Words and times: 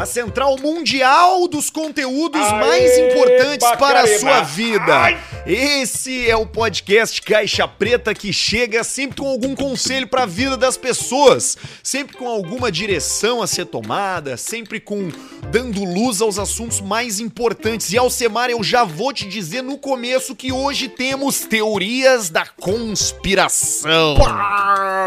a 0.00 0.06
central 0.06 0.56
mundial 0.56 1.46
dos 1.46 1.68
conteúdos 1.68 2.40
Aê, 2.40 2.58
mais 2.58 2.98
importantes 2.98 3.68
para 3.78 4.00
a 4.00 4.18
sua 4.18 4.40
vida. 4.40 4.96
Ai. 4.96 5.18
Esse 5.46 6.28
é 6.28 6.34
o 6.34 6.46
podcast 6.46 7.20
Caixa 7.20 7.68
Preta 7.68 8.14
que 8.14 8.32
chega 8.32 8.82
sempre 8.82 9.18
com 9.18 9.28
algum 9.28 9.54
conselho 9.54 10.06
para 10.06 10.22
a 10.22 10.26
vida 10.26 10.56
das 10.56 10.78
pessoas, 10.78 11.56
sempre 11.82 12.16
com 12.16 12.26
alguma 12.26 12.72
direção 12.72 13.42
a 13.42 13.46
ser 13.46 13.66
tomada, 13.66 14.38
sempre 14.38 14.80
com 14.80 15.10
dando 15.50 15.84
luz 15.84 16.22
aos 16.22 16.38
assuntos 16.38 16.80
mais 16.80 17.20
importantes. 17.20 17.92
E 17.92 17.98
Alcemar, 17.98 18.48
eu 18.48 18.62
já 18.62 18.84
vou 18.84 19.12
te 19.12 19.26
dizer 19.26 19.62
no 19.62 19.76
começo 19.76 20.34
que 20.34 20.50
hoje 20.50 20.88
temos 20.88 21.40
teorias 21.40 22.30
da 22.30 22.46
conspiração. 22.46 24.16
Pá, 24.16 24.99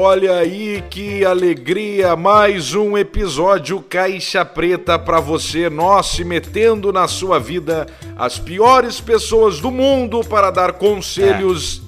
olha 0.00 0.36
aí 0.36 0.82
que 0.90 1.24
alegria, 1.24 2.14
mais 2.16 2.74
um 2.74 2.96
episódio 2.96 3.80
Caixa 3.80 4.44
Preta 4.44 4.98
pra 4.98 5.20
você, 5.20 5.68
nós 5.70 6.06
se 6.06 6.24
metendo 6.24 6.92
na 6.92 7.08
sua 7.08 7.38
vida 7.38 7.86
as 8.16 8.38
piores 8.38 9.00
pessoas 9.00 9.60
do 9.60 9.70
mundo 9.70 10.20
para 10.20 10.50
dar 10.50 10.72
conselhos. 10.74 11.82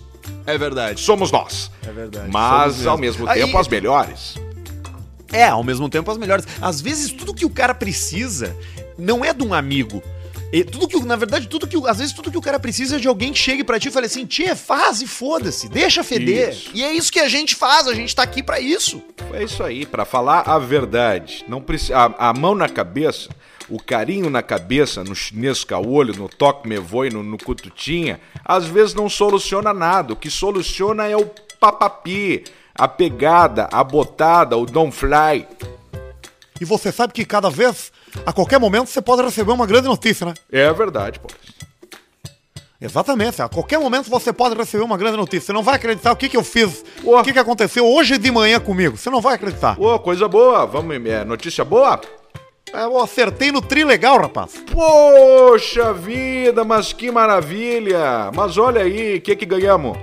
É 0.46 0.56
verdade. 0.56 1.00
Somos 1.00 1.30
nós. 1.30 1.70
É 1.86 1.90
verdade. 1.92 2.28
Mas 2.30 2.72
somos 2.74 2.86
ao 2.86 2.98
mesmo. 2.98 3.24
mesmo 3.26 3.30
Aí- 3.30 3.44
tempo 3.44 3.58
as 3.58 3.68
melhores. 3.68 4.34
É, 5.32 5.46
ao 5.46 5.62
mesmo 5.62 5.88
tempo 5.88 6.10
as 6.10 6.18
melhores. 6.18 6.46
Às 6.60 6.80
vezes 6.80 7.12
tudo 7.12 7.32
que 7.34 7.44
o 7.44 7.50
cara 7.50 7.72
precisa 7.74 8.56
não 8.98 9.24
é 9.24 9.32
de 9.32 9.44
um 9.44 9.54
amigo. 9.54 10.02
E 10.52 10.64
tudo 10.64 10.88
que, 10.88 10.98
na 11.04 11.14
verdade, 11.14 11.46
tudo 11.46 11.66
que, 11.66 11.76
às 11.88 11.98
vezes 11.98 12.12
tudo 12.12 12.30
que 12.30 12.38
o 12.38 12.40
cara 12.40 12.58
precisa 12.58 12.96
é 12.96 12.98
de 12.98 13.06
alguém 13.06 13.32
que 13.32 13.38
chegue 13.38 13.62
pra 13.62 13.78
ti 13.78 13.88
e 13.88 13.90
fale 13.90 14.06
assim, 14.06 14.26
tia, 14.26 14.56
faz 14.56 15.00
e 15.00 15.06
foda-se, 15.06 15.68
deixa 15.68 16.02
feder. 16.02 16.50
Isso. 16.50 16.70
E 16.74 16.82
é 16.82 16.92
isso 16.92 17.12
que 17.12 17.20
a 17.20 17.28
gente 17.28 17.54
faz, 17.54 17.86
a 17.86 17.94
gente 17.94 18.14
tá 18.16 18.24
aqui 18.24 18.42
pra 18.42 18.58
isso. 18.58 19.00
É 19.32 19.44
isso 19.44 19.62
aí, 19.62 19.86
pra 19.86 20.04
falar 20.04 20.40
a 20.40 20.58
verdade. 20.58 21.44
Não 21.46 21.60
precisa 21.60 21.96
a, 21.96 22.30
a 22.30 22.32
mão 22.34 22.56
na 22.56 22.68
cabeça, 22.68 23.28
o 23.68 23.80
carinho 23.80 24.28
na 24.28 24.42
cabeça, 24.42 25.04
no 25.04 25.14
chinês 25.14 25.62
caolho, 25.62 26.16
no 26.16 26.28
toque 26.28 26.68
me 26.68 26.78
voe, 26.78 27.10
no, 27.10 27.22
no 27.22 27.38
cututinha, 27.38 28.20
às 28.44 28.66
vezes 28.66 28.92
não 28.92 29.08
soluciona 29.08 29.72
nada. 29.72 30.14
O 30.14 30.16
que 30.16 30.28
soluciona 30.28 31.06
é 31.06 31.16
o 31.16 31.30
papapi, 31.60 32.42
a 32.74 32.88
pegada, 32.88 33.68
a 33.70 33.84
botada, 33.84 34.56
o 34.56 34.66
don't 34.66 34.90
fly. 34.90 35.46
E 36.60 36.64
você 36.64 36.90
sabe 36.90 37.12
que 37.12 37.24
cada 37.24 37.48
vez, 37.48 37.92
a 38.24 38.32
qualquer 38.32 38.58
momento, 38.58 38.88
você 38.88 39.00
pode 39.00 39.22
receber 39.22 39.52
uma 39.52 39.66
grande 39.66 39.88
notícia, 39.88 40.26
né? 40.26 40.34
É 40.50 40.72
verdade, 40.72 41.18
pô. 41.20 41.28
Exatamente, 42.80 43.42
a 43.42 43.48
qualquer 43.48 43.78
momento 43.78 44.08
você 44.08 44.32
pode 44.32 44.54
receber 44.54 44.82
uma 44.82 44.96
grande 44.96 45.16
notícia. 45.18 45.46
Você 45.46 45.52
não 45.52 45.62
vai 45.62 45.74
acreditar 45.74 46.12
o 46.12 46.16
que, 46.16 46.30
que 46.30 46.36
eu 46.36 46.42
fiz, 46.42 46.82
Ué. 47.04 47.20
o 47.20 47.22
que, 47.22 47.32
que 47.32 47.38
aconteceu 47.38 47.86
hoje 47.86 48.16
de 48.16 48.30
manhã 48.30 48.58
comigo. 48.58 48.96
Você 48.96 49.10
não 49.10 49.20
vai 49.20 49.34
acreditar. 49.34 49.78
Ô, 49.78 49.98
coisa 49.98 50.26
boa, 50.26 50.64
vamos, 50.64 50.96
é, 51.06 51.22
notícia 51.22 51.62
boa? 51.62 52.00
Eu 52.72 52.98
acertei 52.98 53.52
no 53.52 53.60
tri 53.60 53.84
legal, 53.84 54.18
rapaz. 54.18 54.52
Poxa 54.72 55.92
vida, 55.92 56.64
mas 56.64 56.92
que 56.92 57.10
maravilha! 57.10 58.30
Mas 58.34 58.56
olha 58.56 58.82
aí, 58.82 59.16
o 59.16 59.20
que 59.20 59.36
que 59.36 59.44
ganhamos? 59.44 59.98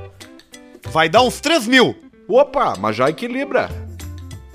Vai 0.89 1.09
dar 1.09 1.21
uns 1.21 1.39
3 1.39 1.65
mil. 1.65 1.95
Opa, 2.27 2.75
mas 2.77 2.95
já 2.95 3.09
equilibra. 3.09 3.86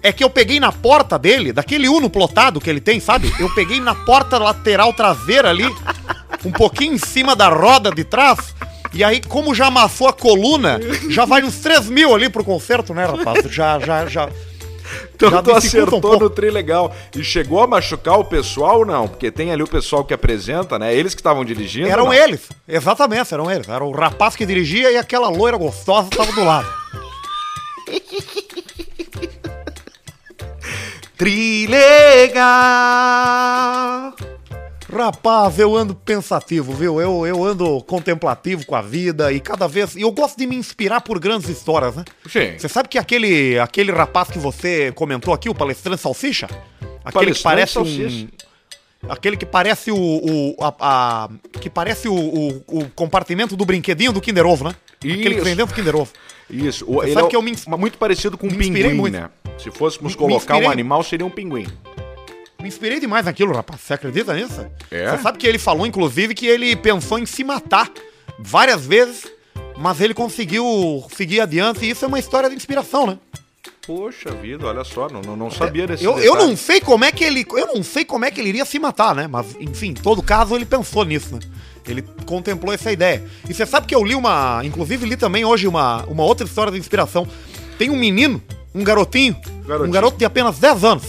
É 0.02 0.12
que 0.12 0.24
eu 0.24 0.30
peguei 0.30 0.58
na 0.58 0.72
porta 0.72 1.18
dele, 1.18 1.52
daquele 1.52 1.88
Uno 1.88 2.10
plotado 2.10 2.60
que 2.60 2.68
ele 2.68 2.80
tem, 2.80 2.98
sabe? 2.98 3.32
Eu 3.38 3.52
peguei 3.54 3.80
na 3.80 3.94
porta 3.94 4.36
lateral 4.36 4.92
traseira 4.92 5.48
ali, 5.48 5.66
um 6.44 6.50
pouquinho 6.50 6.94
em 6.94 6.98
cima 6.98 7.36
da 7.36 7.48
roda 7.48 7.90
de 7.90 8.02
trás. 8.02 8.54
E 8.92 9.02
aí, 9.04 9.20
como 9.20 9.54
já 9.54 9.66
amassou 9.66 10.08
a 10.08 10.12
coluna, 10.12 10.80
já 11.08 11.24
vai 11.24 11.42
uns 11.42 11.60
3 11.60 11.88
mil 11.88 12.14
ali 12.14 12.28
pro 12.28 12.44
concerto, 12.44 12.92
né, 12.92 13.06
rapaz? 13.06 13.44
Já, 13.50 13.78
já, 13.78 14.06
já. 14.06 14.28
Então 15.14 15.30
Já 15.30 15.42
tu 15.42 15.52
um 15.52 15.56
acertou 15.56 16.00
pouco. 16.00 16.18
no 16.24 16.28
tri 16.30 16.50
legal. 16.50 16.94
E 17.16 17.22
chegou 17.22 17.62
a 17.62 17.66
machucar 17.66 18.18
o 18.18 18.24
pessoal 18.24 18.80
ou 18.80 18.84
não? 18.84 19.08
Porque 19.08 19.30
tem 19.30 19.52
ali 19.52 19.62
o 19.62 19.68
pessoal 19.68 20.04
que 20.04 20.12
apresenta, 20.12 20.78
né? 20.78 20.94
Eles 20.94 21.14
que 21.14 21.20
estavam 21.20 21.44
dirigindo. 21.44 21.88
Eram 21.88 22.06
não? 22.06 22.12
eles, 22.12 22.48
exatamente, 22.66 23.32
eram 23.32 23.50
eles. 23.50 23.68
Era 23.68 23.84
o 23.84 23.92
rapaz 23.92 24.34
que 24.36 24.44
dirigia 24.44 24.90
e 24.90 24.96
aquela 24.96 25.28
loira 25.28 25.56
gostosa 25.56 26.08
que 26.10 26.16
tava 26.16 26.32
do 26.32 26.44
lado. 26.44 26.68
Trilegal. 31.22 32.42
Rapaz, 34.92 35.56
eu 35.58 35.76
ando 35.76 35.94
pensativo, 35.94 36.72
viu? 36.72 37.00
Eu, 37.00 37.24
eu 37.24 37.44
ando 37.44 37.80
contemplativo 37.84 38.66
com 38.66 38.74
a 38.74 38.82
vida 38.82 39.32
e 39.32 39.38
cada 39.38 39.68
vez. 39.68 39.94
E 39.94 40.00
eu 40.02 40.10
gosto 40.10 40.36
de 40.36 40.46
me 40.48 40.56
inspirar 40.56 41.00
por 41.00 41.20
grandes 41.20 41.48
histórias, 41.48 41.94
né? 41.94 42.04
Sim. 42.28 42.58
Você 42.58 42.68
sabe 42.68 42.88
que 42.88 42.98
aquele, 42.98 43.56
aquele 43.60 43.92
rapaz 43.92 44.28
que 44.30 44.38
você 44.38 44.90
comentou 44.92 45.32
aqui, 45.32 45.48
o 45.48 45.54
palestrante 45.54 46.02
Salsicha? 46.02 46.48
Aquele 47.04 47.32
que 47.32 47.42
parece 47.42 47.74
Salsicha. 47.74 48.26
um. 48.26 48.28
Aquele 49.08 49.36
que 49.36 49.46
parece 49.46 49.92
o. 49.92 49.96
o 49.96 50.56
a, 50.60 50.74
a- 50.80 51.28
que 51.60 51.70
parece 51.70 52.08
o, 52.08 52.14
o, 52.14 52.64
o 52.66 52.88
compartimento 52.90 53.56
do 53.56 53.64
brinquedinho 53.64 54.12
do 54.12 54.20
Kinder 54.20 54.44
Ovo, 54.44 54.64
né? 54.64 54.74
Aquele 55.10 55.34
que 55.34 55.40
Isso. 55.40 55.44
dentro 55.44 55.66
do 55.66 55.74
Kinder 55.74 55.96
Ovo. 55.96 56.10
Isso. 56.50 56.84
O, 56.86 57.02
ele 57.02 57.12
sabe 57.14 57.26
é 57.26 57.30
que 57.30 57.36
eu 57.36 57.42
me 57.42 57.54
muito 57.78 57.96
parecido 57.98 58.36
com 58.36 58.46
um 58.46 58.50
me 58.50 58.56
pinguim, 58.58 58.94
muito. 58.94 59.14
né? 59.14 59.30
Se 59.58 59.70
fôssemos 59.70 60.12
Me- 60.14 60.22
me 60.22 60.28
colocar 60.28 60.54
um 60.54 60.58
inspirei. 60.58 60.72
animal, 60.72 61.02
seria 61.02 61.26
um 61.26 61.30
pinguim. 61.30 61.66
Me 62.60 62.68
inspirei 62.68 63.00
demais 63.00 63.24
naquilo, 63.24 63.52
rapaz. 63.52 63.80
Você 63.80 63.94
acredita 63.94 64.34
nisso? 64.34 64.64
É? 64.90 65.10
Você 65.16 65.22
sabe 65.22 65.38
que 65.38 65.46
ele 65.46 65.58
falou, 65.58 65.86
inclusive, 65.86 66.34
que 66.34 66.46
ele 66.46 66.76
pensou 66.76 67.18
em 67.18 67.26
se 67.26 67.42
matar 67.42 67.90
várias 68.38 68.86
vezes, 68.86 69.26
mas 69.76 70.00
ele 70.00 70.14
conseguiu 70.14 71.04
seguir 71.14 71.40
adiante 71.40 71.84
e 71.84 71.90
isso 71.90 72.04
é 72.04 72.08
uma 72.08 72.18
história 72.18 72.48
de 72.48 72.54
inspiração, 72.54 73.06
né? 73.06 73.18
Poxa 73.84 74.30
vida, 74.30 74.66
olha 74.66 74.84
só, 74.84 75.08
não, 75.08 75.20
não, 75.22 75.36
não 75.36 75.50
sabia 75.50 75.88
desse 75.88 76.04
Eu, 76.04 76.16
eu 76.18 76.36
não 76.36 76.56
sei 76.56 76.80
como 76.80 77.04
é 77.04 77.10
que 77.10 77.24
ele. 77.24 77.44
Eu 77.50 77.66
não 77.74 77.82
sei 77.82 78.04
como 78.04 78.24
é 78.24 78.30
que 78.30 78.40
ele 78.40 78.50
iria 78.50 78.64
se 78.64 78.78
matar, 78.78 79.12
né? 79.12 79.26
Mas, 79.26 79.56
enfim, 79.58 79.88
em 79.88 79.94
todo 79.94 80.22
caso, 80.22 80.54
ele 80.54 80.64
pensou 80.64 81.04
nisso, 81.04 81.34
né? 81.34 81.40
Ele 81.86 82.02
contemplou 82.26 82.72
essa 82.72 82.92
ideia. 82.92 83.24
E 83.48 83.54
você 83.54 83.66
sabe 83.66 83.86
que 83.86 83.94
eu 83.94 84.04
li 84.04 84.14
uma. 84.14 84.60
Inclusive, 84.64 85.06
li 85.06 85.16
também 85.16 85.44
hoje 85.44 85.66
uma, 85.66 86.04
uma 86.04 86.22
outra 86.22 86.46
história 86.46 86.72
de 86.72 86.78
inspiração. 86.78 87.26
Tem 87.78 87.90
um 87.90 87.96
menino, 87.96 88.42
um 88.74 88.84
garotinho, 88.84 89.36
Garotinho. 89.66 89.88
um 89.88 89.92
garoto 89.92 90.16
de 90.16 90.24
apenas 90.24 90.58
10 90.58 90.84
anos. 90.84 91.04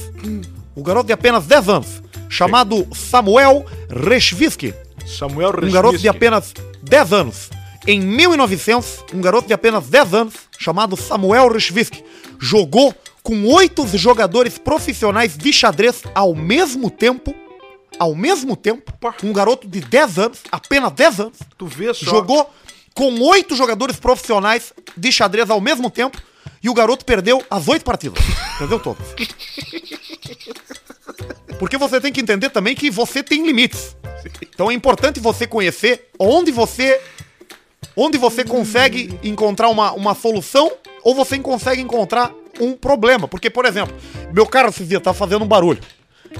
Um 0.75 0.81
garoto 0.81 1.07
de 1.07 1.13
apenas 1.13 1.45
10 1.45 1.69
anos, 1.69 2.03
chamado 2.29 2.87
Samuel 2.93 3.65
Reshvisky. 3.89 4.73
Samuel 5.05 5.53
Um 5.61 5.71
garoto 5.71 5.97
de 5.97 6.07
apenas 6.07 6.53
10 6.81 7.13
anos. 7.13 7.49
Em 7.85 7.99
1900, 7.99 9.03
um 9.13 9.21
garoto 9.21 9.47
de 9.47 9.53
apenas 9.53 9.87
10 9.87 10.13
anos, 10.13 10.33
chamado 10.57 10.95
Samuel 10.95 11.51
Reshvisky, 11.51 12.03
jogou 12.39 12.95
com 13.21 13.45
oito 13.45 13.85
jogadores 13.97 14.57
profissionais 14.57 15.37
de 15.37 15.51
xadrez 15.53 16.03
ao 16.15 16.33
mesmo 16.33 16.89
tempo. 16.89 17.35
Ao 17.99 18.15
mesmo 18.15 18.55
tempo, 18.55 18.91
um 19.23 19.31
garoto 19.31 19.67
de 19.67 19.79
10 19.79 20.17
anos, 20.19 20.39
apenas 20.51 20.91
10 20.91 21.19
anos, 21.19 21.37
Tu 21.57 21.65
vê 21.65 21.93
só. 21.93 22.05
jogou 22.05 22.49
com 22.93 23.19
oito 23.29 23.55
jogadores 23.55 23.97
profissionais 23.97 24.73
de 24.95 25.11
xadrez 25.11 25.49
ao 25.49 25.61
mesmo 25.61 25.89
tempo 25.89 26.17
e 26.61 26.69
o 26.69 26.73
garoto 26.73 27.05
perdeu 27.05 27.43
as 27.49 27.67
oito 27.67 27.83
partidas. 27.83 28.23
Perdeu 28.57 28.79
todas. 28.79 29.05
Porque 31.59 31.77
você 31.77 31.99
tem 31.99 32.11
que 32.11 32.21
entender 32.21 32.49
também 32.49 32.75
que 32.75 32.89
você 32.89 33.23
tem 33.23 33.45
limites. 33.45 33.95
Então 34.53 34.69
é 34.69 34.73
importante 34.73 35.19
você 35.19 35.47
conhecer 35.47 36.09
onde 36.19 36.51
você 36.51 37.01
onde 37.95 38.17
você 38.17 38.43
consegue 38.43 39.19
encontrar 39.23 39.69
uma, 39.69 39.91
uma 39.91 40.15
solução 40.15 40.71
ou 41.03 41.13
você 41.13 41.37
consegue 41.39 41.81
encontrar 41.81 42.31
um 42.59 42.73
problema. 42.73 43.27
Porque, 43.27 43.49
por 43.49 43.65
exemplo, 43.65 43.95
meu 44.31 44.45
carro 44.45 44.69
esse 44.69 44.83
dia 44.83 44.99
tá 44.99 45.13
fazendo 45.13 45.43
um 45.43 45.47
barulho. 45.47 45.81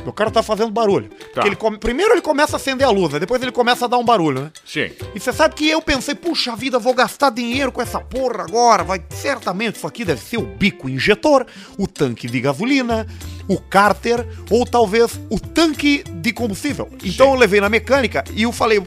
Meu 0.04 0.12
carro 0.14 0.32
tá 0.32 0.42
fazendo 0.44 0.72
barulho. 0.72 1.10
Porque 1.34 1.48
ele 1.48 1.56
come- 1.56 1.78
Primeiro 1.78 2.14
ele 2.14 2.22
começa 2.22 2.56
a 2.56 2.58
acender 2.58 2.86
a 2.88 2.90
luz, 2.90 3.14
né? 3.14 3.20
depois 3.20 3.42
ele 3.42 3.52
começa 3.52 3.86
a 3.86 3.88
dar 3.88 3.98
um 3.98 4.04
barulho, 4.06 4.42
né? 4.44 4.52
Sim. 4.66 4.92
E 5.14 5.20
você 5.20 5.32
sabe 5.32 5.56
que 5.56 5.70
eu 5.70 5.82
pensei, 5.82 6.16
puxa 6.16 6.56
vida, 6.56 6.80
vou 6.80 6.94
gastar 6.94 7.30
dinheiro 7.30 7.72
com 7.72 7.82
essa 7.82 8.00
porra 8.00 8.44
agora. 8.44 8.84
Vai, 8.84 9.02
certamente 9.10 9.76
isso 9.78 9.88
aqui 9.88 10.04
deve 10.06 10.22
ser 10.22 10.38
o 10.38 10.42
bico 10.46 10.90
injetor, 10.90 11.46
o 11.78 11.88
tanque 11.88 12.28
de 12.28 12.40
gasolina, 12.42 13.08
o 13.48 13.58
cárter 13.60 14.26
ou 14.50 14.66
talvez 14.66 15.20
o 15.30 15.40
tanque 15.40 16.04
de 16.04 16.32
combustível. 16.34 16.90
Então 17.04 17.30
eu 17.34 17.36
levei 17.36 17.60
na 17.62 17.70
mecânica 17.70 18.24
e 18.34 18.44
eu 18.44 18.52
falei, 18.52 18.82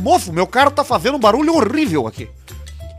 moço, 0.00 0.32
meu 0.32 0.46
carro 0.46 0.70
tá 0.70 0.84
fazendo 0.84 1.16
um 1.16 1.20
barulho 1.20 1.54
horrível 1.54 2.06
aqui. 2.06 2.28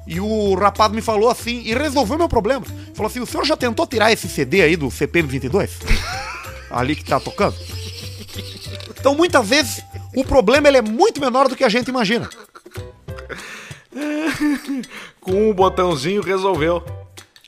E 0.10 0.22
o 0.22 0.54
rapaz 0.56 0.90
me 0.94 1.02
falou 1.02 1.30
assim, 1.30 1.64
e 1.66 1.74
resolveu 1.74 2.18
meu 2.18 2.30
problema. 2.30 2.66
Falou 2.94 3.10
assim, 3.10 3.20
o 3.20 3.26
senhor 3.26 3.46
já 3.46 3.58
tentou 3.58 3.86
tirar 3.86 4.10
esse 4.12 4.30
CD 4.30 4.62
aí 4.62 4.78
do 4.78 4.88
CPM22? 4.88 5.70
Ali 6.70 6.96
que 6.96 7.04
tá 7.06 7.20
tocando? 7.20 7.56
Então 9.00 9.16
muitas 9.16 9.48
vezes 9.48 9.82
o 10.16 10.24
problema 10.24 10.68
ele 10.68 10.78
é 10.78 10.82
muito 10.82 11.20
menor 11.22 11.48
do 11.48 11.56
que 11.56 11.64
a 11.64 11.70
gente 11.70 11.88
imagina. 11.88 12.30
Com 15.22 15.50
um 15.50 15.54
botãozinho 15.54 16.22
resolveu. 16.22 16.84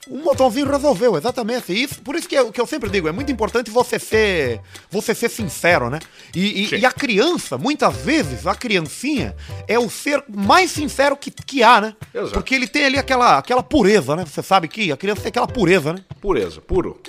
Um 0.10 0.24
botãozinho 0.24 0.66
resolveu, 0.68 1.16
exatamente. 1.18 1.72
Isso, 1.72 2.02
por 2.02 2.16
isso 2.16 2.28
que 2.28 2.34
eu, 2.34 2.52
que 2.52 2.60
eu 2.60 2.66
sempre 2.66 2.90
digo, 2.90 3.08
é 3.08 3.12
muito 3.12 3.32
importante 3.32 3.70
você 3.70 4.00
ser, 4.00 4.60
você 4.90 5.14
ser 5.14 5.30
sincero, 5.30 5.88
né? 5.88 6.00
E, 6.36 6.64
e- 6.64 6.80
e 6.80 6.86
a 6.86 6.92
criança, 6.92 7.60
muitas 7.60 7.96
vezes, 7.98 8.48
a 8.48 8.56
criancinha 8.56 9.36
é 9.68 9.78
o 9.78 9.88
ser 9.88 10.24
mais 10.28 10.72
sincero 10.72 11.16
que, 11.16 11.30
que 11.30 11.62
há, 11.62 11.80
né? 11.80 11.96
Exato. 12.12 12.32
Porque 12.34 12.56
ele 12.56 12.68
tem 12.68 12.86
ali 12.86 12.98
aquela, 12.98 13.38
aquela 13.38 13.62
pureza, 13.62 14.16
né? 14.16 14.26
Você 14.26 14.42
sabe 14.42 14.68
que 14.68 14.92
a 14.92 14.98
criança 14.98 15.22
tem 15.22 15.30
aquela 15.30 15.48
pureza, 15.48 15.94
né? 15.94 16.04
Pureza, 16.20 16.60
puro. 16.60 17.00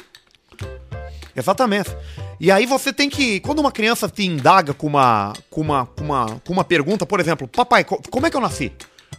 Exatamente. 1.41 1.91
E 2.39 2.51
aí 2.51 2.67
você 2.67 2.93
tem 2.93 3.11
que. 3.11 3.41
Quando 3.41 3.59
uma 3.59 3.73
criança 3.73 4.09
te 4.09 4.25
indaga 4.25 4.73
com 4.73 4.87
uma, 4.87 5.33
com 5.51 5.61
uma, 5.61 5.87
com 5.87 6.05
uma, 6.05 6.41
com 6.47 6.53
uma 6.53 6.65
pergunta, 6.65 7.05
por 7.05 7.19
exemplo, 7.21 7.49
papai, 7.49 7.83
co- 7.85 8.01
como 8.11 8.27
é 8.27 8.31
que 8.31 8.37
eu 8.37 8.41
nasci? 8.41 8.71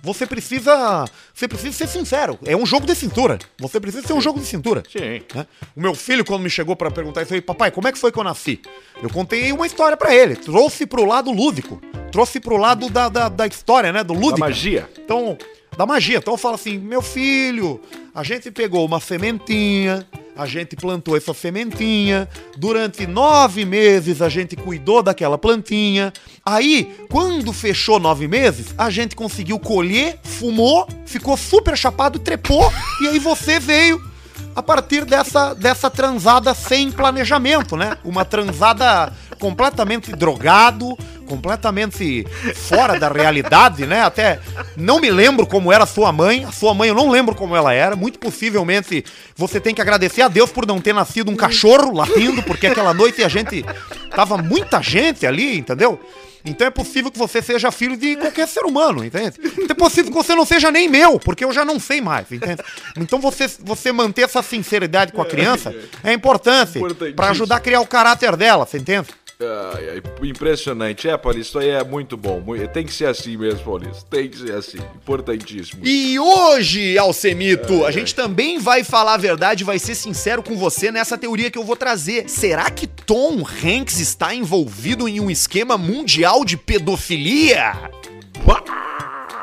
Você 0.04 0.26
precisa. 0.26 1.06
Você 1.34 1.48
precisa 1.48 1.78
ser 1.78 1.88
sincero. 1.88 2.40
É 2.46 2.56
um 2.58 2.66
jogo 2.66 2.88
de 2.88 2.96
cintura. 2.96 3.38
Você 3.60 3.80
precisa 3.80 4.06
ser 4.08 4.14
um 4.14 4.22
jogo 4.22 4.40
de 4.40 4.46
cintura. 4.48 4.82
Sim. 4.92 5.22
né? 5.36 5.46
O 5.76 5.82
meu 5.82 5.94
filho, 5.94 6.26
quando 6.26 6.42
me 6.42 6.50
chegou 6.50 6.76
pra 6.76 6.90
perguntar 6.90 7.22
isso 7.22 7.34
aí, 7.36 7.42
papai, 7.42 7.70
como 7.70 7.88
é 7.88 7.92
que 7.92 8.00
foi 8.00 8.12
que 8.12 8.18
eu 8.18 8.24
nasci? 8.24 8.60
Eu 9.04 9.10
contei 9.12 9.52
uma 9.52 9.68
história 9.68 9.96
pra 9.96 10.16
ele. 10.16 10.36
Trouxe 10.36 10.88
pro 10.88 11.06
lado 11.06 11.32
lúdico. 11.32 11.80
Trouxe 12.12 12.40
pro 12.40 12.58
lado 12.58 12.90
da, 12.90 13.10
da, 13.10 13.30
da 13.30 13.46
história, 13.46 13.92
né? 13.94 14.04
Do 14.04 14.14
Da 14.16 14.20
lúdico. 14.20 14.40
magia. 14.40 14.90
Então, 15.04 15.38
da 15.78 15.86
magia. 15.86 16.18
Então 16.18 16.34
eu 16.34 16.38
falo 16.38 16.56
assim, 16.56 16.80
meu 16.80 17.04
filho, 17.04 17.80
a 18.16 18.24
gente 18.24 18.50
pegou 18.50 18.84
uma 18.86 19.00
sementinha, 19.00 20.06
a 20.42 20.46
gente 20.48 20.76
plantou 20.76 21.16
essa 21.16 21.36
sementinha, 21.36 22.28
durante 22.58 23.06
nove 23.06 23.64
meses 23.64 24.24
a 24.24 24.28
gente 24.28 24.56
cuidou 24.56 25.04
daquela 25.04 25.38
plantinha. 25.38 26.12
Aí, 26.44 26.92
quando 27.10 27.54
fechou 27.54 28.00
nove 28.00 28.28
meses, 28.28 28.74
a 28.76 28.90
gente 28.90 29.16
conseguiu 29.16 29.60
colher, 29.60 30.20
fumou, 30.24 30.88
ficou 31.06 31.38
super 31.38 31.78
chapado, 31.78 32.18
trepou, 32.18 32.74
e 33.02 33.08
aí 33.10 33.20
você 33.20 33.60
veio 33.60 34.11
a 34.56 34.62
partir 34.62 35.06
dessa, 35.06 35.54
dessa 35.54 35.90
transada 35.90 36.54
sem 36.54 36.92
planejamento, 36.92 37.78
né? 37.78 37.98
Uma 38.04 38.26
transada 38.26 39.14
completamente 39.40 40.12
drogado, 40.12 40.98
completamente 41.26 42.26
fora 42.56 43.00
da 43.00 43.10
realidade, 43.10 43.86
né? 43.86 44.02
Até 44.02 44.40
não 44.76 45.00
me 45.00 45.10
lembro 45.10 45.48
como 45.48 45.72
era 45.72 45.86
sua 45.86 46.12
mãe. 46.12 46.44
A 46.44 46.52
sua 46.52 46.74
mãe 46.74 46.90
eu 46.90 46.96
não 46.96 47.10
lembro 47.10 47.34
como 47.34 47.56
ela 47.56 47.74
era. 47.74 47.96
Muito 47.96 48.20
possivelmente 48.20 49.04
você 49.36 49.60
tem 49.60 49.74
que 49.74 49.82
agradecer 49.82 50.22
a 50.22 50.28
Deus 50.28 50.52
por 50.52 50.68
não 50.68 50.82
ter 50.82 50.94
nascido 50.94 51.32
um 51.32 51.36
cachorro 51.36 51.96
latindo, 51.96 52.44
porque 52.44 52.68
aquela 52.68 52.94
noite 52.94 53.24
a 53.24 53.30
gente 53.30 53.66
tava 54.14 54.38
muita 54.38 54.82
gente 54.82 55.26
ali, 55.26 55.58
entendeu? 55.58 56.00
Então 56.44 56.68
é 56.68 56.70
possível 56.70 57.12
que 57.12 57.18
você 57.18 57.42
seja 57.42 57.72
filho 57.72 57.96
de 57.96 58.16
qualquer 58.16 58.48
ser 58.48 58.64
humano, 58.66 59.04
entende? 59.04 59.34
É 59.70 59.74
possível 59.74 60.12
que 60.12 60.18
você 60.18 60.36
não 60.36 60.46
seja 60.46 60.72
nem 60.72 60.90
meu, 60.90 61.20
porque 61.20 61.46
eu 61.46 61.52
já 61.52 61.64
não 61.64 61.80
sei 61.80 62.02
mais, 62.02 62.32
entende? 62.32 62.62
Então 62.98 63.20
você, 63.20 63.48
você 63.60 63.92
manter 63.92 64.24
essa 64.24 64.42
sinceridade 64.42 65.12
com 65.12 65.22
a 65.22 65.26
criança 65.26 65.74
é 66.04 66.14
importante 66.14 66.80
para 67.16 67.30
ajudar 67.30 67.58
a 67.58 67.60
criar 67.60 67.82
o 67.82 67.88
caráter 67.88 68.36
dela, 68.36 68.66
você 68.66 68.78
entende? 68.78 69.10
Ai, 69.44 69.90
ai, 69.90 70.28
impressionante. 70.28 71.10
É, 71.10 71.18
Paulista, 71.18 71.42
isso 71.42 71.60
aí 71.60 71.70
é 71.70 71.84
muito 71.84 72.16
bom. 72.16 72.44
Tem 72.72 72.86
que 72.86 72.94
ser 72.94 73.08
assim 73.08 73.38
mesmo, 73.38 73.64
Paulista. 73.64 74.06
Tem 74.10 74.30
que 74.30 74.38
ser 74.38 74.54
assim. 74.54 74.78
Importantíssimo. 74.96 75.82
E 75.84 76.20
hoje, 76.20 76.98
Alcemito, 76.98 77.86
a 77.86 77.92
gente 77.92 78.14
também 78.14 78.60
vai 78.60 78.84
falar 78.84 79.16
a 79.16 79.18
verdade, 79.18 79.64
vai 79.64 79.80
ser 79.80 79.96
sincero 79.96 80.44
com 80.44 80.56
você 80.56 80.92
nessa 80.92 81.18
teoria 81.18 81.50
que 81.50 81.58
eu 81.58 81.64
vou 81.64 81.76
trazer. 81.76 82.30
Será 82.30 82.70
que 82.70 82.86
Tom 82.86 83.44
Hanks 83.44 84.00
está 84.00 84.34
envolvido 84.34 85.08
em 85.08 85.20
um 85.20 85.32
esquema 85.32 85.78
mundial 85.78 86.46
de 86.46 86.56
pedofilia? 86.56 87.74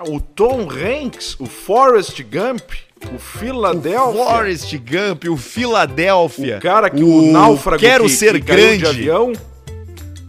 O 0.06 0.20
Tom 0.20 0.68
Hanks, 0.70 1.36
o 1.40 1.46
Forrest 1.46 2.22
Gump, 2.22 2.72
o 3.12 3.18
Philadelphia. 3.18 4.24
Forrest 4.24 4.76
Gump, 4.78 5.24
o 5.24 5.36
Philadelphia. 5.36 6.58
O 6.58 6.60
cara 6.60 6.88
que 6.88 7.02
o, 7.02 7.32
náufrago 7.32 7.80
Quero 7.80 8.04
que, 8.04 8.10
ser 8.10 8.34
que 8.34 8.40
grande. 8.40 8.78
de 8.78 8.86
avião. 8.86 9.32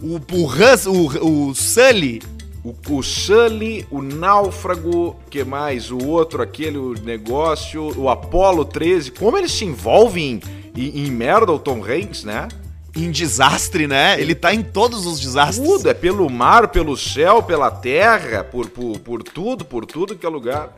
O, 0.01 0.15
o, 0.15 0.45
Hus, 0.45 0.85
o, 0.85 1.49
o 1.49 1.55
Sully. 1.55 2.21
O, 2.63 2.73
o 2.89 3.03
Sully, 3.03 3.85
o 3.91 4.01
Náufrago, 4.01 5.17
que 5.29 5.43
mais? 5.43 5.91
O 5.91 5.97
outro, 6.07 6.41
aquele 6.41 6.77
o 6.77 6.93
negócio, 6.93 7.93
o 7.99 8.09
Apollo 8.09 8.65
13. 8.65 9.11
Como 9.11 9.37
eles 9.37 9.51
se 9.51 9.65
envolvem 9.65 10.39
em, 10.75 10.81
em, 10.81 11.07
em 11.07 11.11
merda, 11.11 11.51
o 11.51 11.59
Tom 11.59 11.83
Hanks, 11.83 12.23
né? 12.23 12.47
Em 12.95 13.11
desastre, 13.11 13.87
né? 13.87 14.19
Ele 14.19 14.33
tá 14.33 14.53
em 14.53 14.61
todos 14.61 15.05
os 15.05 15.19
desastres. 15.19 15.67
Tudo, 15.67 15.89
é 15.89 15.93
pelo 15.93 16.29
mar, 16.29 16.69
pelo 16.69 16.95
céu, 16.95 17.43
pela 17.43 17.69
terra, 17.69 18.43
por, 18.43 18.69
por, 18.69 18.99
por 18.99 19.21
tudo, 19.21 19.65
por 19.65 19.85
tudo 19.85 20.15
que 20.15 20.25
é 20.25 20.29
lugar. 20.29 20.73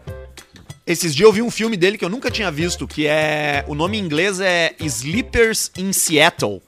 Esses 0.85 1.13
dias 1.13 1.27
eu 1.27 1.31
vi 1.31 1.41
um 1.43 1.51
filme 1.51 1.77
dele 1.77 1.97
que 1.97 2.03
eu 2.03 2.09
nunca 2.09 2.31
tinha 2.31 2.51
visto, 2.51 2.87
que 2.87 3.05
é. 3.05 3.63
O 3.67 3.75
nome 3.75 3.99
em 3.99 4.01
inglês 4.03 4.39
é 4.39 4.73
Sleepers 4.79 5.71
in 5.77 5.93
Seattle. 5.93 6.61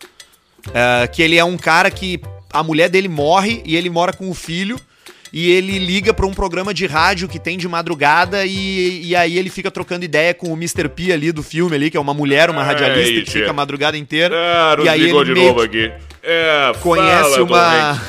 É, 0.73 1.07
que 1.07 1.21
ele 1.21 1.35
é 1.35 1.43
um 1.43 1.57
cara 1.57 1.91
que 1.91 2.21
a 2.53 2.63
mulher 2.63 2.89
dele 2.89 3.07
morre 3.09 3.61
e 3.65 3.75
ele 3.75 3.89
mora 3.89 4.13
com 4.13 4.29
o 4.29 4.33
filho. 4.33 4.79
E 5.35 5.49
ele 5.49 5.79
liga 5.79 6.13
pra 6.13 6.27
um 6.27 6.31
programa 6.33 6.75
de 6.75 6.85
rádio 6.85 7.27
que 7.27 7.39
tem 7.39 7.57
de 7.57 7.67
madrugada 7.67 8.45
e, 8.45 9.01
e 9.03 9.15
aí 9.15 9.35
ele 9.39 9.49
fica 9.49 9.71
trocando 9.71 10.05
ideia 10.05 10.31
com 10.31 10.49
o 10.49 10.53
Mr. 10.53 10.87
P 10.87 11.11
ali 11.11 11.31
do 11.31 11.41
filme 11.41 11.75
ali, 11.75 11.89
que 11.89 11.97
é 11.97 11.99
uma 11.99 12.13
mulher, 12.13 12.51
uma 12.51 12.63
radialista 12.63 13.09
Aí, 13.15 13.23
que 13.23 13.31
fica 13.31 13.49
a 13.49 13.53
madrugada 13.53 13.97
inteira. 13.97 14.35
Ah, 14.37 14.75
e 14.83 14.87
aí 14.87 15.01
ele 15.09 15.33
meio 15.33 15.55
que 15.55 15.61
aqui. 15.63 15.91
É, 16.21 16.71
conhece 16.81 17.31
fala, 17.31 17.43
uma 17.43 18.01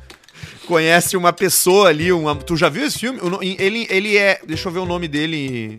conhece 0.66 1.16
uma 1.18 1.32
pessoa 1.34 1.88
ali, 1.88 2.10
uma, 2.12 2.34
tu 2.34 2.56
já 2.56 2.70
viu 2.70 2.86
esse 2.86 2.98
filme? 2.98 3.18
Ele, 3.58 3.86
ele 3.90 4.16
é, 4.16 4.40
deixa 4.46 4.68
eu 4.68 4.72
ver 4.72 4.78
o 4.78 4.86
nome 4.86 5.06
dele 5.06 5.76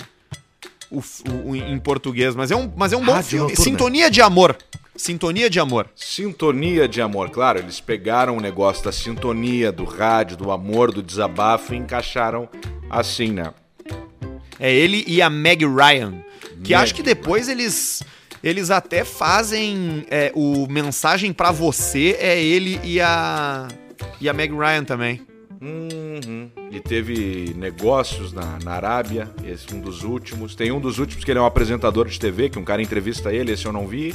o, 0.91 1.01
o- 1.45 1.55
em 1.55 1.79
português, 1.79 2.35
mas 2.35 2.51
é 2.51 2.55
um, 2.55 2.71
mas 2.75 2.93
é 2.93 2.97
um 2.97 3.03
bom 3.03 3.13
Rádio 3.13 3.27
filme. 3.29 3.43
Noturna. 3.49 3.63
Sintonia 3.63 4.11
de 4.11 4.21
amor. 4.21 4.55
Sintonia 4.95 5.49
de 5.49 5.59
amor. 5.59 5.89
Sintonia 5.95 6.87
de 6.87 7.01
amor, 7.01 7.29
claro, 7.29 7.59
eles 7.59 7.79
pegaram 7.79 8.37
o 8.37 8.41
negócio 8.41 8.83
da 8.83 8.91
sintonia, 8.91 9.71
do 9.71 9.85
rádio, 9.85 10.35
do 10.35 10.51
amor, 10.51 10.91
do 10.91 11.01
desabafo 11.01 11.73
e 11.73 11.77
encaixaram 11.77 12.49
assim, 12.89 13.31
né? 13.31 13.53
É 14.59 14.71
ele 14.71 15.03
e 15.07 15.21
a 15.21 15.29
Meg 15.29 15.65
Ryan, 15.65 16.23
que 16.63 16.73
acho 16.73 16.93
que 16.93 17.01
depois 17.01 17.47
eles 17.49 18.03
eles 18.43 18.69
até 18.69 19.03
fazem 19.03 20.05
é, 20.09 20.31
o 20.35 20.67
mensagem 20.67 21.31
pra 21.31 21.51
você 21.51 22.17
é 22.19 22.41
ele 22.41 22.79
e 22.83 22.99
a 22.99 23.67
e 24.19 24.27
a 24.27 24.33
Meg 24.33 24.53
Ryan 24.53 24.83
também. 24.83 25.21
Uhum. 25.61 26.49
E 26.71 26.79
teve 26.79 27.53
negócios 27.55 28.33
na, 28.33 28.57
na 28.63 28.71
Arábia, 28.71 29.29
esse 29.45 29.71
é 29.71 29.75
um 29.75 29.79
dos 29.79 30.03
últimos. 30.03 30.55
Tem 30.55 30.71
um 30.71 30.79
dos 30.79 30.97
últimos 30.99 31.23
que 31.23 31.31
ele 31.31 31.39
é 31.39 31.41
um 31.41 31.45
apresentador 31.45 32.07
de 32.07 32.19
TV, 32.19 32.49
que 32.49 32.57
um 32.57 32.63
cara 32.63 32.81
entrevista 32.81 33.31
ele, 33.31 33.51
esse 33.51 33.65
eu 33.65 33.71
não 33.71 33.87
vi. 33.87 34.13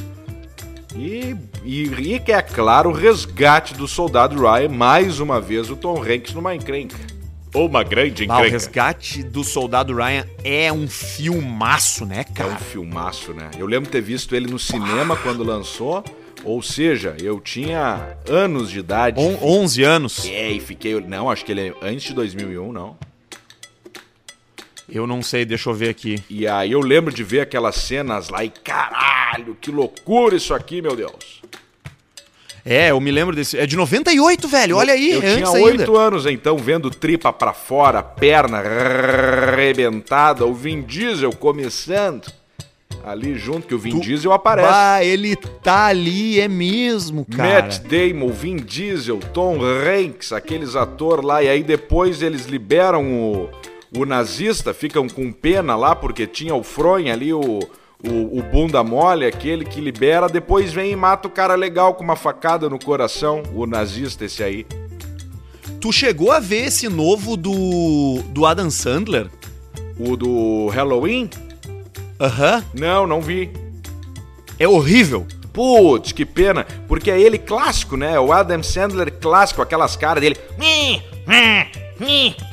E, 0.99 1.37
e, 1.65 2.15
e 2.15 2.21
que 2.21 2.33
é 2.33 2.41
claro, 2.43 2.91
o 2.91 2.93
resgate 2.93 3.75
do 3.75 3.87
soldado 3.87 4.37
Ryan, 4.41 4.69
mais 4.69 5.21
uma 5.21 5.41
vez 5.41 5.71
o 5.71 5.77
Tom 5.77 6.03
Hanks 6.03 6.33
numa 6.35 6.55
encrenca. 6.55 6.97
Ou 7.55 7.67
uma 7.69 7.83
grande 7.83 8.25
Ah, 8.25 8.35
o 8.35 8.39
encrenca. 8.39 8.51
resgate 8.51 9.23
do 9.23 9.43
soldado 9.45 9.95
Ryan 9.95 10.27
é 10.45 10.73
um 10.73 10.87
filmaço, 10.89 12.05
né, 12.05 12.21
É 12.21 12.25
cara? 12.25 12.51
um 12.53 12.59
filmaço, 12.59 13.33
né? 13.33 13.51
Eu 13.59 13.67
lembro 13.67 13.87
de 13.87 13.93
ter 13.93 14.01
visto 14.03 14.35
ele 14.35 14.47
no 14.51 14.59
cinema 14.59 15.17
quando 15.17 15.43
lançou. 15.43 16.05
Ou 16.45 16.63
seja, 16.63 17.17
eu 17.21 17.41
tinha 17.41 18.17
anos 18.29 18.71
de 18.71 18.79
idade. 18.81 19.19
On, 19.21 19.39
11 19.43 19.83
anos. 19.83 20.27
É, 20.27 20.51
e 20.51 20.61
fiquei. 20.61 21.01
Não, 21.01 21.31
acho 21.31 21.45
que 21.45 21.51
ele 21.53 21.69
é 21.69 21.75
antes 21.83 22.05
de 22.09 22.15
2001, 22.15 22.73
não. 22.73 22.97
Eu 24.89 25.05
não 25.07 25.21
sei, 25.23 25.45
deixa 25.45 25.69
eu 25.71 25.75
ver 25.75 25.89
aqui. 25.89 26.23
E 26.31 26.47
aí 26.47 26.71
eu 26.71 26.81
lembro 26.81 27.13
de 27.13 27.25
ver 27.25 27.41
aquelas 27.41 27.75
cenas 27.75 28.29
lá 28.29 28.45
e 28.45 28.51
caralho, 28.51 29.16
que 29.61 29.71
loucura 29.71 30.37
isso 30.37 30.55
aqui, 30.55 30.81
meu 30.81 30.95
Deus. 30.97 31.43
É, 32.69 32.91
eu 32.91 33.01
me 33.01 33.13
lembro 33.13 33.35
desse. 33.37 33.57
É 33.57 33.65
de 33.65 33.77
98, 33.77 34.49
velho. 34.49 34.77
Olha 34.77 34.93
aí, 34.93 35.13
eu 35.13 35.23
é 35.23 35.37
tinha 35.37 35.51
oito 35.51 35.97
anos 35.97 36.27
então, 36.27 36.57
vendo 36.59 36.91
tripa 36.91 37.33
pra 37.33 37.53
fora, 37.53 38.03
perna 38.03 38.59
arrebentada, 38.59 40.45
o 40.45 40.53
Vin 40.53 40.83
Diesel 40.83 41.31
começando. 41.37 42.27
Ali 43.05 43.37
junto, 43.37 43.69
que 43.69 43.75
o 43.75 43.79
Vin 43.79 43.91
Tu- 43.93 44.01
Diesel 44.01 44.33
aparece. 44.33 44.69
Bah, 44.69 45.05
ele 45.05 45.37
tá 45.37 45.87
ali, 45.87 46.41
é 46.41 46.49
mesmo, 46.49 47.25
cara. 47.25 47.63
Matt 47.63 47.79
Damon, 47.83 48.31
Vin 48.33 48.57
Diesel, 48.57 49.21
Tom 49.33 49.61
Hanks, 49.63 50.33
aqueles 50.33 50.75
atores 50.75 51.25
lá, 51.25 51.41
e 51.41 51.49
aí 51.49 51.63
depois 51.63 52.21
eles 52.21 52.47
liberam 52.47 53.05
o, 53.13 53.49
o 53.97 54.05
nazista, 54.05 54.75
ficam 54.75 55.09
com 55.09 55.31
pena 55.31 55.77
lá, 55.77 55.95
porque 55.95 56.27
tinha 56.27 56.53
o 56.57 56.65
Fronha 56.65 57.13
ali, 57.13 57.33
o, 57.33 57.61
o, 58.05 58.39
o 58.39 58.43
bunda 58.43 58.83
mole, 58.83 59.27
aquele 59.27 59.65
que 59.65 59.81
libera, 59.81 60.29
depois 60.29 60.73
vem 60.73 60.93
e 60.93 60.97
mata 60.97 61.29
o 61.29 61.31
cara 61.31 61.55
legal 61.55 61.95
com 61.95 62.05
uma 62.05 62.17
facada 62.17 62.69
no 62.69 62.79
coração, 62.79 63.43
o 63.55 63.67
nazista 63.67 64.25
esse 64.25 64.43
aí. 64.43 64.67
Tu 65.81 65.93
chegou 65.93 66.33
a 66.33 66.41
ver 66.41 66.67
esse 66.67 66.89
novo 66.89 67.37
do, 67.37 68.23
do 68.31 68.45
Adam 68.45 68.71
Sandler? 68.71 69.29
O 69.99 70.17
do 70.17 70.69
Halloween? 70.69 71.31
Aham. 72.21 72.65
Não, 72.75 73.07
não 73.07 73.21
vi. 73.21 73.51
É 74.59 74.67
horrível. 74.67 75.27
Putz, 75.53 76.13
que 76.13 76.27
pena, 76.27 76.67
porque 76.87 77.11
é 77.11 77.19
ele 77.19 77.39
clássico, 77.39 77.97
né? 77.97 78.19
O 78.21 78.31
Adam 78.33 78.63
Sandler 78.63 79.11
clássico, 79.11 79.63
aquelas 79.63 79.97
caras 79.97 80.21
dele. 80.23 80.37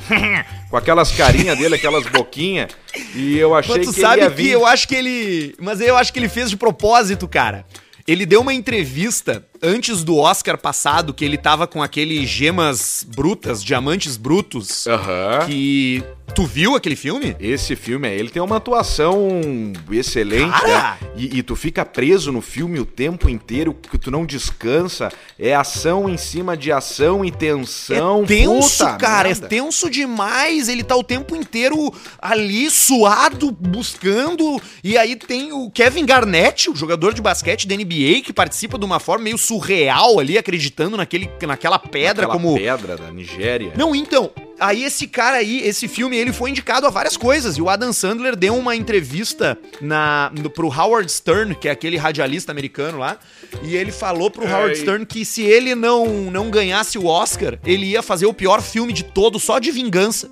Com 0.70 0.76
aquelas 0.76 1.12
carinhas 1.12 1.58
dele, 1.58 1.74
aquelas 1.74 2.06
boquinhas. 2.06 2.70
E 3.14 3.36
eu 3.38 3.54
achei 3.54 3.76
Mas 3.78 3.86
tu 3.86 3.92
que 3.92 4.00
sabe 4.00 4.14
ele 4.20 4.22
ia 4.24 4.30
que 4.30 4.36
vir. 4.42 4.50
eu 4.50 4.66
acho 4.66 4.86
que 4.88 4.94
ele. 4.94 5.54
Mas 5.60 5.80
eu 5.80 5.96
acho 5.96 6.12
que 6.12 6.18
ele 6.18 6.28
fez 6.28 6.50
de 6.50 6.56
propósito, 6.56 7.26
cara. 7.28 7.64
Ele 8.06 8.26
deu 8.26 8.40
uma 8.42 8.52
entrevista 8.52 9.44
antes 9.64 10.04
do 10.04 10.16
Oscar 10.18 10.58
passado, 10.58 11.14
que 11.14 11.24
ele 11.24 11.38
tava 11.38 11.66
com 11.66 11.82
aquele 11.82 12.26
gemas 12.26 13.04
brutas, 13.16 13.62
diamantes 13.64 14.16
brutos, 14.16 14.86
Aham. 14.86 15.46
que 15.46 16.02
Tu 16.34 16.44
viu 16.46 16.74
aquele 16.74 16.96
filme? 16.96 17.36
Esse 17.38 17.76
filme, 17.76 18.08
ele 18.08 18.28
tem 18.28 18.42
uma 18.42 18.56
atuação 18.56 19.72
excelente, 19.92 20.50
Cara! 20.50 20.66
né? 20.66 20.98
E, 21.16 21.38
e 21.38 21.42
tu 21.44 21.54
fica 21.54 21.84
preso 21.84 22.32
no 22.32 22.40
filme 22.40 22.80
o 22.80 22.84
tempo 22.86 23.28
inteiro, 23.28 23.72
que 23.72 23.96
tu 23.96 24.10
não 24.10 24.26
descansa. 24.26 25.12
É 25.38 25.54
ação 25.54 26.08
em 26.08 26.16
cima 26.16 26.56
de 26.56 26.72
ação 26.72 27.24
e 27.24 27.30
tensão. 27.30 28.24
é 28.24 28.26
tenso, 28.26 28.78
Puta 28.84 28.96
cara. 28.96 29.28
merda. 29.28 29.46
É 29.46 29.48
tenso 29.48 29.88
demais. 29.88 30.68
Ele 30.68 30.82
tá 30.82 30.96
o 30.96 31.04
tempo 31.04 31.36
inteiro 31.36 31.92
ali, 32.20 32.68
suado, 32.68 33.52
buscando. 33.52 34.60
E 34.82 34.96
aí 34.98 35.14
tem 35.14 35.52
o 35.52 35.70
Kevin 35.70 36.04
Garnett, 36.04 36.68
o 36.68 36.74
jogador 36.74 37.14
de 37.14 37.22
basquete 37.22 37.68
da 37.68 37.76
NBA, 37.76 38.22
que 38.24 38.32
participa 38.32 38.76
de 38.76 38.84
uma 38.84 38.98
forma 38.98 39.24
meio 39.24 39.38
surreal 39.54 40.18
ali, 40.18 40.36
acreditando 40.36 40.96
naquele, 40.96 41.30
naquela 41.42 41.78
pedra 41.78 42.24
Aquela 42.24 42.32
como. 42.32 42.54
pedra 42.54 42.96
da 42.96 43.10
Nigéria. 43.10 43.72
Não, 43.76 43.94
então, 43.94 44.30
aí 44.58 44.84
esse 44.84 45.06
cara 45.06 45.36
aí, 45.36 45.60
esse 45.60 45.86
filme, 45.86 46.16
ele 46.16 46.32
foi 46.32 46.50
indicado 46.50 46.86
a 46.86 46.90
várias 46.90 47.16
coisas. 47.16 47.56
E 47.56 47.62
o 47.62 47.68
Adam 47.68 47.92
Sandler 47.92 48.34
deu 48.36 48.56
uma 48.56 48.74
entrevista 48.74 49.56
na, 49.80 50.30
no, 50.36 50.50
pro 50.50 50.68
Howard 50.68 51.10
Stern, 51.10 51.54
que 51.54 51.68
é 51.68 51.70
aquele 51.70 51.96
radialista 51.96 52.50
americano 52.50 52.98
lá. 52.98 53.18
E 53.62 53.76
ele 53.76 53.92
falou 53.92 54.30
pro 54.30 54.44
Howard 54.44 54.74
Ai. 54.74 54.76
Stern 54.76 55.06
que 55.06 55.24
se 55.24 55.42
ele 55.42 55.74
não, 55.74 56.06
não 56.30 56.50
ganhasse 56.50 56.98
o 56.98 57.06
Oscar, 57.06 57.58
ele 57.64 57.86
ia 57.86 58.02
fazer 58.02 58.26
o 58.26 58.34
pior 58.34 58.60
filme 58.60 58.92
de 58.92 59.04
todo, 59.04 59.38
só 59.38 59.58
de 59.58 59.70
vingança. 59.70 60.30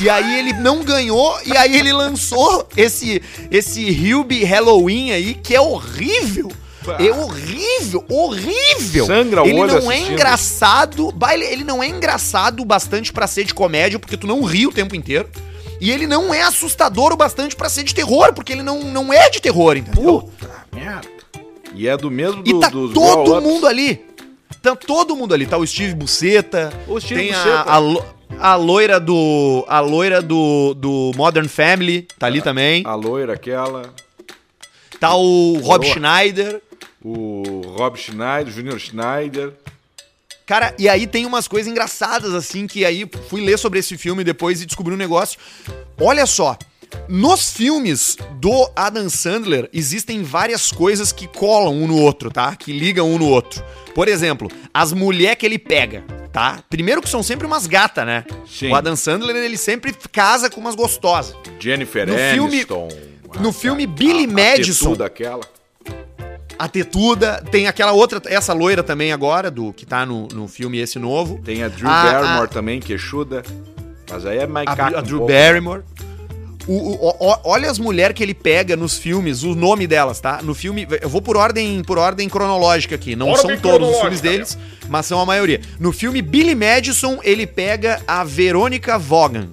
E 0.00 0.08
aí 0.08 0.38
ele 0.38 0.52
não 0.52 0.84
ganhou, 0.84 1.36
e 1.44 1.56
aí 1.56 1.76
ele 1.76 1.92
lançou 1.92 2.68
esse, 2.76 3.20
esse 3.50 3.90
Hubie 3.90 4.44
Halloween 4.44 5.10
aí, 5.10 5.34
que 5.34 5.56
é 5.56 5.60
horrível. 5.60 6.52
É 6.98 7.10
horrível, 7.12 8.04
horrível. 8.08 9.06
Sangra 9.06 9.42
o 9.42 9.46
ele 9.46 9.60
olho 9.60 9.80
não 9.80 9.90
é 9.90 9.94
assistindo. 9.94 10.12
engraçado, 10.14 11.12
bah, 11.12 11.34
ele, 11.34 11.62
não 11.64 11.82
é 11.82 11.86
engraçado 11.88 12.60
o 12.60 12.64
bastante 12.64 13.12
pra 13.12 13.26
ser 13.26 13.44
de 13.44 13.54
comédia, 13.54 13.98
porque 13.98 14.16
tu 14.16 14.26
não 14.26 14.42
ri 14.42 14.66
o 14.66 14.72
tempo 14.72 14.94
inteiro. 14.96 15.28
E 15.80 15.90
ele 15.90 16.06
não 16.06 16.32
é 16.32 16.42
assustador 16.42 17.12
o 17.12 17.16
bastante 17.16 17.56
pra 17.56 17.68
ser 17.68 17.82
de 17.82 17.94
terror, 17.94 18.32
porque 18.32 18.52
ele 18.52 18.62
não, 18.62 18.82
não 18.84 19.12
é 19.12 19.28
de 19.30 19.40
terror, 19.40 19.76
entendeu? 19.76 20.22
Puta 20.22 20.50
merda. 20.72 21.08
E 21.74 21.88
é 21.88 21.96
do 21.96 22.10
mesmo 22.10 22.42
E 22.46 22.52
do, 22.52 22.60
tá 22.60 22.68
dos 22.68 22.92
todo 22.92 23.40
mundo 23.40 23.66
ali. 23.66 24.04
Tá 24.60 24.76
todo 24.76 25.16
mundo 25.16 25.34
ali. 25.34 25.44
Tá 25.46 25.56
o 25.58 25.66
Steve 25.66 25.94
Buscetta. 25.94 26.72
O 26.86 27.00
Steve 27.00 27.20
tem 27.20 27.32
Buscetta. 27.32 27.60
A, 27.62 27.74
a, 27.74 27.78
lo- 27.78 28.04
a 28.38 28.54
loira 28.54 29.00
do. 29.00 29.64
A 29.66 29.80
loira 29.80 30.22
do, 30.22 30.74
do 30.74 31.10
Modern 31.16 31.48
Family. 31.48 32.06
Tá 32.18 32.26
ali 32.26 32.40
também. 32.40 32.84
A 32.86 32.94
loira 32.94 33.32
aquela. 33.32 33.92
Tá 35.00 35.14
o 35.16 35.54
Rob 35.62 35.82
Boa. 35.84 35.94
Schneider. 35.94 36.62
O 37.04 37.62
Rob 37.76 37.96
Schneider, 37.98 38.52
Junior 38.52 38.78
Schneider. 38.78 39.52
Cara, 40.46 40.74
e 40.78 40.88
aí 40.88 41.06
tem 41.06 41.24
umas 41.24 41.48
coisas 41.48 41.70
engraçadas, 41.70 42.34
assim, 42.34 42.66
que 42.66 42.84
aí 42.84 43.08
fui 43.28 43.40
ler 43.40 43.58
sobre 43.58 43.78
esse 43.78 43.96
filme 43.96 44.22
depois 44.24 44.60
e 44.60 44.66
descobri 44.66 44.92
um 44.94 44.96
negócio. 44.96 45.38
Olha 46.00 46.26
só, 46.26 46.58
nos 47.08 47.50
filmes 47.52 48.16
do 48.38 48.70
Adam 48.76 49.08
Sandler 49.08 49.68
existem 49.72 50.22
várias 50.22 50.70
coisas 50.70 51.10
que 51.12 51.26
colam 51.26 51.74
um 51.74 51.86
no 51.86 51.96
outro, 51.98 52.30
tá? 52.30 52.54
Que 52.54 52.72
ligam 52.72 53.08
um 53.10 53.18
no 53.18 53.28
outro. 53.28 53.64
Por 53.94 54.08
exemplo, 54.08 54.48
as 54.74 54.92
mulheres 54.92 55.38
que 55.38 55.46
ele 55.46 55.58
pega, 55.58 56.04
tá? 56.32 56.62
Primeiro 56.68 57.00
que 57.00 57.08
são 57.08 57.22
sempre 57.22 57.46
umas 57.46 57.66
gatas, 57.66 58.04
né? 58.04 58.24
Sim. 58.46 58.70
O 58.70 58.74
Adam 58.74 58.96
Sandler, 58.96 59.36
ele 59.36 59.56
sempre 59.56 59.92
casa 60.10 60.50
com 60.50 60.60
umas 60.60 60.74
gostosas. 60.74 61.34
Jennifer 61.58 62.06
No 62.06 62.14
filme- 62.16 62.56
Aniston. 62.56 62.88
no 63.40 63.48
a- 63.50 63.52
filme 63.52 63.84
a- 63.84 63.86
Billy 63.86 64.24
a 64.24 64.28
Madison. 64.28 64.96
aquela. 65.02 65.40
A 66.58 66.68
Tetuda, 66.68 67.42
tem 67.50 67.66
aquela 67.66 67.92
outra, 67.92 68.20
essa 68.26 68.52
loira 68.52 68.82
também 68.82 69.12
agora, 69.12 69.50
do 69.50 69.72
que 69.72 69.84
tá 69.84 70.06
no, 70.06 70.28
no 70.28 70.46
filme 70.46 70.78
esse 70.78 70.98
novo. 70.98 71.40
Tem 71.44 71.62
a 71.64 71.68
Drew 71.68 71.88
A- 71.88 72.02
Barrymore 72.04 72.44
a- 72.44 72.48
também, 72.48 72.78
queixuda. 72.80 73.42
Mas 74.10 74.24
aí 74.26 74.38
é 74.38 74.46
mais 74.46 74.66
a, 74.68 74.96
a 74.96 75.00
um 75.00 75.02
Drew 75.02 75.18
pouco. 75.18 75.32
Barrymore. 75.32 75.82
O, 76.68 76.72
o- 76.74 77.08
o- 77.18 77.38
olha 77.44 77.68
as 77.68 77.78
mulheres 77.80 78.14
que 78.14 78.22
ele 78.22 78.34
pega 78.34 78.76
nos 78.76 78.96
filmes, 78.96 79.42
o 79.42 79.52
nome 79.56 79.86
delas, 79.88 80.20
tá? 80.20 80.40
No 80.42 80.54
filme, 80.54 80.86
eu 81.00 81.08
vou 81.08 81.20
por 81.20 81.36
ordem, 81.36 81.82
por 81.82 81.98
ordem 81.98 82.28
cronológica 82.28 82.94
aqui. 82.94 83.16
Não 83.16 83.30
Ordem 83.30 83.56
são 83.56 83.56
todos 83.58 83.88
os 83.88 84.00
filmes 84.00 84.20
deles, 84.20 84.56
mas 84.88 85.06
são 85.06 85.18
a 85.18 85.26
maioria. 85.26 85.60
No 85.80 85.90
filme 85.90 86.22
Billy 86.22 86.54
Madison, 86.54 87.18
ele 87.24 87.48
pega 87.48 88.00
a 88.06 88.22
Veronica 88.22 88.96
Vaughan. 88.96 89.48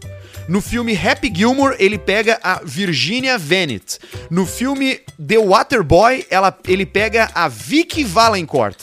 No 0.49 0.61
filme 0.61 0.97
Happy 0.97 1.31
Gilmore, 1.31 1.75
ele 1.77 1.99
pega 1.99 2.39
a 2.41 2.59
Virginia 2.63 3.37
Venet. 3.37 3.99
No 4.31 4.47
filme 4.47 4.99
The 5.23 5.37
Waterboy, 5.37 6.25
ela, 6.27 6.57
ele 6.67 6.87
pega 6.87 7.29
a 7.35 7.47
Vicky 7.47 8.03
Valancourt. 8.03 8.75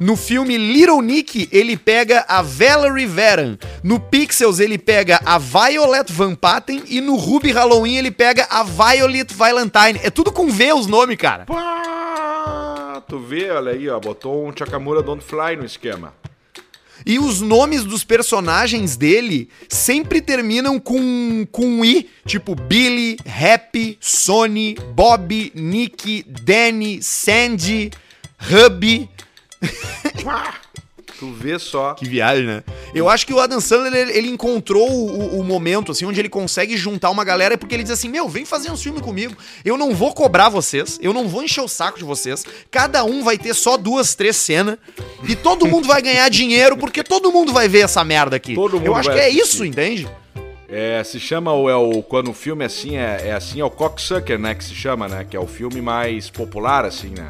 No 0.00 0.16
filme 0.16 0.58
Little 0.58 1.00
Nick, 1.00 1.48
ele 1.52 1.76
pega 1.76 2.24
a 2.26 2.42
Valerie 2.42 3.06
Veran. 3.06 3.56
No 3.80 4.00
Pixels, 4.00 4.58
ele 4.58 4.76
pega 4.76 5.20
a 5.24 5.38
Violet 5.38 6.10
Van 6.12 6.34
Patten. 6.34 6.82
E 6.88 7.00
no 7.00 7.14
Ruby 7.14 7.52
Halloween, 7.52 7.94
ele 7.94 8.10
pega 8.10 8.48
a 8.50 8.64
Violet 8.64 9.32
Valentine. 9.32 10.00
É 10.02 10.10
tudo 10.10 10.32
com 10.32 10.50
V 10.50 10.72
os 10.72 10.88
nomes, 10.88 11.16
cara. 11.16 11.44
Pá, 11.44 13.00
tu 13.08 13.20
vê, 13.20 13.52
olha 13.52 13.70
aí, 13.70 13.88
ó. 13.88 14.00
Botou 14.00 14.48
um 14.48 14.52
Chakamura 14.52 15.00
Don't 15.00 15.22
Fly 15.22 15.54
no 15.54 15.64
esquema. 15.64 16.12
E 17.06 17.18
os 17.18 17.40
nomes 17.40 17.84
dos 17.84 18.04
personagens 18.04 18.96
dele 18.96 19.48
sempre 19.68 20.20
terminam 20.20 20.78
com, 20.78 21.46
com 21.50 21.66
um 21.66 21.84
I, 21.84 22.08
tipo 22.26 22.54
Billy, 22.54 23.16
Happy, 23.26 23.98
Sony, 24.00 24.76
Bob, 24.94 25.52
Nick, 25.54 26.24
Danny, 26.42 27.02
Sandy, 27.02 27.90
Hubby. 28.40 29.08
Tu 31.18 31.30
vê 31.32 31.58
só. 31.58 31.94
Que 31.94 32.06
viagem, 32.06 32.46
né? 32.46 32.62
Eu 32.94 33.08
acho 33.08 33.26
que 33.26 33.32
o 33.32 33.40
Adam 33.40 33.60
Sandler, 33.60 33.94
ele, 33.94 34.12
ele 34.18 34.28
encontrou 34.28 34.90
o, 34.90 35.40
o 35.40 35.44
momento, 35.44 35.92
assim, 35.92 36.04
onde 36.04 36.20
ele 36.20 36.28
consegue 36.28 36.76
juntar 36.76 37.10
uma 37.10 37.24
galera, 37.24 37.56
porque 37.56 37.74
ele 37.74 37.82
diz 37.82 37.92
assim, 37.92 38.08
meu, 38.08 38.28
vem 38.28 38.44
fazer 38.44 38.70
um 38.70 38.76
filme 38.76 39.00
comigo, 39.00 39.36
eu 39.64 39.76
não 39.76 39.94
vou 39.94 40.12
cobrar 40.12 40.48
vocês, 40.48 40.98
eu 41.00 41.12
não 41.12 41.28
vou 41.28 41.42
encher 41.42 41.60
o 41.60 41.68
saco 41.68 41.98
de 41.98 42.04
vocês, 42.04 42.44
cada 42.70 43.04
um 43.04 43.22
vai 43.22 43.38
ter 43.38 43.54
só 43.54 43.76
duas, 43.76 44.14
três 44.14 44.36
cenas, 44.36 44.76
e 45.28 45.36
todo 45.36 45.66
mundo 45.66 45.86
vai 45.86 46.02
ganhar 46.02 46.28
dinheiro, 46.28 46.76
porque 46.76 47.02
todo 47.02 47.32
mundo 47.32 47.52
vai 47.52 47.68
ver 47.68 47.80
essa 47.80 48.04
merda 48.04 48.36
aqui. 48.36 48.54
Todo 48.54 48.78
mundo 48.78 48.86
eu 48.86 48.94
acho 48.94 49.10
que 49.10 49.18
é 49.18 49.26
assistir. 49.26 49.42
isso, 49.42 49.64
entende? 49.64 50.08
É, 50.68 51.04
se 51.04 51.20
chama 51.20 51.52
o, 51.52 51.68
é 51.68 51.76
o 51.76 52.02
quando 52.02 52.30
o 52.30 52.34
filme 52.34 52.64
é 52.64 52.66
assim 52.66 52.96
é, 52.96 53.28
é 53.28 53.32
assim 53.32 53.60
é 53.60 53.64
o 53.64 53.70
cocksucker, 53.70 54.38
né, 54.38 54.54
que 54.54 54.64
se 54.64 54.74
chama, 54.74 55.06
né, 55.06 55.24
que 55.28 55.36
é 55.36 55.40
o 55.40 55.46
filme 55.46 55.80
mais 55.80 56.30
popular 56.30 56.84
assim, 56.84 57.10
né? 57.10 57.28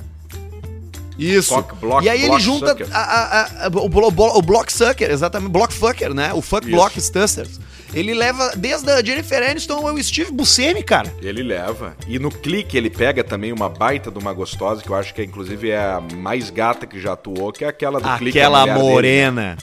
Isso. 1.18 1.54
Block- 1.54 1.74
block- 1.76 2.04
e 2.04 2.08
aí 2.08 2.18
ele 2.20 2.28
block 2.28 2.42
junta 2.42 2.68
sucker. 2.68 2.88
a- 2.92 2.98
a- 3.00 3.66
a- 3.66 3.68
o, 3.68 4.38
o 4.38 4.42
Blocksucker, 4.42 5.10
exatamente, 5.10 5.50
Blockfucker, 5.50 6.12
né? 6.14 6.32
O 6.32 6.40
Fuck 6.42 6.66
Isso. 6.66 6.74
Block 6.76 7.00
Stusters. 7.00 7.60
Ele 7.92 8.12
leva 8.12 8.52
desde 8.56 8.90
a 8.90 9.00
Jennifer 9.04 9.40
Aniston 9.48 9.86
ao 9.86 9.96
Steve 10.02 10.32
Buscemi, 10.32 10.82
cara. 10.82 11.14
Ele 11.22 11.44
leva. 11.44 11.96
E 12.08 12.18
no 12.18 12.28
clique 12.28 12.76
ele 12.76 12.90
pega 12.90 13.22
também 13.22 13.52
uma 13.52 13.68
baita 13.68 14.10
de 14.10 14.18
uma 14.18 14.32
gostosa, 14.32 14.82
que 14.82 14.90
eu 14.90 14.96
acho 14.96 15.14
que 15.14 15.20
é, 15.20 15.24
inclusive 15.24 15.70
é 15.70 15.78
a 15.78 16.00
mais 16.00 16.50
gata 16.50 16.86
que 16.88 17.00
já 17.00 17.12
atuou, 17.12 17.52
que 17.52 17.64
é 17.64 17.68
aquela 17.68 18.00
do 18.00 18.18
clique. 18.18 18.36
a 18.40 18.42
Aquela 18.42 18.60
mulher 18.62 18.74
dele. 18.74 18.88
morena. 18.90 19.56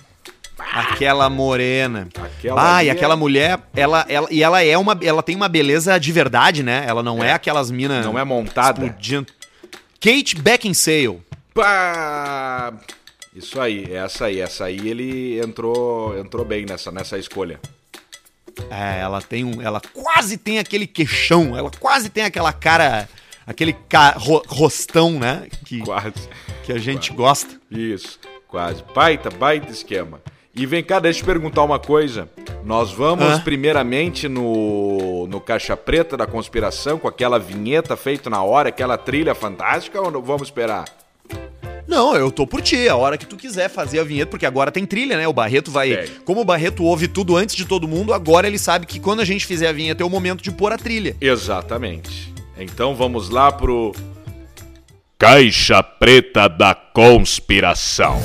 Aquela 0.74 1.30
morena. 1.30 2.08
Aquela 2.16 2.78
ah, 2.78 2.84
e 2.84 2.88
é- 2.88 2.92
aquela 2.92 3.16
mulher, 3.18 3.60
ela, 3.76 4.06
ela, 4.08 4.28
e 4.32 4.42
ela 4.44 4.64
é 4.64 4.78
uma, 4.78 4.98
ela 5.04 5.22
tem 5.24 5.36
uma 5.36 5.50
beleza 5.50 6.00
de 6.00 6.12
verdade, 6.14 6.64
né? 6.64 6.86
Ela 6.88 7.04
não 7.04 7.22
é, 7.22 7.30
É. 7.30 7.34
aquelas 7.34 7.70
minas 7.72 8.06
Não 8.06 8.18
é 8.18 8.24
montada. 8.24 8.82
explodindo. 8.86 9.28
Kate 10.00 10.36
Beckinsale. 10.36 11.20
Pá! 11.62 12.74
Isso 13.36 13.62
aí, 13.62 13.94
essa 13.94 14.26
aí, 14.26 14.40
essa 14.42 14.66
aí 14.66 14.90
ele 14.90 15.40
entrou, 15.40 16.18
entrou 16.18 16.44
bem 16.44 16.66
nessa, 16.66 16.92
nessa 16.92 17.20
escolha. 17.20 17.60
É, 18.70 19.00
ela 19.00 19.22
tem 19.22 19.46
um, 19.46 19.62
ela 19.62 19.80
quase 19.94 20.38
tem 20.38 20.58
aquele 20.58 20.88
queixão, 20.88 21.56
ela 21.56 21.70
quase 21.80 22.10
tem 22.10 22.24
aquela 22.24 22.52
cara, 22.52 23.08
aquele 23.46 23.74
ca, 23.74 24.16
ro- 24.18 24.42
rostão, 24.48 25.12
né? 25.20 25.48
Que, 25.64 25.82
Quase. 25.82 26.12
que 26.64 26.74
a 26.74 26.80
gente 26.80 27.14
gosta. 27.14 27.62
Isso, 27.70 28.20
quase. 28.48 28.84
Baita, 28.96 29.30
baita 29.30 29.72
esquema. 29.72 30.20
E 30.56 30.66
vem 30.66 30.84
cá, 30.84 31.00
deixa 31.00 31.20
eu 31.20 31.24
te 31.24 31.26
perguntar 31.28 31.62
uma 31.64 31.78
coisa. 31.80 32.28
Nós 32.66 32.92
vamos 32.92 33.40
primeiramente 33.42 34.28
no, 34.28 35.28
no 35.28 35.40
Caixa 35.40 35.78
Preta 35.78 36.18
da 36.18 36.26
Conspiração, 36.26 36.98
com 36.98 37.08
aquela 37.08 37.38
vinheta 37.38 37.96
feita 37.96 38.32
na 38.32 38.42
hora, 38.44 38.70
aquela 38.70 38.98
trilha 38.98 39.36
fantástica, 39.36 40.02
ou 40.02 40.22
vamos 40.24 40.48
esperar? 40.48 40.86
Não, 41.92 42.16
eu 42.16 42.32
tô 42.32 42.48
por 42.48 42.62
ti, 42.62 42.88
a 42.88 42.96
hora 42.96 43.18
que 43.18 43.26
tu 43.26 43.36
quiser 43.36 43.70
fazer 43.70 44.00
a 44.00 44.04
vinheta, 44.06 44.32
porque 44.32 44.46
agora 44.46 44.72
tem 44.72 44.86
trilha, 44.86 45.18
né? 45.18 45.28
O 45.28 45.34
Barreto 45.34 45.70
vai. 45.70 45.94
Tem. 45.94 46.10
Como 46.24 46.40
o 46.40 46.46
Barreto 46.46 46.86
ouve 46.86 47.06
tudo 47.06 47.36
antes 47.36 47.54
de 47.54 47.66
todo 47.66 47.86
mundo, 47.86 48.14
agora 48.14 48.48
ele 48.48 48.58
sabe 48.58 48.86
que 48.86 48.98
quando 48.98 49.20
a 49.20 49.26
gente 49.26 49.46
fizer 49.46 49.68
a 49.68 49.74
vinheta 49.74 50.02
é 50.02 50.06
o 50.06 50.10
momento 50.10 50.42
de 50.42 50.52
pôr 50.52 50.72
a 50.72 50.78
trilha. 50.78 51.18
Exatamente. 51.20 52.34
Então 52.58 52.96
vamos 52.96 53.30
lá 53.30 53.52
pro. 53.52 53.92
Caixa 55.20 55.84
Preta 55.84 56.48
da 56.48 56.74
Conspiração. 56.74 58.22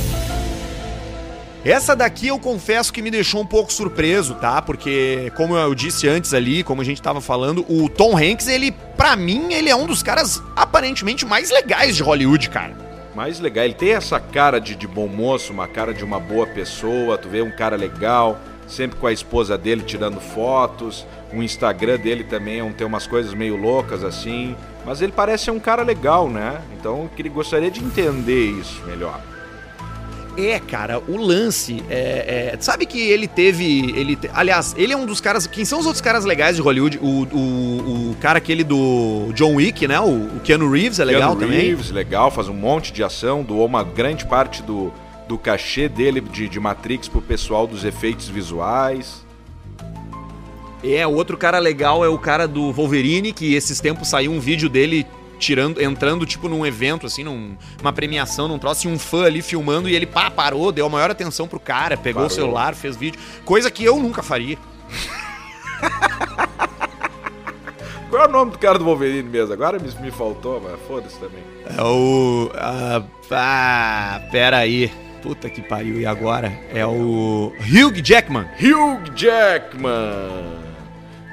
Essa 1.64 1.96
daqui 1.96 2.28
eu 2.28 2.38
confesso 2.38 2.92
que 2.92 3.02
me 3.02 3.11
deixou 3.11 3.40
um 3.40 3.46
pouco 3.46 3.73
surpreso, 3.73 4.37
tá? 4.37 4.62
Porque, 4.62 5.32
como 5.37 5.56
eu 5.56 5.75
disse 5.75 6.06
antes 6.06 6.32
ali, 6.32 6.62
como 6.62 6.82
a 6.82 6.85
gente 6.85 7.02
tava 7.02 7.20
falando, 7.20 7.66
o 7.68 7.88
Tom 7.88 8.16
Hanks, 8.16 8.46
ele, 8.46 8.70
pra 8.96 9.16
mim, 9.16 9.52
ele 9.52 9.68
é 9.68 9.75
um 9.75 9.87
dos 9.87 10.04
caras 10.04 10.40
aparentemente 10.54 11.26
mais 11.26 11.50
legais 11.50 11.96
de 11.96 12.04
Hollywood, 12.04 12.49
cara. 12.49 12.86
Mais 13.16 13.40
legal. 13.40 13.64
Ele 13.64 13.73
tem 13.73 13.94
essa 13.94 14.20
cara 14.20 14.61
de, 14.61 14.75
de 14.76 14.87
bom 14.87 15.08
moço, 15.08 15.50
uma 15.50 15.66
cara 15.66 15.94
de 15.94 16.04
uma 16.04 16.20
boa 16.20 16.46
pessoa, 16.46 17.16
tu 17.16 17.28
vê 17.30 17.40
um 17.40 17.50
cara 17.50 17.75
legal. 17.75 18.38
sempre 18.68 18.99
com 18.99 19.06
a 19.06 19.12
esposa 19.12 19.56
dele 19.56 19.82
tirando 19.82 20.20
fotos. 20.20 21.06
O 21.32 21.40
Instagram 21.40 21.99
dele 21.99 22.25
também 22.25 22.58
é 22.58 22.73
tem 22.73 22.85
umas 22.85 23.06
coisas 23.06 23.32
meio 23.32 23.56
loucas 23.56 24.02
assim. 24.04 24.56
Mas 24.85 25.00
ele 25.00 25.12
parece 25.12 25.44
ser 25.44 25.50
um 25.52 25.61
cara 25.61 25.82
legal, 25.82 26.28
né? 26.28 26.61
Então 26.78 27.08
queria- 27.14 27.30
gostaria 27.32 27.70
de 27.70 27.78
entender 27.82 28.50
isso 28.61 28.82
melhor. 28.85 29.20
É, 30.37 30.61
cara, 30.61 30.99
o 31.09 31.16
lance 31.16 31.83
é, 31.88 32.52
é- 32.55 32.57
Sabe 32.61 32.85
que 32.85 33.00
ele 33.00 33.26
teve. 33.26 33.90
Ele 33.97 34.16
te- 34.16 34.31
Aliás, 34.35 34.75
ele 34.76 34.93
é 34.93 34.97
um 34.97 35.07
dos 35.07 35.21
caras. 35.21 35.47
Quem 35.47 35.64
são 35.64 35.78
os 35.81 35.87
outros 35.87 36.02
caras 36.02 36.25
legais 36.26 36.57
de 36.57 36.62
Hollywood? 36.62 36.99
O, 37.00 37.07
o, 37.25 38.11
o 38.11 38.16
cara 38.21 38.37
aquele 38.38 38.62
do 38.62 39.31
John 39.35 39.55
Wick, 39.55 39.88
né? 39.88 39.99
O, 39.99 40.37
o 40.37 40.40
Keanu 40.45 40.71
Reeves 40.71 40.99
é 40.99 41.05
legal 41.07 41.31
Keanu 41.37 41.40
também. 41.40 41.66
Reeves, 41.69 41.90
legal, 41.90 42.31
faz 42.31 42.49
um 42.49 42.55
monte 42.55 42.93
de 42.93 43.02
ação, 43.02 43.43
doou 43.43 43.64
uma 43.64 43.83
grande 43.83 44.26
parte 44.26 44.62
do, 44.62 44.93
do 45.26 45.38
cachê 45.38 45.88
dele 45.88 46.21
de, 46.21 46.49
de 46.49 46.61
Matrix 46.61 47.09
pro 47.09 47.23
pessoal 47.23 47.66
dos 47.66 47.83
efeitos 47.85 48.28
visuais. 48.28 49.25
É, 50.85 51.07
o 51.07 51.12
outro 51.14 51.37
cara 51.37 51.59
legal 51.59 52.05
é 52.05 52.09
o 52.09 52.19
cara 52.19 52.47
do 52.47 52.71
Wolverine, 52.73 53.33
que 53.33 53.55
esses 53.55 53.81
tempos 53.81 54.09
saiu 54.09 54.31
um 54.31 54.38
vídeo 54.38 54.69
dele 54.69 55.07
tirando, 55.38 55.83
entrando 55.83 56.25
tipo 56.26 56.49
num 56.49 56.64
evento, 56.66 57.07
assim, 57.07 57.23
num- 57.25 57.57
numa 57.81 57.93
premiação, 57.93 58.49
num 58.49 58.59
troço, 58.59 58.87
e 58.87 58.90
um 58.90 58.99
fã 58.99 59.25
ali 59.25 59.43
filmando, 59.43 59.88
e 59.88 59.95
ele 59.95 60.07
pá, 60.07 60.31
parou, 60.31 60.71
deu 60.73 60.87
a 60.87 60.88
maior 60.90 61.11
atenção 61.11 61.47
pro 61.49 61.61
cara, 61.61 61.97
pegou 61.97 62.23
Parou. 62.23 62.26
o 62.33 62.35
celular, 62.35 62.75
fez 62.75 62.97
vídeo. 62.97 63.21
Coisa 63.45 63.71
que 63.71 63.85
eu 63.85 63.99
nunca 63.99 64.23
faria. 64.23 64.59
Qual 68.09 68.23
é 68.23 68.28
o 68.28 68.31
nome 68.31 68.52
do 68.52 68.59
cara 68.59 68.78
do 68.78 68.85
Wolverine 68.85 69.28
mesmo? 69.28 69.52
Agora 69.52 69.78
me, 69.78 69.90
me 70.00 70.11
faltou, 70.12 70.61
mas 70.61 70.81
foda-se 70.87 71.19
também. 71.19 71.43
É 71.76 71.83
o. 71.83 72.50
Ah, 72.55 73.02
ah, 73.33 74.21
pera 74.31 74.59
aí. 74.59 74.90
Puta 75.23 75.50
que 75.50 75.61
pariu, 75.61 76.00
e 76.00 76.07
agora? 76.07 76.52
É 76.73 76.87
o. 76.87 77.52
Hugh 77.61 78.00
Jackman. 78.02 78.47
Hugh 78.61 79.11
Jackman! 79.16 80.65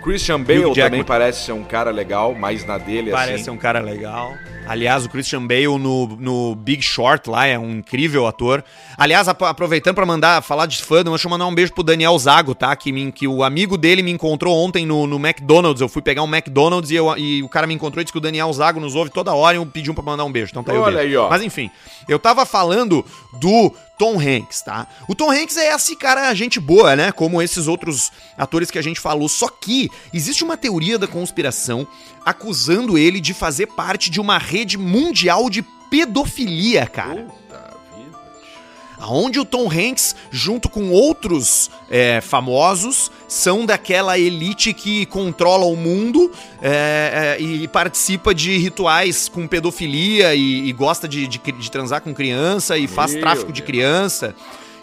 Christian 0.03 0.41
Bale 0.41 0.73
também 0.75 1.03
parece 1.03 1.45
ser 1.45 1.53
um 1.53 1.63
cara 1.63 1.89
legal, 1.89 2.35
mais 2.35 2.65
na 2.65 2.77
dele, 2.77 3.11
Parece 3.11 3.35
assim. 3.35 3.43
ser 3.45 3.51
um 3.51 3.57
cara 3.57 3.79
legal. 3.79 4.37
Aliás, 4.65 5.05
o 5.05 5.09
Christian 5.09 5.45
Bale 5.45 5.67
no, 5.77 6.07
no 6.17 6.55
Big 6.55 6.81
Short 6.81 7.29
lá 7.29 7.45
é 7.45 7.59
um 7.59 7.71
incrível 7.79 8.25
ator. 8.25 8.63
Aliás, 8.97 9.27
ap- 9.27 9.43
aproveitando 9.43 9.93
pra 9.95 10.05
mandar 10.05 10.41
falar 10.41 10.65
de 10.67 10.81
fã, 10.81 11.03
deixa 11.03 11.27
eu 11.27 11.29
mandar 11.29 11.45
um 11.45 11.53
beijo 11.53 11.73
pro 11.73 11.83
Daniel 11.83 12.17
Zago, 12.17 12.55
tá? 12.55 12.73
Que, 12.75 12.91
me- 12.91 13.11
que 13.11 13.27
o 13.27 13.43
amigo 13.43 13.77
dele 13.77 14.01
me 14.01 14.09
encontrou 14.09 14.55
ontem 14.57 14.85
no, 14.85 15.05
no 15.05 15.17
McDonald's. 15.17 15.81
Eu 15.81 15.89
fui 15.89 16.01
pegar 16.01 16.23
um 16.23 16.33
McDonald's 16.33 16.89
e, 16.91 16.95
eu- 16.95 17.15
e 17.17 17.43
o 17.43 17.49
cara 17.49 17.67
me 17.67 17.73
encontrou 17.73 18.01
e 18.01 18.05
disse 18.05 18.13
que 18.13 18.17
o 18.17 18.21
Daniel 18.21 18.51
Zago 18.53 18.79
nos 18.79 18.95
ouve 18.95 19.11
toda 19.11 19.33
hora 19.33 19.57
e 19.57 19.59
eu 19.59 19.65
pedi 19.65 19.91
um 19.91 19.93
pra 19.93 20.03
mandar 20.03 20.23
um 20.23 20.31
beijo. 20.31 20.51
Então 20.51 20.63
tá 20.63 20.71
aí 20.71 20.77
o 20.77 20.81
Olha 20.81 20.99
beijo. 20.99 21.09
aí, 21.09 21.17
ó. 21.17 21.29
Mas 21.29 21.43
enfim, 21.43 21.69
eu 22.07 22.17
tava 22.17 22.45
falando 22.45 23.05
do 23.39 23.71
Tom 23.99 24.17
Hanks, 24.19 24.61
tá? 24.61 24.87
O 25.07 25.13
Tom 25.13 25.29
Hanks 25.29 25.57
é 25.57 25.73
esse 25.75 25.95
cara 25.97 26.33
gente 26.33 26.59
boa, 26.59 26.95
né? 26.95 27.11
Como 27.11 27.41
esses 27.41 27.67
outros 27.67 28.11
atores 28.37 28.71
que 28.71 28.79
a 28.79 28.81
gente 28.81 28.99
falou. 28.99 29.27
Só 29.27 29.49
que 29.49 29.89
existe 30.13 30.43
uma 30.43 30.55
teoria 30.57 30.97
da 30.97 31.05
conspiração 31.07 31.85
acusando 32.25 32.97
ele 32.97 33.19
de 33.19 33.33
fazer 33.33 33.67
parte 33.67 34.09
de 34.09 34.19
uma 34.19 34.37
rede 34.37 34.77
mundial 34.77 35.49
de 35.49 35.61
pedofilia, 35.89 36.87
cara. 36.87 37.23
Puta 37.23 37.73
vida. 37.95 38.17
Aonde 38.99 39.39
o 39.39 39.45
Tom 39.45 39.69
Hanks, 39.69 40.15
junto 40.31 40.69
com 40.69 40.89
outros 40.91 41.69
é, 41.89 42.21
famosos, 42.21 43.11
são 43.27 43.65
daquela 43.65 44.17
elite 44.17 44.73
que 44.73 45.05
controla 45.05 45.65
o 45.65 45.75
mundo 45.75 46.31
é, 46.61 47.37
é, 47.39 47.41
e 47.41 47.67
participa 47.67 48.33
de 48.33 48.57
rituais 48.57 49.27
com 49.27 49.47
pedofilia 49.47 50.33
e, 50.33 50.67
e 50.67 50.73
gosta 50.73 51.07
de, 51.07 51.27
de, 51.27 51.39
de 51.39 51.71
transar 51.71 52.01
com 52.01 52.13
criança 52.13 52.77
e 52.77 52.87
faz 52.87 53.11
Meu 53.11 53.21
tráfico 53.21 53.51
de 53.51 53.61
Deus. 53.61 53.67
criança. 53.67 54.35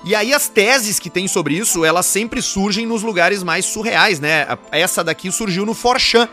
E 0.04 0.14
aí 0.14 0.32
as 0.32 0.48
teses 0.48 0.98
que 0.98 1.10
tem 1.10 1.28
sobre 1.28 1.54
isso, 1.54 1.84
elas 1.84 2.06
sempre 2.06 2.40
surgem 2.40 2.86
nos 2.86 3.02
lugares 3.02 3.42
mais 3.42 3.66
surreais, 3.66 4.18
né? 4.18 4.46
Essa 4.72 5.04
daqui 5.04 5.30
surgiu 5.30 5.66
no 5.66 5.74
Forchan, 5.74 6.26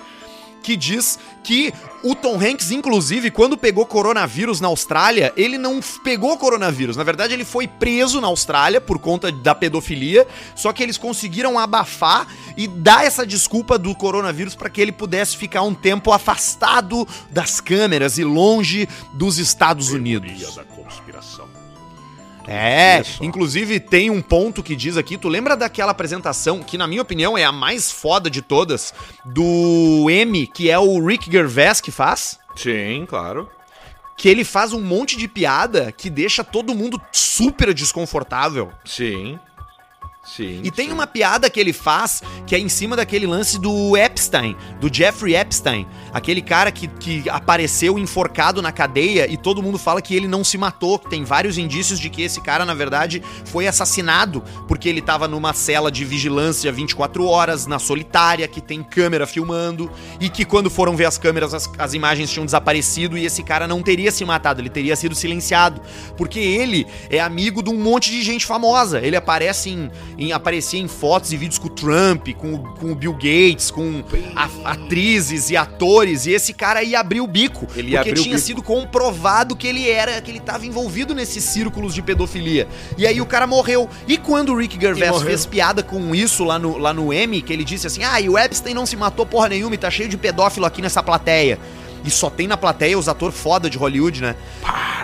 que 0.62 0.76
diz 0.76 1.18
que 1.44 1.74
o 2.04 2.14
Tom 2.14 2.36
Hanks, 2.36 2.72
inclusive, 2.72 3.32
quando 3.32 3.58
pegou 3.58 3.86
coronavírus 3.86 4.62
na 4.62 4.67
Austrália, 4.67 5.34
ele 5.36 5.58
não 5.58 5.80
pegou 6.04 6.38
coronavírus. 6.38 6.96
Na 6.96 7.04
verdade, 7.04 7.34
ele 7.34 7.46
foi 7.46 7.67
preso 7.67 8.22
na 8.22 8.28
Austrália 8.28 8.80
por 8.80 9.00
conta 9.00 9.32
da 9.32 9.56
pedofilia, 9.56 10.28
só 10.56 10.72
que 10.72 10.84
eles 10.84 10.98
conseguiram 10.98 11.58
abafar 11.58 12.28
e 12.56 12.67
dar 12.67 13.06
essa 13.06 13.26
desculpa 13.26 13.78
do 13.78 13.96
coronavírus 13.96 14.56
para 14.56 14.70
que 14.70 14.82
ele 14.82 14.91
pudesse 14.91 15.36
ficar 15.38 15.63
um 15.63 15.74
tempo 15.74 16.12
afastado 16.12 17.08
das 17.32 17.60
câmeras 17.60 18.17
e 18.17 18.24
longe 18.24 18.88
dos 19.13 19.38
Estados 19.38 19.89
Unidos. 19.89 20.56
da 20.56 20.63
conspiração. 20.63 21.57
É, 22.47 23.01
Isso. 23.01 23.23
inclusive 23.23 23.79
tem 23.79 24.10
um 24.10 24.21
ponto 24.21 24.63
que 24.63 24.75
diz 24.75 24.95
aqui, 24.95 25.17
tu 25.17 25.27
lembra 25.27 25.57
daquela 25.57 25.91
apresentação, 25.91 26.63
que 26.63 26.77
na 26.77 26.88
minha 26.88 27.01
opinião 27.01 27.38
é 27.38 27.43
a 27.43 27.51
mais 27.51 27.91
foda 27.91 28.29
de 28.29 28.41
todas, 28.41 28.93
do 29.25 30.07
M, 30.10 30.47
que 30.47 30.69
é 30.69 30.79
o 30.79 31.05
Rick 31.05 31.29
Gervais 31.29 31.81
que 31.81 31.91
faz? 31.91 32.39
Sim, 32.55 33.05
claro. 33.07 33.49
Que 34.15 34.29
ele 34.29 34.43
faz 34.43 34.73
um 34.73 34.81
monte 34.81 35.17
de 35.17 35.27
piada 35.27 35.91
que 35.91 36.10
deixa 36.10 36.43
todo 36.43 36.73
mundo 36.73 36.99
super 37.12 37.73
desconfortável. 37.73 38.71
Sim. 38.86 39.38
Sim. 40.36 40.62
E 40.63 40.70
tem 40.70 40.88
sim. 40.88 40.94
uma 40.94 41.08
piada 41.08 41.50
que 41.50 41.60
ele 41.60 41.74
faz 41.74 42.22
que 42.46 42.56
é 42.56 42.60
em 42.60 42.70
cima 42.70 42.96
daquele 42.96 43.26
lance 43.26 43.60
do 43.60 43.96
Epstein, 43.96 44.56
do 44.80 44.94
Jeffrey 44.94 45.36
Epstein, 45.36 45.88
aquele 46.13 46.42
cara 46.42 46.72
que, 46.72 46.88
que 46.88 47.30
apareceu 47.30 47.98
enforcado 47.98 48.62
na 48.62 48.72
cadeia 48.72 49.32
e 49.32 49.38
todo 49.38 49.63
mundo 49.63 49.78
fala 49.78 50.02
que 50.02 50.16
ele 50.16 50.28
não 50.28 50.44
se 50.44 50.58
matou, 50.58 51.00
que 51.00 51.10
tem 51.10 51.24
vários 51.24 51.58
indícios 51.58 52.00
de 52.00 52.10
que 52.10 52.22
esse 52.22 52.42
cara, 52.42 52.66
na 52.66 52.74
verdade, 52.74 53.24
foi 53.46 53.68
assassinado 53.68 54.44
porque 54.68 54.90
ele 54.90 55.02
tava 55.02 55.28
numa 55.28 55.54
cela 55.54 55.92
de 55.92 56.04
vigilância 56.06 56.72
24 56.72 57.26
horas, 57.26 57.66
na 57.66 57.80
solitária, 57.80 58.48
que 58.48 58.62
tem 58.62 58.84
câmera 58.84 59.26
filmando, 59.26 59.92
e 60.20 60.30
que 60.30 60.46
quando 60.46 60.70
foram 60.70 60.96
ver 60.96 61.06
as 61.06 61.18
câmeras, 61.18 61.54
as, 61.54 61.70
as 61.78 61.94
imagens 61.94 62.32
tinham 62.32 62.46
desaparecido 62.46 63.18
e 63.18 63.26
esse 63.26 63.44
cara 63.44 63.68
não 63.68 63.82
teria 63.82 64.12
se 64.12 64.24
matado, 64.26 64.62
ele 64.62 64.70
teria 64.70 64.96
sido 64.96 65.16
silenciado, 65.16 65.82
porque 66.16 66.40
ele 66.40 66.86
é 67.10 67.20
amigo 67.20 67.63
de 67.63 67.70
um 67.70 67.78
monte 67.78 68.12
de 68.12 68.22
gente 68.24 68.46
famosa. 68.46 69.00
Ele 69.00 69.16
aparece 69.16 69.70
em, 69.70 69.92
em 70.17 70.32
aparecia 70.32 70.80
em 70.80 70.88
fotos 70.88 71.32
e 71.32 71.38
vídeos 71.38 71.60
com 71.60 71.67
o 71.67 71.69
Trump, 71.69 72.30
com, 72.38 72.56
o- 72.56 72.60
com 72.80 72.91
o 72.91 72.95
Bill 72.95 73.13
Gates, 73.13 73.69
com 73.69 74.03
a- 74.36 74.71
atrizes 74.71 75.49
e 75.49 75.56
atores, 75.58 76.25
e 76.25 76.32
esse 76.32 76.53
cara 76.53 76.82
ia 76.84 76.99
abrir 76.99 77.21
o 77.21 77.27
bico, 77.27 77.67
Ele 77.75 77.95
porque 77.95 78.13
tinha 78.13 78.36
bico. 78.36 78.39
sido 78.47 78.62
comprovado 78.63 79.56
que 79.56 79.67
ele 79.67 79.89
era, 79.89 80.19
que 80.21 80.32
ele 80.32 80.39
estava 80.39 80.65
envolvido 80.65 81.13
nesses 81.13 81.43
círculos 81.43 81.93
de 81.93 82.01
pedofilia. 82.01 82.67
E 82.97 83.06
aí 83.06 83.21
o 83.21 83.25
cara 83.25 83.45
morreu. 83.45 83.88
E 84.08 84.17
quando 84.17 84.53
o 84.53 84.58
Rick 84.58 84.80
Gervais 84.80 85.21
fez 85.21 85.45
piada 85.45 85.84
com 85.84 86.15
isso 86.15 86.43
lá 86.43 86.58
no, 86.58 86.77
lá 86.77 86.93
no 86.93 87.13
M, 87.13 87.41
que 87.41 87.53
ele 87.53 87.63
disse 87.63 87.86
assim: 87.88 88.03
"Ah, 88.03 88.19
e 88.19 88.27
o 88.30 88.38
Epstein 88.38 88.73
não 88.73 88.86
se 88.86 88.95
matou 88.95 89.25
porra 89.25 89.49
nenhuma 89.49 89.75
e 89.75 89.77
tá 89.77 89.91
cheio 89.91 90.10
de 90.10 90.17
pedófilo 90.17 90.65
aqui 90.65 90.82
nessa 90.82 91.03
plateia". 91.03 91.60
E 92.03 92.12
só 92.12 92.29
tem 92.29 92.47
na 92.47 92.57
plateia 92.57 92.97
os 92.97 93.07
atores 93.07 93.38
foda 93.38 93.69
de 93.69 93.77
Hollywood, 93.77 94.21
né? 94.21 94.36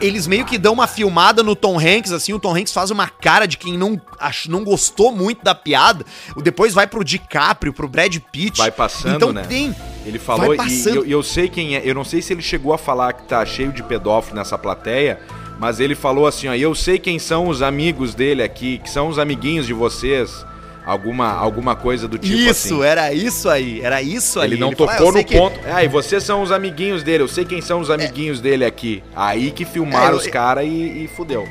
Eles 0.01 0.27
meio 0.27 0.45
que 0.45 0.57
dão 0.57 0.73
uma 0.73 0.87
filmada 0.87 1.43
no 1.43 1.55
Tom 1.55 1.77
Hanks, 1.79 2.11
assim, 2.11 2.33
o 2.33 2.39
Tom 2.39 2.55
Hanks 2.55 2.73
faz 2.73 2.91
uma 2.91 3.07
cara 3.07 3.45
de 3.45 3.57
quem 3.57 3.77
não, 3.77 3.99
ach, 4.19 4.47
não 4.47 4.63
gostou 4.63 5.11
muito 5.11 5.43
da 5.43 5.55
piada. 5.55 6.05
Depois 6.41 6.73
vai 6.73 6.87
pro 6.87 7.03
DiCaprio, 7.03 7.73
pro 7.73 7.87
Brad 7.87 8.17
Pitt. 8.31 8.57
Vai 8.57 8.71
passando, 8.71 9.15
então 9.15 9.33
né? 9.33 9.43
tem. 9.43 9.75
Ele 10.05 10.19
falou, 10.19 10.53
e 10.53 10.87
eu, 10.87 11.05
eu 11.05 11.23
sei 11.23 11.47
quem 11.47 11.75
é, 11.75 11.81
eu 11.83 11.95
não 11.95 12.03
sei 12.03 12.21
se 12.21 12.33
ele 12.33 12.41
chegou 12.41 12.73
a 12.73 12.77
falar 12.77 13.13
que 13.13 13.23
tá 13.23 13.45
cheio 13.45 13.71
de 13.71 13.81
pedófilo 13.81 14.35
nessa 14.35 14.57
plateia, 14.57 15.19
mas 15.59 15.79
ele 15.79 15.95
falou 15.95 16.27
assim, 16.27 16.47
ó, 16.47 16.53
eu 16.53 16.75
sei 16.75 16.99
quem 16.99 17.17
são 17.19 17.47
os 17.47 17.61
amigos 17.61 18.13
dele 18.13 18.43
aqui, 18.43 18.79
que 18.79 18.89
são 18.89 19.07
os 19.07 19.17
amiguinhos 19.17 19.65
de 19.65 19.73
vocês, 19.73 20.45
alguma, 20.85 21.31
alguma 21.31 21.75
coisa 21.75 22.07
do 22.07 22.17
tipo 22.17 22.35
isso, 22.37 22.49
assim. 22.75 22.83
era 22.83 23.13
isso 23.13 23.49
aí, 23.49 23.81
era 23.81 24.01
isso 24.01 24.39
aí. 24.39 24.51
Ele 24.51 24.59
não 24.59 24.71
falou, 24.71 24.89
"Ah, 24.91 24.95
tocou 24.97 25.11
sei 25.13 25.21
no 25.21 25.27
que- 25.27 25.37
ponto. 25.37 25.59
Ah, 25.71 25.83
e 25.83 25.87
vocês 25.87 26.23
são 26.23 26.41
os 26.41 26.51
amiguinhos 26.51 27.03
dele, 27.03 27.23
eu 27.23 27.27
sei 27.27 27.45
quem 27.45 27.61
são 27.61 27.79
os 27.79 27.89
amiguinhos 27.89 28.39
dele 28.41 28.65
aqui. 28.65 29.03
Aí 29.15 29.51
que 29.51 29.65
filmaram 29.65 30.07
É, 30.07 30.11
eu- 30.11 30.17
os 30.17 30.27
caras 30.27 30.65
e, 30.65 31.03
e 31.03 31.09
fudeu. 31.15 31.47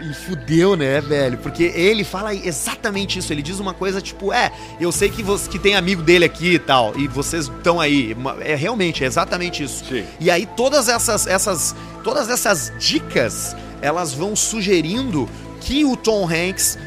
E 0.00 0.14
fudeu, 0.14 0.76
né, 0.76 1.00
velho? 1.00 1.36
Porque 1.38 1.64
ele 1.74 2.04
fala 2.04 2.32
exatamente 2.32 3.18
isso. 3.18 3.32
Ele 3.32 3.42
diz 3.42 3.58
uma 3.58 3.74
coisa 3.74 4.00
tipo: 4.00 4.32
É, 4.32 4.52
eu 4.80 4.92
sei 4.92 5.08
que, 5.08 5.24
você, 5.24 5.50
que 5.50 5.58
tem 5.58 5.74
amigo 5.74 6.02
dele 6.02 6.24
aqui 6.24 6.54
e 6.54 6.58
tal, 6.60 6.92
e 6.96 7.08
vocês 7.08 7.46
estão 7.46 7.80
aí. 7.80 8.16
É 8.42 8.54
realmente, 8.54 9.02
é 9.02 9.08
exatamente 9.08 9.64
isso. 9.64 9.84
Sim. 9.88 10.04
E 10.20 10.30
aí 10.30 10.46
todas 10.56 10.88
essas, 10.88 11.26
essas, 11.26 11.74
todas 12.04 12.28
essas 12.30 12.72
dicas, 12.78 13.56
elas 13.82 14.12
vão 14.14 14.36
sugerindo 14.36 15.28
que 15.60 15.84
o 15.84 15.96
Tom 15.96 16.28
Hanks, 16.30 16.78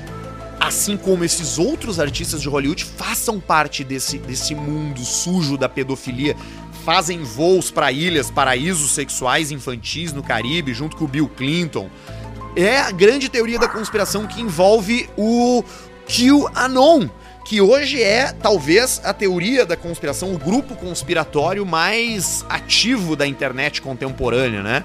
assim 0.62 0.95
como 0.95 1.26
esses 1.26 1.58
outros 1.58 2.00
artistas 2.00 2.39
de 2.39 2.47
Hollywood, 2.47 2.86
façam 2.86 3.39
parte 3.39 3.84
desse, 3.84 4.19
desse 4.19 4.54
mundo 4.54 5.04
sujo 5.04 5.58
da 5.58 5.67
pedofilia. 5.67 6.36
Fazem 6.86 7.24
voos 7.24 7.71
para 7.71 7.91
ilhas, 7.91 8.30
paraísos 8.30 8.91
sexuais 8.91 9.52
infantis 9.52 10.13
no 10.13 10.21
Caribe, 10.21 10.74
junto 10.74 10.95
com 10.95 11.06
o 11.06 11.08
Bill 11.08 11.28
Clinton. 11.28 11.89
É 12.56 12.80
a 12.80 12.91
grande 12.91 13.28
teoria 13.28 13.58
da 13.58 13.67
conspiração 13.67 14.28
que 14.28 14.39
envolve 14.39 15.10
o 15.17 15.63
QAnon, 16.08 17.10
que 17.43 17.60
hoje 17.60 18.02
é 18.02 18.32
talvez 18.32 19.02
a 19.04 19.13
teoria 19.13 19.65
da 19.65 19.76
conspiração, 19.76 20.34
o 20.34 20.38
grupo 20.38 20.76
conspiratório 20.76 21.65
mais 21.65 22.45
ativo 22.50 23.15
da 23.15 23.26
internet 23.26 23.82
contemporânea, 23.82 24.62
né? 24.62 24.84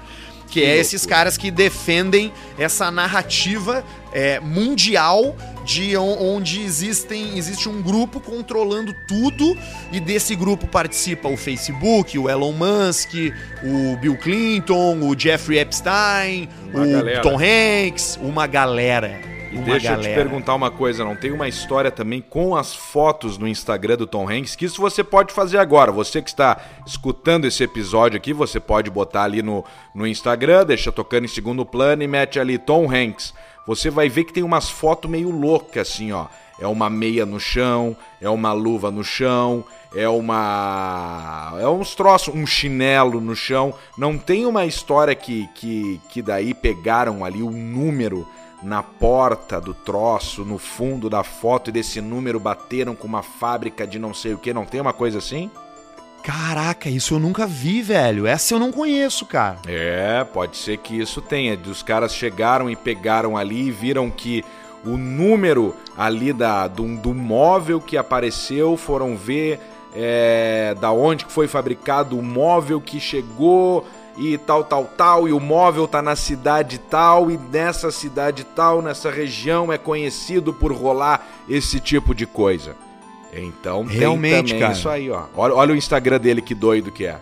Que 0.49 0.63
é 0.63 0.77
esses 0.77 1.05
caras 1.05 1.37
que 1.37 1.51
defendem 1.51 2.31
essa 2.57 2.89
narrativa 2.89 3.83
é, 4.13 4.39
mundial 4.39 5.35
de 5.65 5.97
on- 5.97 6.17
onde 6.35 6.61
existem, 6.61 7.37
existe 7.37 7.67
um 7.67 7.81
grupo 7.81 8.21
controlando 8.21 8.95
tudo 9.07 9.55
e 9.91 9.99
desse 9.99 10.33
grupo 10.35 10.65
participa 10.65 11.27
o 11.27 11.35
Facebook, 11.35 12.17
o 12.17 12.29
Elon 12.29 12.53
Musk, 12.53 13.11
o 13.63 13.97
Bill 13.97 14.17
Clinton, 14.17 14.99
o 15.01 15.19
Jeffrey 15.19 15.59
Epstein, 15.59 16.47
Uma 16.73 16.83
o 16.85 16.89
galera. 16.91 17.21
Tom 17.21 17.37
Hanks, 17.37 18.17
uma 18.21 18.47
galera. 18.47 19.36
E 19.51 19.55
uma 19.55 19.65
deixa 19.65 19.93
eu 19.93 19.99
te 19.99 20.03
galera. 20.03 20.15
perguntar 20.15 20.55
uma 20.55 20.69
coisa, 20.69 21.05
não 21.05 21.15
tem 21.15 21.31
uma 21.31 21.47
história 21.47 21.89
também 21.89 22.21
com 22.21 22.55
as 22.55 22.75
fotos 22.75 23.37
no 23.37 23.47
Instagram 23.47 23.97
do 23.97 24.07
Tom 24.07 24.29
Hanks, 24.29 24.55
que 24.55 24.65
isso 24.65 24.81
você 24.81 25.03
pode 25.03 25.33
fazer 25.33 25.57
agora. 25.57 25.91
Você 25.91 26.21
que 26.21 26.29
está 26.29 26.57
escutando 26.85 27.45
esse 27.45 27.63
episódio 27.63 28.17
aqui, 28.17 28.33
você 28.33 28.59
pode 28.59 28.89
botar 28.89 29.23
ali 29.23 29.41
no, 29.41 29.63
no 29.95 30.05
Instagram, 30.05 30.65
deixa 30.65 30.91
tocando 30.91 31.25
em 31.25 31.29
segundo 31.29 31.65
plano 31.65 32.03
e 32.03 32.07
mete 32.07 32.39
ali 32.39 32.57
Tom 32.57 32.91
Hanks. 32.91 33.33
Você 33.65 33.89
vai 33.89 34.09
ver 34.09 34.23
que 34.23 34.33
tem 34.33 34.43
umas 34.43 34.69
fotos 34.69 35.09
meio 35.09 35.29
loucas 35.29 35.89
assim, 35.89 36.11
ó. 36.11 36.27
É 36.59 36.65
uma 36.65 36.89
meia 36.89 37.25
no 37.25 37.39
chão, 37.39 37.95
é 38.19 38.27
uma 38.27 38.51
luva 38.51 38.89
no 38.89 39.03
chão, 39.03 39.63
é 39.95 40.09
uma. 40.09 41.53
É 41.59 41.67
uns 41.67 41.93
troços, 41.93 42.33
um 42.33 42.47
chinelo 42.47 43.21
no 43.21 43.35
chão. 43.35 43.73
Não 43.97 44.17
tem 44.17 44.45
uma 44.45 44.65
história 44.65 45.13
que, 45.13 45.47
que, 45.53 46.01
que 46.09 46.21
daí 46.21 46.53
pegaram 46.53 47.23
ali 47.23 47.43
o 47.43 47.51
número 47.51 48.27
na 48.61 48.81
porta 48.81 49.61
do 49.61 49.73
troço, 49.73 50.43
no 50.43 50.57
fundo 50.57 51.09
da 51.09 51.23
foto, 51.23 51.69
e 51.69 51.73
desse 51.73 52.01
número 52.01 52.39
bateram 52.39 52.95
com 52.95 53.07
uma 53.07 53.21
fábrica 53.21 53.85
de 53.85 53.99
não 53.99 54.13
sei 54.13 54.33
o 54.33 54.37
que. 54.37 54.53
Não 54.53 54.65
tem 54.65 54.81
uma 54.81 54.93
coisa 54.93 55.19
assim? 55.19 55.49
Caraca, 56.23 56.89
isso 56.89 57.13
eu 57.13 57.19
nunca 57.19 57.45
vi, 57.45 57.81
velho. 57.81 58.27
Essa 58.27 58.55
eu 58.55 58.59
não 58.59 58.71
conheço, 58.71 59.25
cara. 59.25 59.59
É, 59.65 60.23
pode 60.25 60.57
ser 60.57 60.77
que 60.77 60.99
isso 60.99 61.21
tenha. 61.21 61.57
Os 61.65 61.81
caras 61.81 62.13
chegaram 62.13 62.69
e 62.69 62.75
pegaram 62.75 63.37
ali 63.37 63.67
e 63.67 63.71
viram 63.71 64.09
que 64.09 64.43
o 64.83 64.97
número 64.97 65.75
ali 65.97 66.33
da, 66.33 66.67
do, 66.67 66.97
do 66.97 67.13
móvel 67.13 67.79
que 67.79 67.97
apareceu, 67.97 68.75
foram 68.75 69.15
ver 69.15 69.59
é, 69.95 70.75
da 70.79 70.91
onde 70.91 71.25
que 71.25 71.31
foi 71.31 71.47
fabricado 71.47 72.17
o 72.17 72.23
móvel 72.23 72.79
que 72.79 72.99
chegou 72.99 73.85
e 74.17 74.37
tal, 74.37 74.63
tal, 74.63 74.85
tal, 74.85 75.27
e 75.27 75.33
o 75.33 75.39
móvel 75.39 75.87
tá 75.87 76.01
na 76.01 76.15
cidade 76.15 76.79
tal, 76.79 77.29
e 77.29 77.37
nessa 77.37 77.91
cidade 77.91 78.43
tal, 78.43 78.81
nessa 78.81 79.11
região 79.11 79.71
é 79.71 79.77
conhecido 79.77 80.51
por 80.53 80.71
rolar 80.73 81.25
esse 81.47 81.79
tipo 81.79 82.15
de 82.15 82.25
coisa. 82.25 82.75
Então 83.33 83.85
tem 83.85 83.97
Realmente, 83.99 84.55
cara. 84.57 84.73
isso 84.73 84.89
aí, 84.89 85.09
ó. 85.11 85.23
Olha, 85.35 85.53
olha 85.53 85.73
o 85.73 85.77
Instagram 85.77 86.19
dele, 86.19 86.41
que 86.41 86.55
doido 86.55 86.91
que 86.91 87.05
é. 87.05 87.19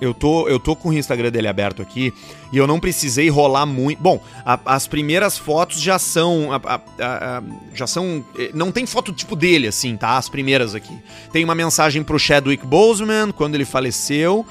Eu 0.00 0.14
tô, 0.14 0.46
eu 0.48 0.60
tô 0.60 0.76
com 0.76 0.90
o 0.90 0.94
Instagram 0.94 1.28
dele 1.32 1.48
aberto 1.48 1.82
aqui 1.82 2.14
e 2.52 2.56
eu 2.56 2.68
não 2.68 2.78
precisei 2.78 3.28
rolar 3.28 3.66
muito. 3.66 4.00
Bom, 4.00 4.22
a- 4.46 4.60
as 4.64 4.86
primeiras 4.86 5.36
fotos 5.36 5.80
já 5.80 5.98
são. 5.98 6.52
a- 6.52 6.60
a- 6.64 6.80
a- 7.00 7.38
a- 7.38 7.42
já 7.74 7.84
são. 7.84 8.24
eh, 8.38 8.50
Não 8.54 8.70
tem 8.70 8.86
foto 8.86 9.12
tipo 9.12 9.34
dele, 9.34 9.66
assim, 9.66 9.96
tá? 9.96 10.16
As 10.16 10.28
primeiras 10.28 10.72
aqui. 10.72 10.96
Tem 11.32 11.42
uma 11.42 11.54
mensagem 11.56 12.04
pro 12.04 12.16
Chadwick 12.16 12.64
Boseman 12.64 13.32
quando 13.32 13.56
ele 13.56 13.64
faleceu. 13.64 14.46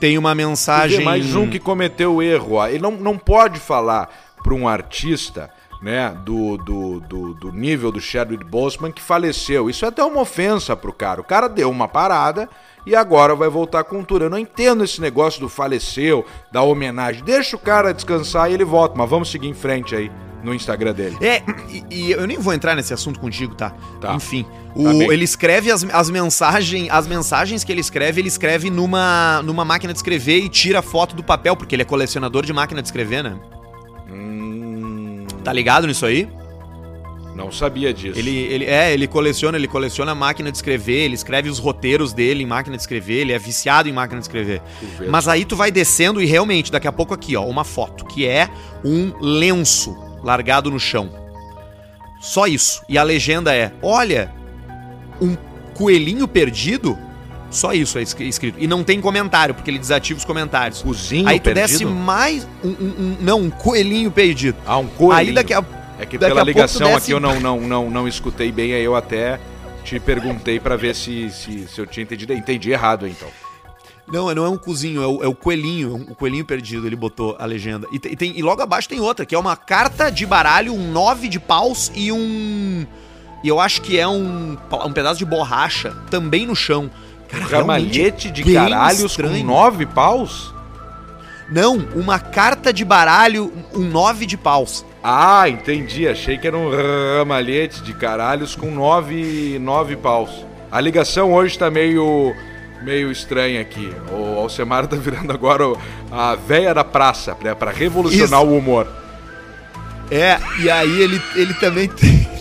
Tem 0.00 0.16
uma 0.16 0.34
mensagem. 0.34 1.04
mais 1.04 1.36
um 1.36 1.48
que 1.48 1.58
cometeu 1.58 2.16
o 2.16 2.22
erro. 2.22 2.54
Ó. 2.54 2.66
Ele 2.66 2.78
não, 2.78 2.92
não 2.92 3.18
pode 3.18 3.60
falar 3.60 4.08
para 4.42 4.54
um 4.54 4.66
artista 4.66 5.50
né, 5.82 6.14
do, 6.24 6.56
do, 6.58 7.00
do, 7.00 7.34
do 7.34 7.52
nível 7.52 7.90
do 7.90 8.00
Chadwick 8.00 8.44
Boseman 8.44 8.92
que 8.92 9.00
faleceu. 9.00 9.70
Isso 9.70 9.84
é 9.84 9.88
até 9.88 10.04
uma 10.04 10.20
ofensa 10.20 10.76
pro 10.76 10.92
cara. 10.92 11.20
O 11.20 11.24
cara 11.24 11.48
deu 11.48 11.70
uma 11.70 11.88
parada 11.88 12.48
e 12.86 12.94
agora 12.94 13.34
vai 13.34 13.48
voltar 13.48 13.84
com 13.84 14.02
tudo. 14.04 14.24
Eu 14.26 14.30
não 14.30 14.38
entendo 14.38 14.84
esse 14.84 15.00
negócio 15.00 15.40
do 15.40 15.48
faleceu, 15.48 16.24
da 16.52 16.62
homenagem. 16.62 17.24
Deixa 17.24 17.56
o 17.56 17.58
cara 17.58 17.92
descansar 17.94 18.50
e 18.50 18.54
ele 18.54 18.64
volta. 18.64 18.94
Mas 18.96 19.08
vamos 19.08 19.30
seguir 19.30 19.48
em 19.48 19.54
frente 19.54 19.94
aí 19.96 20.10
no 20.42 20.54
Instagram 20.54 20.92
dele. 20.94 21.16
É, 21.20 21.42
e, 21.68 21.84
e 21.90 22.10
eu 22.12 22.26
nem 22.26 22.38
vou 22.38 22.52
entrar 22.54 22.74
nesse 22.74 22.94
assunto 22.94 23.20
contigo, 23.20 23.54
tá? 23.54 23.74
Tá. 24.00 24.14
Enfim, 24.14 24.44
Tá 24.44 24.50
o- 24.74 24.98
bem. 24.98 25.10
ele 25.12 25.24
escreve 25.24 25.70
as, 25.70 25.84
as 25.84 26.08
mensagens, 26.10 26.88
as 26.90 27.06
mensagens 27.06 27.62
que 27.64 27.70
ele 27.70 27.80
escreve, 27.82 28.20
ele 28.22 28.28
escreve 28.28 28.70
numa, 28.70 29.42
numa 29.44 29.64
máquina 29.66 29.92
de 29.92 29.98
escrever 29.98 30.38
e 30.38 30.48
tira 30.48 30.78
a 30.78 30.82
foto 30.82 31.14
do 31.14 31.22
papel, 31.22 31.54
porque 31.56 31.74
ele 31.74 31.82
é 31.82 31.84
colecionador 31.84 32.44
de 32.46 32.52
máquina 32.54 32.80
de 32.80 32.88
escrever, 32.88 33.22
né? 33.22 33.38
Hum, 34.10 34.89
Tá 35.42 35.52
ligado 35.52 35.86
nisso 35.86 36.06
aí? 36.06 36.28
não 37.40 37.50
sabia 37.50 37.92
disso. 37.92 38.18
Ele, 38.18 38.30
ele 38.30 38.64
é, 38.66 38.92
ele 38.92 39.06
coleciona, 39.06 39.56
ele 39.56 39.68
coleciona 39.68 40.14
máquina 40.14 40.50
de 40.50 40.58
escrever, 40.58 41.04
ele 41.04 41.14
escreve 41.14 41.48
os 41.48 41.58
roteiros 41.58 42.12
dele 42.12 42.42
em 42.42 42.46
máquina 42.46 42.76
de 42.76 42.82
escrever, 42.82 43.20
ele 43.20 43.32
é 43.32 43.38
viciado 43.38 43.88
em 43.88 43.92
máquina 43.92 44.20
de 44.20 44.24
escrever. 44.24 44.62
Mas 45.08 45.26
aí 45.26 45.44
tu 45.44 45.56
vai 45.56 45.70
descendo 45.70 46.20
e 46.20 46.26
realmente, 46.26 46.70
daqui 46.70 46.86
a 46.86 46.92
pouco 46.92 47.14
aqui, 47.14 47.36
ó, 47.36 47.44
uma 47.44 47.64
foto, 47.64 48.04
que 48.04 48.26
é 48.26 48.48
um 48.84 49.12
lenço 49.20 49.96
largado 50.22 50.70
no 50.70 50.78
chão. 50.78 51.10
Só 52.20 52.46
isso. 52.46 52.82
E 52.88 52.98
a 52.98 53.02
legenda 53.02 53.54
é: 53.54 53.72
olha, 53.82 54.32
um 55.20 55.36
coelhinho 55.74 56.28
perdido. 56.28 56.98
Só 57.50 57.72
isso 57.72 57.98
é 57.98 58.02
escri- 58.02 58.28
escrito. 58.28 58.56
E 58.60 58.66
não 58.66 58.84
tem 58.84 59.00
comentário, 59.00 59.54
porque 59.54 59.70
ele 59.70 59.78
desativa 59.78 60.18
os 60.18 60.24
comentários. 60.24 60.82
Cozinho 60.82 61.28
aí 61.28 61.40
tu 61.40 61.44
perdido? 61.44 61.66
desce 61.66 61.84
mais. 61.84 62.46
Um, 62.62 62.68
um- 62.68 62.72
um- 62.98 63.16
não, 63.20 63.40
um 63.40 63.50
coelhinho 63.50 64.10
perdido. 64.10 64.56
Ah, 64.66 64.78
um 64.78 64.86
coelhinho. 64.86 65.28
Aí 65.30 65.32
daqui 65.34 65.52
a. 65.52 65.64
É 65.98 66.06
que 66.06 66.16
pela 66.18 66.42
ligação 66.42 66.86
desce- 66.86 66.96
aqui 66.98 67.10
eu 67.10 67.20
não, 67.20 67.38
não, 67.40 67.60
não, 67.60 67.90
não 67.90 68.08
escutei 68.08 68.50
bem, 68.52 68.72
aí 68.72 68.82
eu 68.84 68.94
até 68.96 69.38
te 69.84 69.98
perguntei 70.00 70.58
pra 70.60 70.76
ver 70.76 70.94
se, 70.94 71.28
se, 71.30 71.66
se 71.68 71.78
eu 71.80 71.86
tinha 71.86 72.04
entendido. 72.04 72.32
Entendi 72.32 72.70
errado, 72.70 73.06
então. 73.06 73.28
Não, 74.10 74.32
não 74.34 74.44
é 74.44 74.48
um 74.48 74.56
cozinho, 74.56 75.02
é 75.02 75.06
o, 75.06 75.22
é 75.24 75.26
o 75.28 75.34
coelhinho, 75.34 75.94
o 76.08 76.14
coelhinho 76.16 76.44
perdido, 76.44 76.84
ele 76.86 76.96
botou 76.96 77.36
a 77.38 77.44
legenda. 77.44 77.86
E, 77.92 77.98
tem- 77.98 78.36
e 78.36 78.42
logo 78.42 78.60
abaixo 78.62 78.88
tem 78.88 78.98
outra, 79.00 79.24
que 79.26 79.34
é 79.34 79.38
uma 79.38 79.56
carta 79.56 80.10
de 80.10 80.24
baralho, 80.26 80.72
um 80.74 80.90
nove 80.90 81.28
de 81.28 81.38
paus 81.38 81.92
e 81.94 82.10
um. 82.10 82.86
E 83.44 83.48
eu 83.48 83.58
acho 83.60 83.80
que 83.82 83.98
é 83.98 84.06
um, 84.08 84.56
um 84.84 84.92
pedaço 84.92 85.18
de 85.18 85.24
borracha 85.24 85.90
também 86.10 86.46
no 86.46 86.54
chão. 86.56 86.90
Cara, 87.30 87.58
Ramalhete 87.58 88.30
de 88.30 88.42
caralhos 88.52 89.12
estranho. 89.12 89.38
com 89.40 89.46
nove 89.46 89.86
paus? 89.86 90.52
Não, 91.50 91.76
uma 91.94 92.18
carta 92.18 92.72
de 92.72 92.84
baralho, 92.84 93.52
um 93.74 93.80
nove 93.80 94.26
de 94.26 94.36
paus. 94.36 94.84
Ah, 95.02 95.48
entendi. 95.48 96.06
Achei 96.06 96.38
que 96.38 96.46
era 96.46 96.56
um 96.56 96.70
ramalhete 97.18 97.82
de 97.82 97.92
caralhos 97.92 98.54
com 98.54 98.70
nove, 98.70 99.58
nove 99.60 99.96
paus. 99.96 100.30
A 100.70 100.80
ligação 100.80 101.32
hoje 101.32 101.58
tá 101.58 101.70
meio, 101.70 102.34
meio 102.82 103.10
estranha 103.10 103.60
aqui. 103.60 103.92
O 104.12 104.38
Alcemar 104.38 104.86
tá 104.86 104.96
virando 104.96 105.32
agora 105.32 105.64
a 106.10 106.36
véia 106.36 106.72
da 106.72 106.84
praça, 106.84 107.36
né, 107.42 107.54
pra 107.54 107.72
revolucionar 107.72 108.42
Isso. 108.42 108.50
o 108.50 108.56
humor. 108.56 108.86
É, 110.10 110.38
e 110.60 110.70
aí 110.70 111.02
ele, 111.02 111.20
ele 111.34 111.54
também 111.54 111.88
tem. 111.88 112.28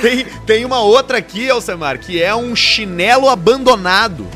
tem. 0.00 0.24
Tem 0.46 0.64
uma 0.64 0.80
outra 0.80 1.18
aqui, 1.18 1.48
Alcemar, 1.50 1.98
que 1.98 2.22
é 2.22 2.34
um 2.34 2.54
chinelo 2.56 3.28
abandonado 3.28 4.26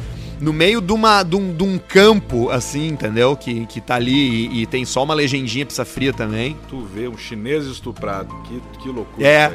no 0.41 0.53
meio 0.53 0.81
de, 0.81 0.93
uma, 0.93 1.23
de, 1.23 1.37
um, 1.37 1.55
de 1.55 1.63
um 1.63 1.79
campo, 1.79 2.51
assim, 2.51 2.89
entendeu? 2.89 3.37
Que, 3.37 3.65
que 3.67 3.81
tá 3.81 3.95
ali 3.95 4.13
e, 4.49 4.63
e 4.63 4.67
tem 4.67 4.85
só 4.85 5.03
uma 5.05 5.15
legendinha 5.15 5.65
pizza 5.65 5.85
fria 5.85 6.13
também. 6.13 6.57
Tu 6.69 6.81
vê 6.81 7.07
um 7.07 7.17
chinês 7.17 7.65
estuprado. 7.67 8.35
Que, 8.43 8.61
que 8.83 8.89
loucura 8.89 9.27
É. 9.27 9.53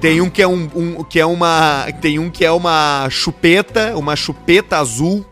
Tem 0.00 0.20
um 0.20 0.28
que 0.28 0.42
é 0.42 0.46
um, 0.46 0.68
um- 0.74 1.02
que 1.04 1.18
é 1.18 1.24
uma 1.26 1.86
tem 2.00 2.18
um 2.18 2.30
que 2.30 2.44
é 2.44 2.50
uma 2.52 3.08
chupeta, 3.10 3.96
uma 3.96 4.14
chupeta 4.14 4.76
azul, 4.78 5.24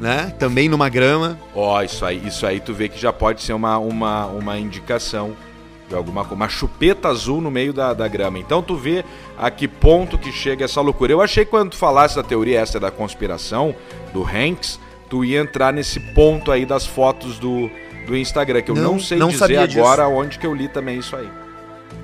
né? 0.00 0.34
Também 0.38 0.68
numa 0.68 0.88
grama. 0.88 1.38
Ó, 1.54 1.80
isso 1.82 2.04
aí, 2.04 2.20
isso 2.26 2.44
aí 2.44 2.58
tu 2.60 2.74
vê 2.74 2.88
que 2.88 3.00
já 3.00 3.12
pode 3.12 3.42
ser 3.42 3.52
uma, 3.52 3.78
uma, 3.78 4.26
uma 4.26 4.58
indicação 4.58 5.34
de 5.88 5.94
alguma. 5.94 6.22
Uma 6.22 6.48
chupeta 6.48 7.08
azul 7.08 7.40
no 7.40 7.50
meio 7.50 7.72
da, 7.72 7.94
da 7.94 8.08
grama. 8.08 8.38
Então 8.38 8.62
tu 8.62 8.76
vê 8.76 9.04
a 9.38 9.50
que 9.50 9.66
ponto 9.68 10.18
que 10.18 10.32
chega 10.32 10.64
essa 10.64 10.80
loucura. 10.80 11.12
Eu 11.12 11.20
achei 11.20 11.44
que 11.44 11.50
quando 11.50 11.70
tu 11.70 11.76
falasse 11.76 12.16
da 12.16 12.22
teoria 12.22 12.60
essa 12.60 12.78
da 12.80 12.90
conspiração, 12.90 13.74
do 14.12 14.24
Hanks, 14.24 14.80
tu 15.08 15.24
ia 15.24 15.40
entrar 15.40 15.72
nesse 15.72 16.00
ponto 16.00 16.50
aí 16.50 16.64
das 16.66 16.86
fotos 16.86 17.38
do, 17.38 17.70
do 18.06 18.16
Instagram, 18.16 18.62
que 18.62 18.70
eu 18.70 18.74
não, 18.74 18.92
Não, 18.92 19.00
sei 19.00 19.18
não 19.18 19.28
dizer 19.28 19.38
sabia 19.38 19.68
disso. 19.68 19.80
agora 19.80 20.08
onde 20.08 20.38
que 20.38 20.46
eu 20.46 20.54
li 20.54 20.68
também 20.68 20.98
isso 20.98 21.14
aí. 21.16 21.28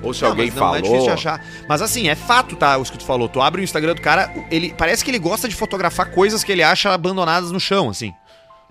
Ou 0.01 0.13
se 0.13 0.21
Não, 0.23 0.29
alguém 0.29 0.47
mas 0.47 0.55
não, 0.55 0.61
falou. 0.61 0.77
É 0.77 0.81
difícil 0.81 1.05
de 1.05 1.11
achar. 1.11 1.45
Mas 1.67 1.81
assim, 1.81 2.09
é 2.09 2.15
fato, 2.15 2.55
tá? 2.55 2.77
O 2.77 2.83
que 2.83 2.97
tu 2.97 3.05
falou. 3.05 3.29
Tu 3.29 3.41
abre 3.41 3.61
o 3.61 3.63
Instagram 3.63 3.95
do 3.95 4.01
cara, 4.01 4.29
ele 4.51 4.73
parece 4.77 5.03
que 5.03 5.09
ele 5.11 5.19
gosta 5.19 5.47
de 5.47 5.55
fotografar 5.55 6.11
coisas 6.11 6.43
que 6.43 6.51
ele 6.51 6.61
acha 6.63 6.93
abandonadas 6.93 7.51
no 7.51 7.59
chão, 7.59 7.89
assim. 7.89 8.13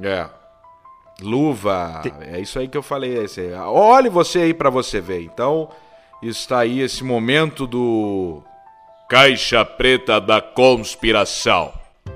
É. 0.02 0.26
Luva, 1.22 2.02
é 2.20 2.40
isso 2.40 2.58
aí 2.58 2.68
que 2.68 2.76
eu 2.76 2.82
falei. 2.82 3.16
é. 3.18 3.58
Olhe 3.60 4.08
você 4.08 4.40
aí 4.40 4.54
pra 4.54 4.70
você 4.70 5.00
ver. 5.00 5.22
Então, 5.22 5.68
está 6.22 6.60
aí 6.60 6.80
esse 6.80 7.02
momento 7.04 7.66
do 7.66 8.42
Caixa 9.08 9.64
Preta 9.64 10.20
da 10.20 10.40
Conspiração. 10.40 11.72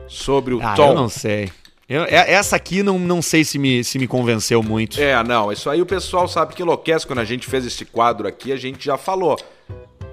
sobre 0.09 0.55
o 0.55 0.61
Ah, 0.63 0.75
tom. 0.75 0.91
eu 0.91 0.95
não 0.95 1.09
sei. 1.09 1.51
Eu- 1.89 2.05
é- 2.05 2.33
essa 2.33 2.57
aqui 2.57 2.83
não, 2.83 2.99
não 2.99 3.21
sei 3.23 3.45
se 3.45 3.59
me, 3.59 3.83
se 3.85 3.99
me 3.99 4.07
convenceu 4.07 4.63
muito. 4.63 5.01
É, 5.01 5.23
não, 5.25 5.51
isso 5.53 5.69
aí 5.71 5.81
o 5.83 5.87
pessoal 5.87 6.27
sabe 6.29 6.55
que 6.55 6.63
enlouquece 6.63 7.07
quando 7.07 7.19
a 7.21 7.25
gente 7.25 7.47
fez 7.47 7.65
esse 7.67 7.85
quadro 7.85 8.27
aqui, 8.27 8.53
a 8.53 8.57
gente 8.57 8.85
já 8.85 8.97
falou. 8.97 9.37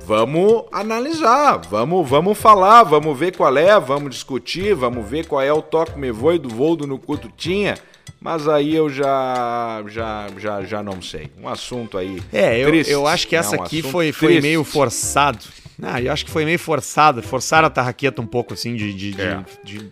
Vamos 0.05 0.65
analisar, 0.71 1.57
vamos, 1.69 2.07
vamos 2.09 2.37
falar, 2.37 2.83
vamos 2.83 3.17
ver 3.17 3.35
qual 3.37 3.55
é, 3.57 3.79
vamos 3.79 4.09
discutir, 4.11 4.75
vamos 4.75 5.07
ver 5.07 5.25
qual 5.27 5.41
é 5.41 5.51
o 5.53 5.61
toque 5.61 5.97
me 5.97 6.11
voe 6.11 6.37
do 6.37 6.49
voo 6.49 6.75
do 6.75 6.85
Nucuto 6.85 7.29
tinha. 7.37 7.75
Mas 8.23 8.47
aí 8.47 8.73
eu 8.73 8.89
já, 8.89 9.83
já, 9.87 10.27
já, 10.37 10.63
já 10.63 10.81
não 10.81 11.01
sei. 11.01 11.29
Um 11.41 11.47
assunto 11.49 11.97
aí. 11.97 12.21
É, 12.31 12.57
eu, 12.57 12.67
triste, 12.69 12.89
eu 12.91 13.05
acho 13.05 13.27
que 13.27 13.35
né? 13.35 13.39
essa 13.41 13.57
Um 13.57 13.61
aqui 13.63 13.81
foi, 13.81 14.13
foi 14.13 14.27
triste. 14.29 14.41
meio 14.43 14.63
forçado. 14.63 15.39
Ah, 15.81 16.01
eu 16.01 16.11
acho 16.11 16.23
que 16.23 16.31
foi 16.31 16.45
meio 16.45 16.57
forçado. 16.59 17.21
Forçaram 17.21 17.67
a 17.67 17.69
tarraqueta 17.69 18.21
um 18.21 18.25
pouco, 18.25 18.53
assim, 18.53 18.75
de. 18.75 18.93
de, 18.93 19.11
de- 19.11 19.21
É. 19.21 19.39
de- 19.63 19.91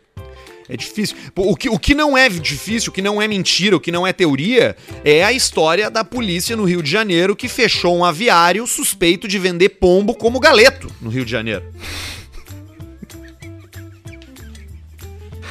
É 0.69 0.77
difícil. 0.77 1.17
O 1.35 1.53
que, 1.57 1.67
o 1.69 1.77
que 1.77 1.93
não 1.93 2.17
é 2.17 2.29
difícil, 2.29 2.91
o 2.91 2.93
que 2.93 3.01
não 3.01 3.21
é 3.21 3.27
mentira, 3.27 3.75
o 3.75 3.79
que 3.81 3.91
não 3.91 4.07
é 4.07 4.13
teoria, 4.13 4.77
é 5.03 5.21
a 5.25 5.33
história 5.33 5.91
da 5.91 6.01
polícia 6.05 6.55
no 6.55 6.63
Rio 6.63 6.81
de 6.81 6.89
Janeiro 6.89 7.35
que 7.35 7.49
fechou 7.49 7.97
um 7.97 8.05
aviário 8.05 8.65
suspeito 8.65 9.27
de 9.27 9.37
vender 9.37 9.67
pombo 9.69 10.15
como 10.15 10.39
galeto 10.39 10.89
no 11.01 11.09
Rio 11.09 11.25
de 11.25 11.31
Janeiro. 11.31 11.65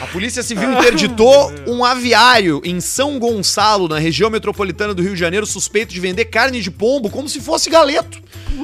A 0.01 0.07
Polícia 0.07 0.43
Civil 0.43 0.73
interditou 0.73 1.53
um 1.67 1.85
aviário 1.85 2.63
em 2.65 2.81
São 2.81 3.19
Gonçalo, 3.19 3.87
na 3.87 3.99
região 3.99 4.31
metropolitana 4.31 4.95
do 4.95 5.03
Rio 5.03 5.13
de 5.13 5.21
Janeiro, 5.21 5.45
suspeito 5.45 5.93
de 5.93 6.01
vender 6.01 6.25
carne 6.25 6.63
de 6.63 6.71
pombo 6.71 7.11
como 7.11 7.29
se 7.29 7.39
fosse 7.39 7.69
galeto. 7.69 8.19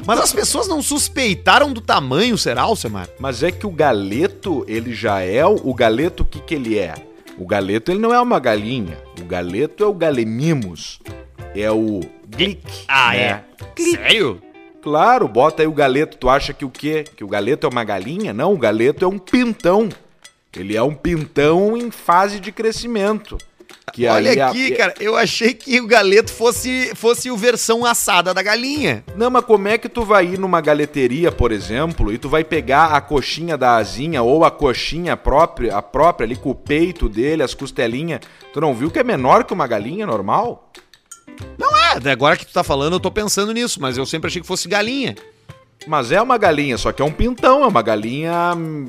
Mas 0.05 0.19
as 0.19 0.33
pessoas 0.33 0.67
não 0.67 0.81
suspeitaram 0.81 1.71
do 1.71 1.79
tamanho, 1.79 2.37
será, 2.39 2.63
Alcemar? 2.63 3.07
Mas 3.19 3.43
é 3.43 3.51
que 3.51 3.67
o 3.67 3.69
galeto, 3.69 4.65
ele 4.67 4.95
já 4.95 5.21
é 5.21 5.45
o, 5.45 5.73
galeto, 5.75 6.23
o 6.23 6.25
que 6.25 6.39
que 6.39 6.55
ele 6.55 6.77
é? 6.77 6.95
O 7.37 7.45
galeto, 7.45 7.91
ele 7.91 7.99
não 7.99 8.11
é 8.11 8.19
uma 8.19 8.39
galinha. 8.39 8.97
O 9.21 9.25
galeto 9.25 9.83
é 9.83 9.87
o 9.87 9.93
galemimus. 9.93 10.99
É 11.55 11.69
o 11.69 12.01
glick. 12.27 12.63
né? 13.13 13.43
Sério? 13.95 14.41
Claro, 14.81 15.27
bota 15.27 15.61
aí 15.61 15.67
o 15.67 15.71
galeto. 15.71 16.17
Tu 16.17 16.27
acha 16.29 16.51
que 16.51 16.65
o 16.65 16.69
quê? 16.69 17.03
Que 17.15 17.23
o 17.23 17.27
galeto 17.27 17.67
é 17.67 17.69
uma 17.69 17.83
galinha? 17.83 18.33
Não, 18.33 18.53
o 18.53 18.57
galeto 18.57 19.05
é 19.05 19.07
um 19.07 19.19
pintão. 19.19 19.89
Ele 20.55 20.75
é 20.75 20.81
um 20.81 20.93
pintão 20.95 21.77
em 21.77 21.91
fase 21.91 22.39
de 22.39 22.51
crescimento. 22.51 23.37
Que 23.93 24.05
Olha 24.07 24.33
é 24.33 24.41
a- 24.41 24.49
aqui, 24.49 24.71
cara, 24.71 24.93
eu 24.99 25.15
achei 25.15 25.53
que 25.53 25.79
o 25.79 25.87
galeto 25.87 26.31
fosse, 26.31 26.91
fosse 26.95 27.31
o 27.31 27.37
versão 27.37 27.85
assada 27.85 28.33
da 28.33 28.41
galinha. 28.41 29.03
Não, 29.15 29.29
mas 29.29 29.45
como 29.45 29.67
é 29.67 29.77
que 29.77 29.87
tu 29.87 30.03
vai 30.03 30.25
ir 30.25 30.39
numa 30.39 30.59
galeteria, 30.59 31.31
por 31.31 31.51
exemplo, 31.51 32.11
e 32.11 32.17
tu 32.17 32.27
vai 32.27 32.43
pegar 32.43 32.87
a 32.87 32.99
coxinha 33.01 33.57
da 33.57 33.75
asinha 33.77 34.21
ou 34.23 34.43
a 34.43 34.51
coxinha 34.51 35.15
própria, 35.15 35.75
a 35.77 35.81
própria 35.81 36.25
ali 36.25 36.35
com 36.35 36.49
o 36.49 36.55
peito 36.55 37.07
dele, 37.07 37.43
as 37.43 37.53
costelinhas, 37.53 38.19
tu 38.51 38.59
não 38.59 38.73
viu 38.73 38.91
que 38.91 38.99
é 38.99 39.03
menor 39.03 39.43
que 39.45 39.53
uma 39.53 39.67
galinha 39.67 40.05
normal? 40.05 40.69
Não 41.57 41.69
é, 41.77 42.11
agora 42.11 42.35
que 42.35 42.45
tu 42.45 42.53
tá 42.53 42.63
falando, 42.63 42.93
eu 42.93 42.99
tô 42.99 43.11
pensando 43.11 43.53
nisso, 43.53 43.81
mas 43.81 43.97
eu 43.97 44.05
sempre 44.05 44.27
achei 44.27 44.41
que 44.41 44.47
fosse 44.47 44.67
galinha. 44.67 45.15
Mas 45.87 46.11
é 46.11 46.21
uma 46.21 46.37
galinha, 46.37 46.77
só 46.77 46.91
que 46.91 47.01
é 47.01 47.05
um 47.05 47.11
pintão, 47.11 47.63
é 47.63 47.67
uma 47.67 47.81
galinha, 47.81 48.33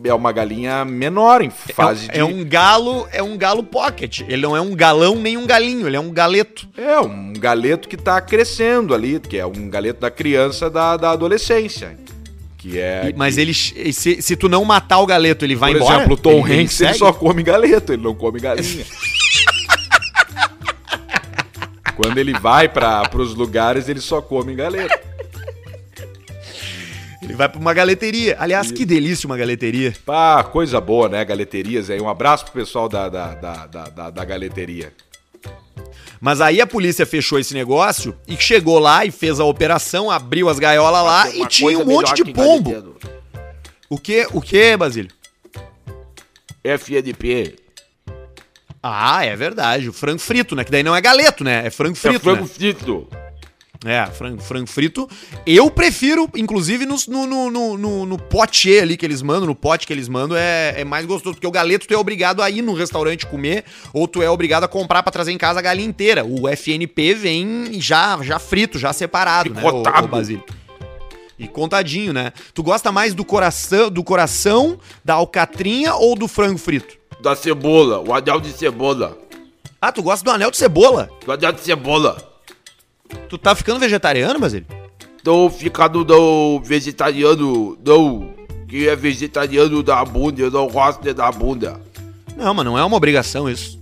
é 0.03 0.13
uma 0.13 0.33
galinha 0.33 0.85
menor 0.85 1.41
em 1.43 1.49
fase 1.51 2.09
é, 2.09 2.13
de 2.15 2.19
é 2.19 2.25
um 2.25 2.45
galo, 2.45 3.07
é 3.13 3.23
um 3.23 3.37
galo 3.39 3.63
pocket. 3.63 4.23
Ele 4.23 4.43
não 4.43 4.57
é 4.57 4.61
um 4.61 4.75
galão 4.75 5.15
nem 5.15 5.37
um 5.37 5.47
galinho, 5.47 5.87
ele 5.87 5.97
é 5.97 6.01
um 6.01 6.11
galeto. 6.11 6.69
É, 6.77 6.99
um 6.99 7.33
galeto 7.35 7.89
que 7.89 7.97
tá 7.97 8.21
crescendo 8.21 8.93
ali, 8.95 9.21
que 9.21 9.39
é 9.39 9.47
um 9.47 9.71
galeto 9.71 10.01
da 10.01 10.11
criança 10.11 10.69
da, 10.69 10.97
da 10.97 11.13
adolescência. 11.13 11.97
Que 12.57 12.81
é. 12.81 13.11
E- 13.11 13.15
mas 13.17 13.39
ele, 13.39 13.55
se, 13.55 14.21
se 14.21 14.35
tu 14.37 14.49
não 14.49 14.65
matar 14.65 14.99
o 14.99 15.07
galeto, 15.07 15.45
ele 15.45 15.55
vai 15.55 15.71
por 15.73 15.77
embora? 15.83 15.97
exemplo, 15.99 16.15
o 16.15 16.19
Tom 16.19 16.31
Ele- 16.47 16.53
ele 16.55 16.63
Hanks 16.65 16.81
ele 16.81 16.89
segue? 16.89 16.99
só 16.99 17.13
come 17.13 17.43
galeto, 17.45 17.93
ele 17.93 18.03
não 18.03 18.15
come 18.17 18.41
galinha. 18.41 18.85
Quando 21.97 22.19
ele 22.19 22.33
vai 22.39 22.69
para 22.69 23.09
os 23.17 23.35
lugares, 23.35 23.89
ele 23.89 24.01
só 24.01 24.21
come 24.23 24.55
galeto. 24.55 25.08
Ele 27.29 27.37
vai 27.37 27.49
pra 27.49 27.61
uma 27.61 27.75
galeteria. 27.75 28.37
Aliás, 28.41 28.73
que 28.73 28.87
delícia 28.87 29.27
uma 29.27 29.37
galeteria. 29.37 29.95
Pá, 30.07 30.43
coisa 30.43 30.81
boa, 30.81 31.09
né? 31.09 31.23
Galeterias 31.25 31.91
aí. 31.91 32.01
Um 32.01 32.09
abraço 32.09 32.45
pro 32.45 32.55
pessoal 32.55 32.89
da, 32.89 33.09
da, 33.09 33.35
da, 33.35 33.67
da, 33.67 34.11
da- 34.11 34.25
galeteria. 34.25 34.93
Mas 36.21 36.41
aí 36.41 36.61
a 36.61 36.67
polícia 36.67 37.05
fechou 37.05 37.39
esse 37.39 37.53
negócio 37.55 38.17
e 38.27 38.37
chegou 38.37 38.79
lá 38.79 39.05
e 39.05 39.11
fez 39.11 39.39
a 39.39 39.45
operação, 39.45 40.11
abriu 40.11 40.49
as 40.49 40.59
gaiolas 40.59 41.05
lá 41.05 41.31
e 41.31 41.47
tinha 41.47 41.79
um 41.79 41.85
monte 41.85 42.15
de 42.15 42.33
pombo. 42.33 42.97
O 43.91 43.99
que, 43.99 44.27
o 44.33 44.41
que, 44.41 44.77
Basílio? 44.77 45.11
FNP. 46.65 47.57
Ah, 48.83 49.25
é 49.25 49.37
verdade. 49.37 49.89
O 49.89 49.93
frango 49.93 50.19
frito, 50.19 50.57
né? 50.57 50.65
Que 50.65 50.71
daí 50.71 50.83
não 50.83 50.97
é 50.97 51.01
galeto, 51.01 51.45
né? 51.45 51.67
É 51.67 51.71
frango 51.71 51.95
frito. 51.95 52.17
é 52.17 52.19
frango 52.19 52.43
né? 52.43 52.49
frito. 52.49 53.09
É, 53.85 54.05
frango, 54.07 54.43
frango 54.43 54.67
frito. 54.67 55.09
Eu 55.47 55.71
prefiro, 55.71 56.29
inclusive, 56.35 56.85
no, 56.85 56.97
no, 57.07 57.51
no, 57.51 57.79
no, 57.79 58.07
no, 58.07 58.19
pote 58.19 58.77
ali 58.77 58.97
que 58.97 59.07
eles 59.07 59.23
mandam, 59.23 59.47
no 59.47 59.55
pote 59.55 59.87
que 59.87 59.93
eles 59.93 60.09
mandam, 60.09 60.37
é, 60.37 60.81
é 60.81 60.85
mais 60.85 61.07
gostoso. 61.07 61.35
Porque 61.35 61.47
o 61.47 61.51
galeto 61.51 61.87
tu 61.87 61.95
é 61.95 61.97
obrigado 61.97 62.43
a 62.43 62.51
ir 62.51 62.61
no 62.61 62.75
restaurante 62.75 63.27
comer, 63.27 63.65
ou 63.93 64.09
tu 64.09 64.21
é 64.21 64.29
obrigado 64.29 64.65
a 64.65 64.69
comprar 64.69 65.03
pra 65.03 65.13
trazer 65.13 65.31
em 65.31 65.39
casa 65.39 65.61
a 65.61 65.63
galinha 65.63 65.89
inteira. 65.89 66.25
O 66.25 66.49
FNP 66.49 67.15
vem 67.15 67.81
já, 67.81 68.19
já 68.23 68.39
frito, 68.41 68.79
já 68.79 68.93
separado, 68.93 69.51
né? 69.51 69.63
Picotado. 69.63 70.03
O, 70.03 70.05
o 70.07 70.09
Basílio. 70.09 70.45
E 71.39 71.47
contadinho, 71.47 72.13
né? 72.13 72.33
Tu 72.53 72.65
gosta 72.65 72.91
mais 72.91 73.15
do 73.15 73.25
coração, 73.25 73.91
do 73.91 74.03
coração, 74.03 74.81
da 75.05 75.15
alcatrinha 75.15 75.95
ou 75.95 76.17
do 76.17 76.27
frango 76.27 76.59
frito? 76.59 76.99
Da 77.21 77.37
cebola, 77.37 78.01
o 78.01 78.13
anel 78.13 78.41
de 78.41 78.53
cebola. 78.53 79.17
Ah, 79.81 79.93
tu 79.93 80.03
gosta 80.03 80.25
do 80.25 80.33
anel 80.33 80.51
de 80.51 80.57
cebola? 80.57 81.09
Do 81.25 81.31
anel 81.31 81.53
de 81.53 81.61
cebola. 81.61 82.28
Tu 83.29 83.39
tá 83.39 83.55
ficando 83.55 83.81
vegetariano, 83.81 84.39
Basílio? 84.39 84.67
Tô 85.23 85.51
ficando 85.51 86.05
do 86.05 86.61
vegetariano, 86.61 87.77
não. 87.85 88.35
Que 88.69 88.89
é 88.89 88.95
vegetariano 88.97 89.83
da 89.83 90.05
bunda, 90.05 90.43
eu 90.43 90.51
não 90.51 90.67
gosto 90.69 91.03
de 91.03 91.13
da 91.13 91.31
bunda. 91.33 91.81
Não, 92.37 92.53
mas 92.55 92.65
não 92.65 92.79
é 92.79 92.85
uma 92.85 92.97
obrigação 92.97 93.49
isso. 93.49 93.79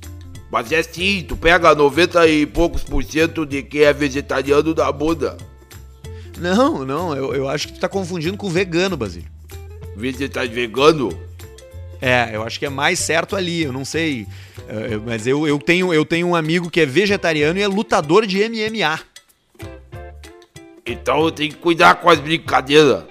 Mas 0.51 0.71
é 0.73 0.83
sim, 0.83 1.25
tu 1.27 1.37
pega 1.37 1.75
90 1.75 2.27
e 2.29 2.47
poucos 2.47 2.83
por 2.83 3.03
cento 3.03 3.45
de 3.45 3.63
quem 3.63 3.83
é 3.83 3.93
vegetariano 3.93 4.73
da 4.73 4.91
bunda. 4.93 5.37
Não, 6.39 6.85
não, 6.85 7.15
eu, 7.15 7.35
eu 7.35 7.49
acho 7.49 7.69
que 7.69 7.75
tu 7.75 7.81
tá 7.81 7.89
confundindo 7.89 8.37
com 8.37 8.49
vegano, 8.49 8.97
Basílio. 8.97 9.29
Vegetariano 9.97 10.55
vegano? 10.55 11.21
É, 12.01 12.31
eu 12.35 12.43
acho 12.43 12.59
que 12.59 12.67
é 12.67 12.71
mais 12.71 12.99
certo 12.99 13.35
ali, 13.35 13.63
eu 13.63 13.73
não 13.73 13.85
sei. 13.85 14.27
eh, 14.69 14.99
mas 15.05 15.27
eu, 15.27 15.49
eu, 15.49 15.59
tenho, 15.59 15.93
eu 15.93 16.05
tenho 16.05 16.29
um 16.29 16.35
amigo 16.35 16.71
que 16.71 16.81
é 16.81 16.87
vegetariano 16.87 17.59
e 17.59 17.63
é 17.63 17.67
lutador 17.67 18.27
de 18.27 18.39
MMA. 18.49 19.01
Então 20.87 21.23
eu 21.25 21.31
tenho 21.31 21.51
que 21.51 21.57
cuidar 21.59 21.97
com 21.97 22.09
as 22.09 22.19
brincadeiras. 22.21 23.05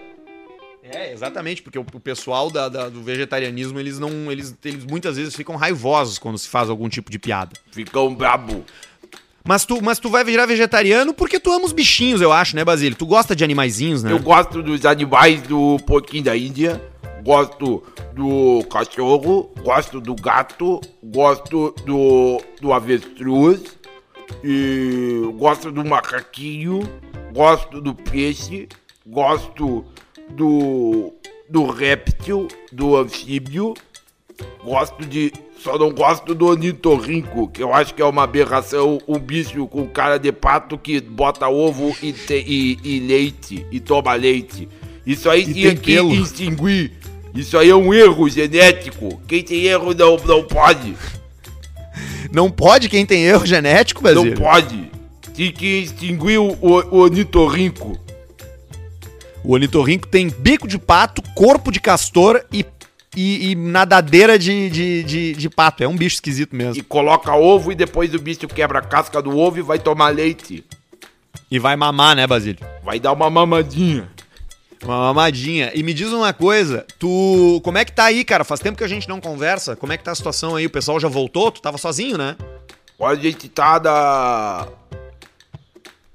É, 0.84 1.12
exatamente, 1.12 1.62
porque 1.62 1.78
o, 1.80 1.86
o 1.94 2.00
pessoal 2.00 2.50
da- 2.52 2.70
da- 2.70 2.90
do 2.90 3.02
vegetarianismo, 3.02 3.80
eles 3.80 4.00
não. 4.00 4.32
Eles, 4.32 4.56
eles 4.64 4.86
muitas 4.86 5.18
vezes 5.18 5.36
ficam 5.36 5.56
raivosos 5.56 6.18
quando 6.20 6.38
se 6.38 6.48
faz 6.48 6.70
algum 6.70 6.88
tipo 6.88 7.12
de 7.12 7.18
piada. 7.20 7.52
Ficam 7.72 8.14
brabo. 8.14 8.64
Mas 9.48 9.66
tu, 9.66 9.82
mas 9.82 10.00
tu 10.00 10.10
vai 10.10 10.24
virar 10.24 10.46
vegetariano 10.46 11.14
porque 11.14 11.40
tu 11.40 11.52
ama 11.52 11.66
os 11.66 11.72
bichinhos, 11.74 12.20
eu 12.22 12.32
acho, 12.32 12.56
né, 12.56 12.64
Basílio? 12.66 12.98
Tu 12.98 13.06
gosta 13.06 13.36
de 13.36 13.44
animaizinhos, 13.44 14.02
né? 14.04 14.12
Eu 14.12 14.20
gosto 14.20 14.64
dos 14.64 14.86
animais 14.86 15.42
do 15.44 15.78
porquinho 15.86 16.24
da 16.24 16.36
Índia, 16.36 16.82
gosto 17.24 17.84
do 18.16 18.64
cachorro, 18.72 19.52
gosto 19.64 20.00
do 20.02 20.16
gato, 20.16 20.82
gosto 21.04 21.76
do, 21.86 22.42
do 22.60 22.74
avestruz, 22.74 23.62
e 24.44 25.22
gosto 25.38 25.72
do 25.72 25.84
macaquinho, 25.86 26.82
gosto 27.34 27.82
do 27.82 27.94
peixe, 27.96 28.68
gosto 29.06 29.84
do, 30.30 31.14
do 31.50 31.66
réptil, 31.70 32.48
do 32.72 32.96
anfíbio, 32.98 33.74
gosto 34.64 35.06
de. 35.06 35.32
Só 35.60 35.80
não 35.80 35.90
gosto 35.92 36.36
do 36.36 36.46
ornitorrinco, 36.48 37.48
que 37.48 37.64
eu 37.64 37.74
acho 37.74 37.94
que 37.96 38.02
é 38.02 38.06
uma 38.06 38.24
aberração, 38.24 39.00
um 39.08 39.18
bicho 39.18 39.66
com 39.68 39.88
cara 39.88 40.20
de 40.20 40.32
pato 40.32 40.78
que 40.78 41.02
bota 41.02 41.48
ovo 41.48 41.96
e, 42.04 42.14
te- 42.14 42.44
e- 42.46 42.78
e 42.84 43.00
leite, 43.00 43.66
e 43.72 43.80
toma 43.80 44.14
leite. 44.14 44.70
Isso 45.08 45.28
aí 45.30 45.44
tinha 45.44 45.70
tem 45.70 45.78
que 45.78 45.96
pelo. 45.96 46.14
extinguir. 46.14 46.92
Isso 47.34 47.58
aí 47.58 47.70
é 47.70 47.76
um 47.76 47.92
erro 47.94 48.30
genético. 48.30 49.20
Quem 49.28 49.42
tem 49.44 49.64
erro 49.64 49.94
não, 49.96 50.18
não 50.18 50.44
pode. 50.44 50.96
Não 52.31 52.49
pode 52.51 52.89
quem 52.89 53.05
tem 53.05 53.23
erro 53.23 53.45
genético, 53.45 54.01
Não 54.03 54.13
Basílio? 54.13 54.38
pode. 54.38 54.91
Tinha 55.34 55.51
que 55.51 55.65
extinguir 55.81 56.38
o, 56.39 56.58
o, 56.62 56.95
o 56.95 56.97
ornitorrinco. 56.99 57.99
O 59.43 59.53
ornitorrinco 59.53 60.08
tem 60.08 60.29
bico 60.29 60.67
de 60.67 60.77
pato, 60.77 61.21
corpo 61.36 61.71
de 61.71 61.79
castor 61.79 62.43
e, 62.51 62.65
e, 63.15 63.51
e 63.51 63.55
nadadeira 63.55 64.39
de, 64.39 64.69
de, 64.69 65.03
de, 65.03 65.34
de 65.34 65.49
pato. 65.49 65.84
É 65.84 65.88
um 65.88 65.95
bicho 65.95 66.15
esquisito 66.15 66.55
mesmo. 66.55 66.77
E 66.77 66.81
coloca 66.81 67.34
ovo 67.36 67.71
e 67.71 67.75
depois 67.75 68.13
o 68.13 68.19
bicho 68.19 68.47
quebra 68.47 68.79
a 68.79 68.81
casca 68.81 69.21
do 69.21 69.38
ovo 69.38 69.60
e 69.60 69.62
vai 69.62 69.77
tomar 69.77 70.10
leite. 70.10 70.63
E 71.51 71.60
vai 71.60 71.75
mamar, 71.75 72.15
né, 72.15 72.25
Basílio? 72.25 72.65
Vai 72.84 72.99
dar 72.99 73.12
uma 73.12 73.29
mamadinha. 73.29 74.10
Uma 74.84 74.98
mamadinha. 75.00 75.72
E 75.74 75.82
me 75.82 75.94
diz 75.94 76.12
uma 76.12 76.34
coisa, 76.34 76.86
tu. 77.00 77.60
Como 77.64 77.78
é 77.78 77.86
que 77.86 77.92
tá 77.92 78.06
aí, 78.06 78.24
cara? 78.24 78.44
Faz 78.44 78.60
tempo 78.60 78.78
que 78.78 78.84
a 78.84 78.88
gente 78.88 79.08
não 79.10 79.20
conversa. 79.22 79.76
Como 79.76 79.92
é 79.94 79.98
que 79.98 80.04
tá 80.04 80.12
a 80.12 80.16
situação 80.16 80.56
aí? 80.56 80.66
O 80.66 80.70
pessoal 80.70 81.00
já 81.00 81.08
voltou? 81.08 81.52
Tu 81.52 81.62
tava 81.62 81.78
sozinho, 81.78 82.18
né? 82.18 82.36
Agora 83.00 83.18
a 83.18 83.22
gente 83.22 83.48
tá 83.50 83.80
da. 83.80 84.68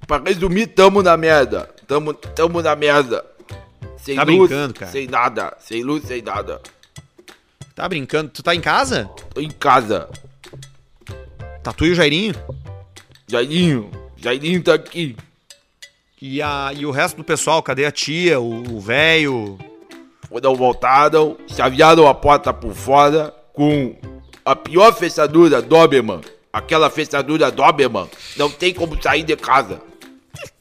Pra 0.06 0.18
resumir, 0.24 0.66
tamo 0.68 1.02
na 1.02 1.16
merda. 1.16 1.70
Tamo, 1.86 2.12
tamo 2.14 2.62
na 2.62 2.76
merda. 2.76 3.24
sem 3.96 4.16
Tá 4.16 4.22
luz, 4.22 4.48
brincando, 4.48 4.74
cara. 4.74 4.92
sem 4.92 5.06
nada, 5.06 5.56
sem 5.58 5.82
luz, 5.82 6.04
sem 6.04 6.22
nada. 6.22 6.60
Tá 7.74 7.88
brincando? 7.88 8.28
Tu 8.30 8.42
tá 8.42 8.54
em 8.54 8.60
casa? 8.60 9.10
Tô 9.34 9.40
em 9.40 9.50
casa. 9.50 10.08
Tá 11.62 11.72
tu 11.72 11.86
e 11.86 11.90
o 11.92 11.94
Jairinho? 11.94 12.34
Jairinho, 13.28 13.90
Jairinho 14.16 14.62
tá 14.62 14.74
aqui. 14.74 15.16
E, 16.20 16.42
a, 16.42 16.70
e 16.76 16.84
o 16.84 16.90
resto 16.90 17.16
do 17.16 17.24
pessoal, 17.24 17.62
cadê 17.62 17.86
a 17.86 17.90
tia, 17.90 18.38
o 18.40 18.78
velho? 18.78 19.58
Quando 20.28 20.54
voltaram, 20.54 21.36
chavearam 21.46 22.06
a 22.06 22.14
porta 22.14 22.52
por 22.52 22.74
fora 22.74 23.34
com 23.54 23.96
a 24.44 24.54
pior 24.54 24.92
fechadura 24.94 25.62
Doberman. 25.62 26.20
Aquela 26.52 26.90
fechadura 26.90 27.50
Doberman. 27.50 28.08
Não 28.36 28.50
tem 28.50 28.74
como 28.74 29.00
sair 29.02 29.22
de 29.22 29.34
casa. 29.36 29.80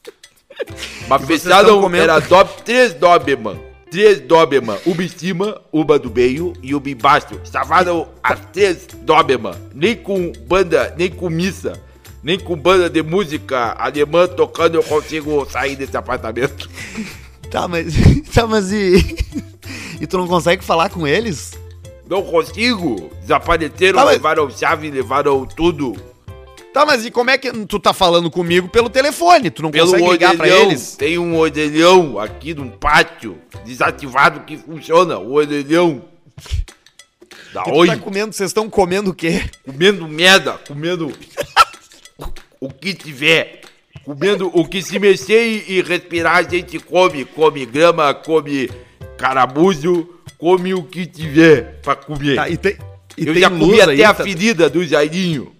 Mas 1.08 1.24
fecharam, 1.26 1.80
comendo- 1.80 2.04
era 2.04 2.18
do, 2.20 2.44
três 2.64 2.94
Doberman. 2.94 3.60
Três 3.90 4.20
Doberman. 4.20 4.78
Uma 4.86 5.02
em 5.02 5.08
cima, 5.08 5.60
uma 5.72 5.98
do 5.98 6.10
meio 6.10 6.52
e 6.62 6.74
uma 6.74 6.88
embaixo. 6.88 7.40
Chamaram 7.44 8.08
as 8.22 8.40
três 8.52 8.86
Doberman. 8.86 9.54
Nem 9.74 9.94
com 9.94 10.32
banda, 10.46 10.94
nem 10.96 11.10
com 11.10 11.28
missa. 11.28 11.72
Nem 12.22 12.38
com 12.38 12.54
banda 12.56 12.88
de 12.90 13.02
música 13.02 13.74
alemã 13.78 14.26
tocando 14.26 14.74
eu 14.76 14.82
consigo 14.82 15.46
sair 15.50 15.76
desse 15.76 15.96
apartamento. 15.96 16.68
Tá, 17.50 17.66
mas. 17.66 17.92
Tá, 18.32 18.46
mas 18.46 18.70
e. 18.70 19.16
E 20.00 20.06
tu 20.06 20.16
não 20.18 20.28
consegue 20.28 20.62
falar 20.64 20.88
com 20.88 21.04
eles? 21.04 21.52
Não 22.08 22.22
consigo. 22.22 23.10
Desapareceram, 23.20 23.98
Tá, 23.98 24.04
mas- 24.04 24.14
levaram 24.14 24.48
chave, 24.50 24.88
levaram 24.88 25.44
tudo. 25.44 25.96
Tá, 26.72 26.86
mas 26.86 27.04
e 27.04 27.10
como 27.10 27.28
é 27.30 27.36
que. 27.36 27.50
Tu 27.66 27.80
tá 27.80 27.92
falando 27.92 28.30
comigo 28.30 28.68
pelo 28.68 28.88
telefone? 28.88 29.50
Tu 29.50 29.62
não 29.62 29.72
Pelo 29.72 29.90
consegue 29.90 30.10
ligar 30.12 30.36
pra 30.36 30.46
orelhão. 30.46 30.62
eles? 30.70 30.94
Tem 30.94 31.18
um 31.18 31.36
orelhão 31.36 32.20
aqui 32.20 32.54
num 32.54 32.68
pátio 32.70 33.36
desativado 33.64 34.40
que 34.44 34.56
funciona. 34.56 35.18
O 35.18 35.32
orelhão. 35.32 36.02
Da 37.52 37.64
tu 37.64 37.70
onde? 37.72 37.90
tá 37.90 37.98
comendo, 37.98 38.32
vocês 38.32 38.50
estão 38.50 38.70
comendo 38.70 39.10
o 39.10 39.14
quê? 39.14 39.42
Comendo 39.66 40.06
merda, 40.06 40.52
comendo 40.68 41.12
o 42.60 42.68
que 42.68 42.94
tiver. 42.94 43.60
Comendo 44.04 44.50
o 44.54 44.66
que 44.66 44.80
se 44.82 44.98
mexer 44.98 45.44
e, 45.68 45.78
e 45.78 45.82
respirar, 45.82 46.36
a 46.36 46.42
gente 46.42 46.78
come. 46.78 47.24
Come 47.24 47.66
grama, 47.66 48.12
come 48.14 48.70
caramujo, 49.18 50.08
come 50.38 50.72
o 50.74 50.82
que 50.82 51.06
tiver 51.06 51.80
pra 51.82 51.94
comer. 51.94 52.36
Tá, 52.36 52.48
e 52.48 52.56
tem. 52.56 52.76
E 53.16 53.26
Eu 53.26 53.34
já 53.34 53.50
comi 53.50 53.80
até 53.80 53.92
aí, 53.92 54.04
a 54.04 54.14
tá- 54.14 54.24
ferida 54.24 54.70
do 54.70 54.84
Jairinho. 54.84 55.52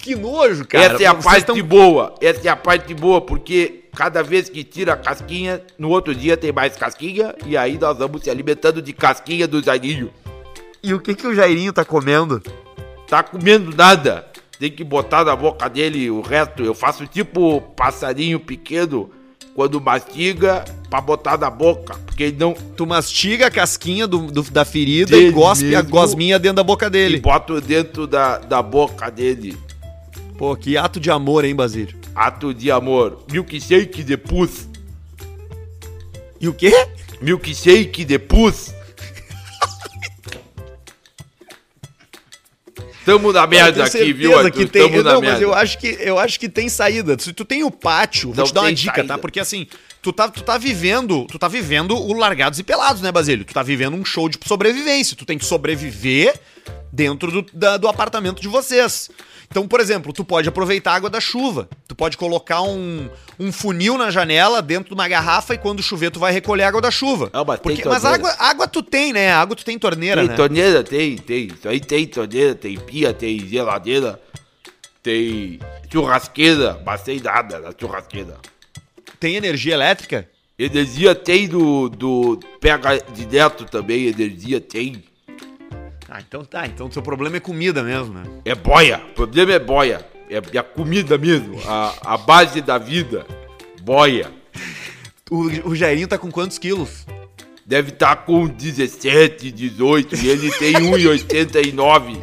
Que 0.00 0.14
nojo, 0.14 0.64
cara. 0.66 0.94
Essa 0.94 1.02
é 1.02 1.06
a 1.06 1.12
Vocês 1.12 1.24
parte 1.24 1.46
tão- 1.46 1.62
boa. 1.62 2.14
Essa 2.20 2.46
é 2.46 2.50
a 2.50 2.56
parte 2.56 2.92
boa, 2.94 3.20
porque 3.20 3.84
cada 3.96 4.22
vez 4.22 4.48
que 4.48 4.62
tira 4.62 4.92
a 4.92 4.96
casquinha, 4.96 5.62
no 5.78 5.88
outro 5.88 6.14
dia 6.14 6.36
tem 6.36 6.52
mais 6.52 6.76
casquinha, 6.76 7.34
e 7.46 7.56
aí 7.56 7.78
nós 7.78 7.96
vamos 7.98 8.22
se 8.22 8.30
alimentando 8.30 8.82
de 8.82 8.92
casquinha 8.92 9.48
do 9.48 9.62
Jairinho. 9.62 10.12
E 10.82 10.92
o 10.92 11.00
que 11.00 11.14
que 11.14 11.26
o 11.26 11.34
Jairinho 11.34 11.72
tá 11.72 11.84
comendo? 11.84 12.42
Tá 13.08 13.22
comendo 13.22 13.74
nada. 13.74 14.26
Tem 14.58 14.70
que 14.70 14.82
botar 14.82 15.24
na 15.24 15.36
boca 15.36 15.68
dele 15.68 16.10
o 16.10 16.20
resto. 16.22 16.62
Eu 16.62 16.74
faço 16.74 17.06
tipo 17.06 17.60
passarinho 17.76 18.40
pequeno 18.40 19.10
quando 19.54 19.80
mastiga 19.80 20.64
pra 20.88 21.00
botar 21.00 21.36
na 21.38 21.50
boca. 21.50 21.94
Porque 22.06 22.22
ele 22.24 22.36
não. 22.38 22.54
Tu 22.54 22.86
mastiga 22.86 23.46
a 23.48 23.50
casquinha 23.50 24.06
do, 24.06 24.26
do- 24.30 24.42
da 24.50 24.64
ferida 24.64 25.10
Dele 25.10 25.28
e 25.28 25.30
gospe 25.30 25.74
a 25.74 25.82
gosminha 25.82 26.38
dentro 26.38 26.56
da 26.56 26.62
boca 26.62 26.86
E 26.86 26.90
dele. 26.90 27.20
boto 27.20 27.60
dentro 27.60 28.06
da, 28.06 28.38
da 28.38 28.62
boca 28.62 29.10
dele. 29.10 29.56
Pô, 30.38 30.54
que 30.56 30.76
ato 30.76 30.98
de 31.00 31.10
amor, 31.10 31.44
hein, 31.44 31.54
Basílio? 31.54 31.94
Ato 32.14 32.52
de 32.54 32.70
amor. 32.70 33.24
Milkshake 33.30 34.02
de 34.02 34.16
pus. 34.16 34.66
E 36.40 36.48
o 36.48 36.54
quê? 36.54 36.72
Milkshake 37.20 38.04
de 38.04 38.18
pus. 38.18 38.74
Tamo 43.06 43.32
na 43.32 43.46
merda 43.46 43.84
aqui, 43.84 44.12
viu, 44.12 44.36
Arthur? 44.36 44.50
que 44.50 44.66
tem. 44.66 44.82
Tamo 44.90 45.02
na 45.02 45.12
Não, 45.14 45.20
mas 45.20 45.30
merda. 45.30 45.44
eu 45.44 45.54
acho 45.54 45.78
que 45.78 45.96
eu 46.00 46.18
acho 46.18 46.38
que 46.38 46.48
tem 46.48 46.68
saída. 46.68 47.16
Se 47.18 47.32
tu 47.32 47.44
tem 47.44 47.62
o 47.64 47.70
pátio, 47.70 48.28
vou 48.32 48.36
Não 48.36 48.44
te 48.44 48.52
dar 48.52 48.60
uma 48.62 48.72
dica, 48.72 48.94
saída. 48.96 49.14
tá? 49.14 49.18
Porque 49.18 49.40
assim, 49.40 49.66
tu 50.02 50.12
tá, 50.12 50.28
tu 50.28 50.42
tá 50.42 50.58
vivendo, 50.58 51.24
tu 51.30 51.38
tá 51.38 51.46
vivendo 51.48 51.96
o 51.96 52.12
largados 52.12 52.58
e 52.58 52.62
pelados, 52.64 53.00
né, 53.00 53.10
Basílio? 53.12 53.44
Tu 53.44 53.54
tá 53.54 53.62
vivendo 53.62 53.94
um 53.96 54.04
show 54.04 54.28
de 54.28 54.38
sobrevivência. 54.44 55.16
Tu 55.16 55.24
tem 55.24 55.38
que 55.38 55.44
sobreviver 55.44 56.34
dentro 56.92 57.30
do, 57.30 57.46
da- 57.52 57.76
do 57.76 57.88
apartamento 57.88 58.42
de 58.42 58.48
vocês. 58.48 59.08
Então, 59.50 59.66
por 59.66 59.80
exemplo, 59.80 60.12
tu 60.12 60.24
pode 60.24 60.48
aproveitar 60.48 60.92
a 60.92 60.94
água 60.96 61.10
da 61.10 61.20
chuva. 61.20 61.68
Tu 61.86 61.94
pode 61.94 62.16
colocar 62.16 62.62
um, 62.62 63.08
um 63.38 63.52
funil 63.52 63.96
na 63.96 64.10
janela 64.10 64.60
dentro 64.60 64.88
de 64.88 64.94
uma 64.94 65.08
garrafa 65.08 65.54
e 65.54 65.58
quando 65.58 65.82
chover 65.82 66.10
tu 66.10 66.18
vai 66.18 66.32
recolher 66.32 66.64
a 66.64 66.68
água 66.68 66.80
da 66.80 66.90
chuva. 66.90 67.30
Não, 67.32 67.44
mas 67.44 67.60
Porque, 67.60 67.84
mas 67.84 68.04
água, 68.04 68.34
água 68.38 68.68
tu 68.68 68.82
tem, 68.82 69.12
né? 69.12 69.32
Água 69.32 69.56
tu 69.56 69.64
tem 69.64 69.78
torneira, 69.78 70.20
Tem 70.20 70.30
né? 70.30 70.36
torneira? 70.36 70.82
Tem, 70.84 71.16
tem. 71.16 71.46
Isso 71.46 71.68
aí 71.68 71.80
tem 71.80 72.06
torneira, 72.06 72.54
tem 72.54 72.78
pia, 72.78 73.14
tem 73.14 73.38
geladeira, 73.46 74.20
tem 75.02 75.60
churrasqueira, 75.90 76.80
mas 76.84 77.02
tem 77.02 77.20
nada 77.20 77.58
na 77.58 77.72
churrasqueira. 77.78 78.36
Tem 79.18 79.36
energia 79.36 79.74
elétrica? 79.74 80.28
Energia 80.58 81.14
tem 81.14 81.46
do, 81.46 81.88
do. 81.88 82.40
Pega 82.60 82.98
direto 83.12 83.64
também, 83.64 84.06
energia 84.06 84.60
tem. 84.60 85.04
Ah, 86.08 86.20
então 86.26 86.44
tá. 86.44 86.66
Então 86.66 86.88
teu 86.88 87.02
problema 87.02 87.36
é 87.36 87.40
comida 87.40 87.82
mesmo, 87.82 88.14
né? 88.14 88.22
É 88.44 88.54
boia, 88.54 89.00
o 89.10 89.14
problema 89.14 89.52
é 89.52 89.58
boia. 89.58 90.06
É, 90.28 90.40
é 90.52 90.58
a 90.58 90.62
comida 90.62 91.16
mesmo, 91.16 91.56
a, 91.66 92.14
a 92.14 92.16
base 92.18 92.60
da 92.60 92.78
vida. 92.78 93.26
Boia. 93.82 94.30
O, 95.30 95.70
o 95.70 95.74
Jairinho 95.76 96.08
tá 96.08 96.18
com 96.18 96.30
quantos 96.30 96.58
quilos? 96.58 97.06
Deve 97.64 97.90
estar 97.90 98.14
com 98.24 98.46
17, 98.46 99.50
18 99.50 100.14
e 100.16 100.28
ele 100.28 100.50
tem 100.52 100.72
1,89. 100.74 102.22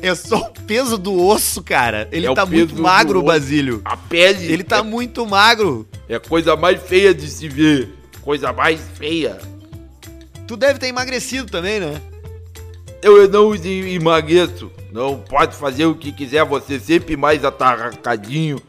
É 0.00 0.14
só 0.14 0.38
o 0.38 0.50
peso 0.66 0.96
do 0.96 1.18
osso, 1.26 1.62
cara. 1.62 2.08
Ele 2.12 2.26
É 2.26 2.30
o 2.30 2.34
tá 2.34 2.46
muito 2.46 2.80
magro. 2.80 3.22
Basílio. 3.22 3.80
A 3.84 3.96
pele 3.96 4.44
Ele 4.52 4.62
tá 4.62 4.78
é, 4.78 4.82
muito 4.82 5.26
magro. 5.26 5.88
é 6.08 6.14
a 6.14 6.20
coisa 6.20 6.54
mais 6.54 6.80
feia 6.82 7.12
de 7.14 7.26
se 7.28 7.48
ver. 7.48 7.88
Coisa 8.22 8.52
mais 8.52 8.80
feia. 8.96 9.38
Tu 10.46 10.56
deve 10.56 10.78
ter 10.78 10.86
emagrecido 10.88 11.50
também, 11.50 11.80
né? 11.80 12.00
Eu 13.02 13.28
não 13.28 13.54
em- 13.54 13.94
emagreço. 13.94 14.70
Não 14.92 15.18
pode 15.20 15.54
fazer 15.56 15.86
o 15.86 15.94
que 15.94 16.12
quiser. 16.12 16.44
Você 16.44 16.80
sempre 16.80 17.16
mais 17.16 17.44
atarracadinho, 17.44 18.60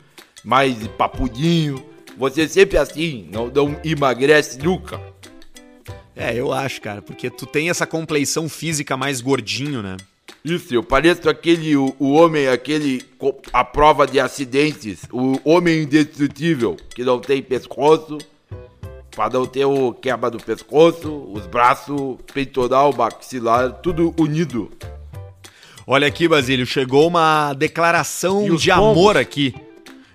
mais 0.43 0.75
papudinho. 0.97 1.83
Você 2.17 2.47
sempre 2.47 2.77
assim. 2.77 3.27
Não, 3.31 3.47
não 3.47 3.79
emagrece 3.83 4.59
nunca. 4.59 4.99
É, 6.15 6.35
eu 6.35 6.51
acho, 6.51 6.81
cara, 6.81 7.01
porque 7.01 7.29
tu 7.29 7.45
tem 7.45 7.69
essa 7.69 7.87
compleição 7.87 8.49
física 8.49 8.97
mais 8.97 9.21
gordinho, 9.21 9.81
né? 9.81 9.95
Isso, 10.43 10.73
eu 10.73 10.83
pareço 10.83 11.29
aquele, 11.29 11.75
o, 11.77 11.95
o 11.97 12.11
homem, 12.11 12.47
aquele, 12.47 13.01
a 13.51 13.63
prova 13.63 14.05
de 14.05 14.19
acidentes, 14.19 15.01
o 15.11 15.39
homem 15.43 15.83
indestrutível, 15.83 16.77
que 16.93 17.03
não 17.03 17.19
tem 17.19 17.41
pescoço, 17.41 18.17
pra 19.11 19.29
não 19.29 19.45
ter 19.45 19.65
o 19.65 19.93
quebra 19.93 20.29
do 20.29 20.37
pescoço, 20.37 21.29
os 21.33 21.45
braços, 21.45 22.17
peitoral, 22.33 22.93
maxilar, 22.93 23.71
tudo 23.81 24.13
unido. 24.17 24.71
Olha 25.85 26.07
aqui, 26.07 26.27
Basílio, 26.27 26.65
chegou 26.65 27.07
uma 27.07 27.53
declaração 27.53 28.43
de 28.43 28.49
pombos? 28.49 28.69
amor 28.69 29.17
aqui. 29.17 29.55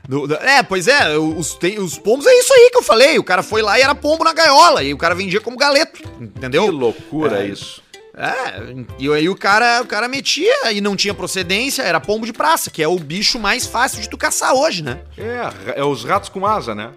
Do- 0.09 0.27
do- 0.27 0.35
é, 0.37 0.63
pois 0.63 0.87
é, 0.87 1.17
os, 1.19 1.55
tem, 1.55 1.79
os 1.79 1.99
pombos 1.99 2.27
é 2.27 2.35
isso 2.39 2.53
aí 2.53 2.71
que 2.71 2.77
eu 2.79 2.83
falei. 2.83 3.19
O 3.19 3.25
cara 3.25 3.43
foi 3.43 3.63
lá 3.63 3.79
e 3.79 3.83
era 3.83 3.95
pombo 3.95 4.23
na 4.23 4.33
gaiola. 4.33 4.83
E 4.85 4.93
o 4.95 4.99
cara 4.99 5.15
vendia 5.15 5.41
como 5.41 5.57
galeto. 5.57 6.01
Entendeu? 6.21 6.65
Que 6.67 6.71
loucura 6.71 7.43
É. 7.43 7.49
isso. 7.49 7.83
É, 8.17 8.85
e 8.97 9.13
aí 9.13 9.29
o 9.29 9.35
cara, 9.35 9.83
o 9.83 9.87
cara 9.87 10.07
metia 10.07 10.71
e 10.71 10.81
não 10.81 10.95
tinha 10.95 11.13
procedência, 11.13 11.83
era 11.83 11.99
pombo 11.99 12.25
de 12.25 12.33
praça, 12.33 12.71
que 12.71 12.81
é 12.81 12.87
o 12.87 12.97
bicho 12.97 13.41
mais 13.41 13.67
fácil 13.67 14.01
de 14.01 14.09
tu 14.09 14.17
caçar 14.17 14.55
hoje, 14.55 14.85
né? 14.85 15.01
É, 15.19 15.81
é 15.81 15.85
os 15.85 16.05
ratos 16.05 16.29
com 16.29 16.47
asa, 16.47 16.77
né? 16.77 16.91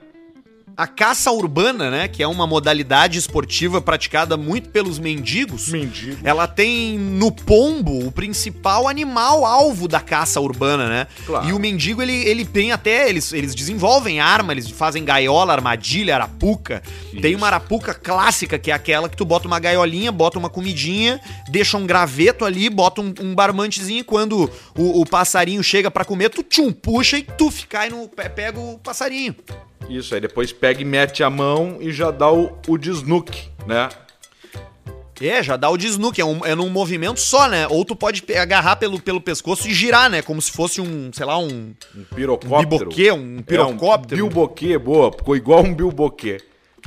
A 0.78 0.86
caça 0.86 1.32
urbana, 1.32 1.90
né, 1.90 2.08
que 2.08 2.22
é 2.22 2.28
uma 2.28 2.46
modalidade 2.46 3.18
esportiva 3.18 3.82
praticada 3.82 4.38
muito 4.38 4.70
pelos 4.70 5.00
mendigos, 5.00 5.70
Mendigo. 5.70 6.18
ela 6.24 6.48
tem 6.48 7.00
no 7.00 7.32
pombo 7.32 8.06
o 8.06 8.12
principal 8.12 8.88
animal 8.88 9.44
alvo 9.44 9.88
da 9.88 10.00
caça 10.00 10.40
urbana, 10.40 10.88
né? 10.88 11.08
Claro. 11.26 11.50
E 11.50 11.54
o 11.54 11.58
mendigo, 11.58 12.00
ele, 12.00 12.14
ele 12.14 12.46
tem 12.46 12.72
até, 12.72 13.10
eles, 13.10 13.34
eles 13.34 13.56
desenvolvem 13.56 14.20
arma, 14.20 14.52
eles 14.54 14.70
fazem 14.70 15.04
gaiola, 15.04 15.52
armadilha, 15.52 16.14
arapuca. 16.14 16.84
Tem 17.22 17.34
uma 17.34 17.48
arapuca 17.48 17.96
clássica, 17.96 18.60
que 18.60 18.70
é 18.70 18.74
aquela 18.76 19.10
que 19.10 19.18
tu 19.18 19.26
bota 19.26 19.48
uma 19.48 19.60
gaiolinha, 19.60 20.12
bota 20.12 20.38
uma 20.38 20.50
comidinha, 20.50 21.20
deixa 21.50 21.76
um 21.76 21.88
graveto 21.88 22.46
ali, 22.46 22.70
bota 22.70 23.02
um, 23.02 23.12
um 23.20 23.34
barmantezinho, 23.34 24.02
e 24.02 24.04
quando 24.04 24.48
o, 24.78 25.02
o 25.02 25.06
passarinho 25.08 25.64
chega 25.64 25.90
pra 25.90 26.06
comer, 26.06 26.30
tu 26.30 26.44
tchum, 26.44 26.72
puxa 26.72 27.18
e 27.18 27.24
tu 27.24 27.52
cai 27.68 27.90
no, 27.90 28.08
pe- 28.08 28.30
pega 28.30 28.60
o 28.60 28.78
passarinho. 28.78 29.36
Isso, 29.90 30.14
aí 30.14 30.22
depois 30.22 30.52
pega 30.52 30.82
e 30.82 30.86
mete 30.86 31.24
a 31.24 31.30
mão 31.30 31.78
e 31.80 31.92
já 31.92 32.12
dá 32.12 32.32
o, 32.32 32.58
o 32.68 32.78
desnuque, 32.78 33.50
né? 33.66 33.90
É, 35.20 35.42
já 35.42 35.58
dá 35.58 35.68
o 35.70 35.78
desnuque, 35.78 36.22
é, 36.22 36.26
um, 36.26 36.46
é 36.46 36.54
num 36.54 36.70
movimento 36.70 37.20
só, 37.20 37.48
né? 37.48 37.68
Ou 37.68 37.84
tu 37.84 37.96
pode 37.96 38.24
agarrar 38.36 38.76
pelo, 38.76 39.00
pelo 39.02 39.20
pescoço 39.20 39.68
e 39.68 39.74
girar, 39.74 40.10
né? 40.10 40.22
Como 40.22 40.40
se 40.42 40.52
fosse 40.52 40.80
um, 40.80 41.10
sei 41.12 41.26
lá, 41.26 41.40
um, 41.40 41.74
Um 41.96 42.04
pirocóptero. 42.16 42.80
biboquê, 42.80 43.12
um 43.12 43.42
pirocóptero. 43.42 44.22
É, 44.22 44.24
um 44.24 44.28
bilboquê, 44.28 44.78
boa, 44.78 45.12
ficou 45.12 45.36
igual 45.36 45.64
um 45.64 45.74
bilboquê. 45.74 46.38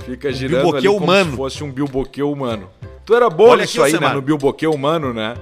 Fica 0.05 0.33
girando 0.33 0.63
bilboquê 0.63 0.79
ali 0.79 0.87
como 0.89 1.05
humano. 1.05 1.31
se 1.33 1.37
fosse 1.37 1.65
um 1.65 1.73
bilboquê 1.73 2.23
humano. 2.23 2.71
Tu 3.05 3.15
era 3.15 3.29
bom 3.29 3.49
Olha 3.49 3.63
nisso 3.63 3.83
aqui, 3.83 3.97
aí, 3.97 4.01
né? 4.01 4.13
No 4.13 4.23
bilboquê 4.23 4.67
humano, 4.67 5.13
né? 5.13 5.35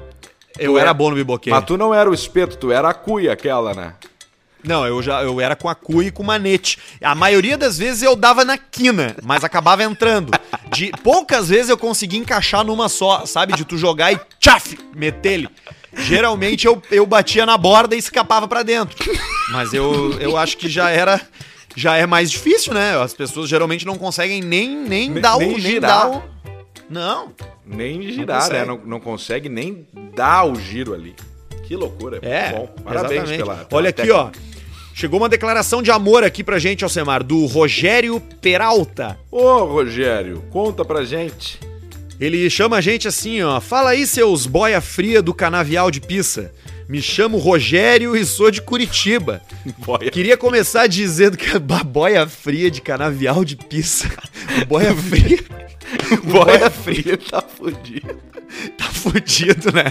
Eu 0.59 0.73
Tu 0.73 0.79
era 0.79 0.91
é- 0.91 0.95
bom 0.95 1.11
no 1.11 1.17
biboquê. 1.17 1.51
Mas 1.51 1.65
tu 1.67 1.77
não 1.77 1.93
era 1.93 2.09
o 2.09 2.15
espeto, 2.15 2.57
tu 2.57 2.73
era 2.73 2.89
a 2.89 2.95
cuia 2.95 3.33
aquela, 3.35 3.75
né? 3.75 3.95
Não, 4.65 4.87
eu 4.87 5.03
já 5.03 5.23
eu 5.23 5.41
era 5.41 5.55
com 5.55 5.69
a 5.69 5.75
cuia 5.75 6.09
e 6.09 6.11
com 6.11 6.23
manete. 6.23 6.79
A 7.03 7.15
maioria 7.15 7.57
das 7.57 7.79
vezes 7.79 8.03
eu 8.03 8.17
dava 8.17 8.45
na 8.45 8.59
quina, 8.59 9.17
mas 9.23 9.45
acabava 9.45 9.83
entrando. 9.85 10.33
De 10.75 10.91
poucas 11.03 11.49
vezes 11.49 11.69
eu 11.71 11.79
conseguia 11.79 12.19
encaixar 12.19 12.65
numa 12.65 12.89
só, 12.89 13.25
sabe? 13.25 13.55
De 13.55 13.65
tu 13.65 13.77
jogar 13.79 14.13
e 14.13 14.21
tchaf, 14.41 14.79
meter 14.95 15.33
ele. 15.33 15.49
Geralmente 15.95 16.67
eu, 16.67 16.83
eu 16.91 17.07
batia 17.07 17.47
na 17.47 17.57
borda 17.57 17.95
e 17.95 17.99
escapava 17.99 18.47
pra 18.47 18.63
dentro. 18.63 18.97
Mas 19.51 19.73
eu, 19.73 20.13
eu 20.21 20.37
acho 20.37 20.57
que 20.57 20.69
já 20.69 20.91
era 20.91 21.21
já 21.77 21.97
é 21.97 22.07
mais 22.07 22.31
difícil, 22.31 22.75
né? 22.75 23.01
As 23.01 23.15
pessoas 23.15 23.49
geralmente 23.49 23.87
não 23.87 23.97
conseguem 23.97 24.43
nem 24.43 24.77
nem, 24.77 25.09
Nem- 25.11 25.21
dar 25.23 25.37
o 25.37 25.41
nem 25.41 25.81
dar 25.81 26.11
o 26.11 26.23
Não. 26.91 27.33
Nem 27.65 28.03
girar, 28.11 28.41
consegue. 28.43 28.59
né? 28.59 28.65
Não, 28.65 28.81
não 28.85 29.01
consegue 29.01 29.49
nem 29.49 29.87
dar 30.15 30.45
o 30.45 30.55
giro 30.57 30.95
ali. 30.95 31.15
Que 31.69 31.77
loucura. 31.77 32.19
É, 32.23 32.53
Bom, 32.53 32.69
parabéns 32.83 33.13
exatamente. 33.13 33.37
pela, 33.45 33.55
pela 33.57 33.79
Olha 33.79 33.91
aqui, 33.91 34.03
técnica. 34.03 34.19
ó. 34.19 34.31
Chegou 34.95 35.21
uma 35.21 35.29
declaração 35.29 35.81
de 35.83 35.91
amor 35.93 36.25
aqui 36.25 36.43
pra 36.43 36.59
gente, 36.59 36.83
Alcemar, 36.83 37.23
do 37.23 37.47
Rogério 37.47 38.19
Peralta. 38.41 39.17
Ô, 39.31 39.65
Rogério, 39.65 40.43
conta 40.51 40.85
pra 40.85 41.05
gente. 41.05 41.61
Ele 42.19 42.49
chama 42.51 42.79
a 42.79 42.81
gente 42.81 43.07
assim, 43.07 43.43
ó. 43.43 43.61
Fala 43.61 43.91
aí, 43.91 44.07
seus 44.07 44.47
boia 44.47 44.81
fria 44.81 45.23
do 45.23 45.33
canavial 45.33 45.91
de 45.91 46.01
pizza. 46.01 46.51
Me 46.89 47.03
chamo 47.03 47.37
Rogério 47.37 48.17
e 48.17 48.25
sou 48.25 48.51
de 48.51 48.63
Curitiba. 48.63 49.43
Boia. 49.85 50.11
Queria 50.11 50.39
começar 50.39 50.87
dizendo 50.87 51.37
que 51.37 51.51
a 51.55 51.61
boia 51.61 52.27
fria 52.27 52.71
de 52.71 52.81
canavial 52.81 53.45
de 53.45 53.57
pizza. 53.57 54.09
Boia 54.67 54.95
fria. 54.97 55.39
Boia 56.25 56.71
fria 56.71 57.19
tá 57.19 57.43
fudido. 57.43 58.17
Tá 58.79 58.85
fudido, 58.87 59.71
né? 59.73 59.85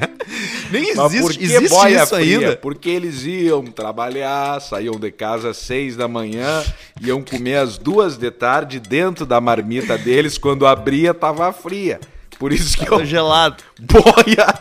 Nem 0.71 0.95
Mas 0.95 1.13
por 1.13 1.31
existe, 1.31 1.37
que 1.39 1.43
existe 1.45 1.69
boia 1.69 2.03
isso 2.03 2.15
fria? 2.15 2.37
ainda. 2.39 2.57
Porque 2.57 2.89
eles 2.89 3.23
iam 3.23 3.63
trabalhar, 3.65 4.59
saíam 4.61 4.95
de 4.99 5.11
casa 5.11 5.49
às 5.51 5.57
seis 5.57 5.95
da 5.95 6.07
manhã, 6.07 6.63
iam 7.01 7.21
comer 7.21 7.57
às 7.57 7.77
duas 7.77 8.17
de 8.17 8.29
tarde 8.31 8.79
dentro 8.79 9.25
da 9.25 9.39
marmita 9.39 9.97
deles, 9.97 10.37
quando 10.37 10.65
abria 10.65 11.13
tava 11.13 11.51
fria. 11.53 11.99
Por 12.39 12.51
isso 12.51 12.77
que 12.77 12.85
Tá 12.85 12.95
eu 12.95 13.05
gelado. 13.05 13.63
boia, 13.79 14.53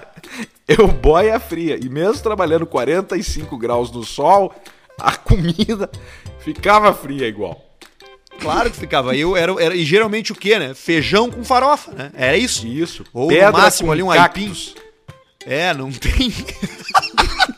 eu 0.69 0.89
boia 0.89 1.39
fria. 1.41 1.79
E 1.83 1.89
mesmo 1.89 2.23
trabalhando 2.23 2.67
45 2.67 3.57
graus 3.59 3.91
no 3.91 4.05
sol, 4.05 4.55
a 5.01 5.17
comida 5.17 5.91
ficava 6.41 6.93
fria 6.95 7.27
igual. 7.27 7.66
Claro 8.41 8.71
que 8.71 8.77
ficava. 8.79 9.17
Eu 9.17 9.37
era, 9.37 9.53
era- 9.63 9.75
e 9.75 9.85
geralmente 9.85 10.33
o 10.33 10.35
quê, 10.35 10.59
né? 10.59 10.75
Feijão 10.75 11.31
com 11.31 11.45
farofa, 11.45 11.93
né? 11.93 12.11
Era 12.15 12.37
isso. 12.37 12.67
Isso. 12.67 13.05
Ou 13.13 13.31
no 13.31 13.53
máximo 13.53 13.91
ali 13.93 14.03
um 14.03 14.09
cactos. 14.09 14.75
É, 15.45 15.73
não 15.75 15.91
tem. 15.93 16.33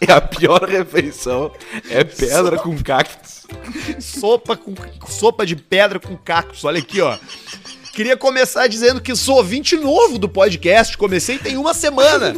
É 0.01 0.13
a 0.13 0.21
pior 0.21 0.63
refeição. 0.65 1.51
É 1.91 2.05
pedra 2.05 2.57
com 2.59 2.81
cactos. 2.81 3.43
sopa 3.99 4.57
com 4.57 4.73
sopa 5.09 5.45
de 5.45 5.57
pedra 5.57 5.99
com 5.99 6.17
cactos. 6.17 6.65
Olha 6.65 6.79
aqui, 6.79 7.01
ó. 7.01 7.19
Queria 7.99 8.17
começar 8.17 8.69
dizendo 8.69 9.01
que 9.01 9.17
sou 9.17 9.39
ouvinte 9.39 9.75
novo 9.75 10.19
do 10.21 10.29
podcast. 10.29 10.97
Comecei 10.97 11.37
tem 11.37 11.57
uma 11.57 11.75
semana. 11.75 12.37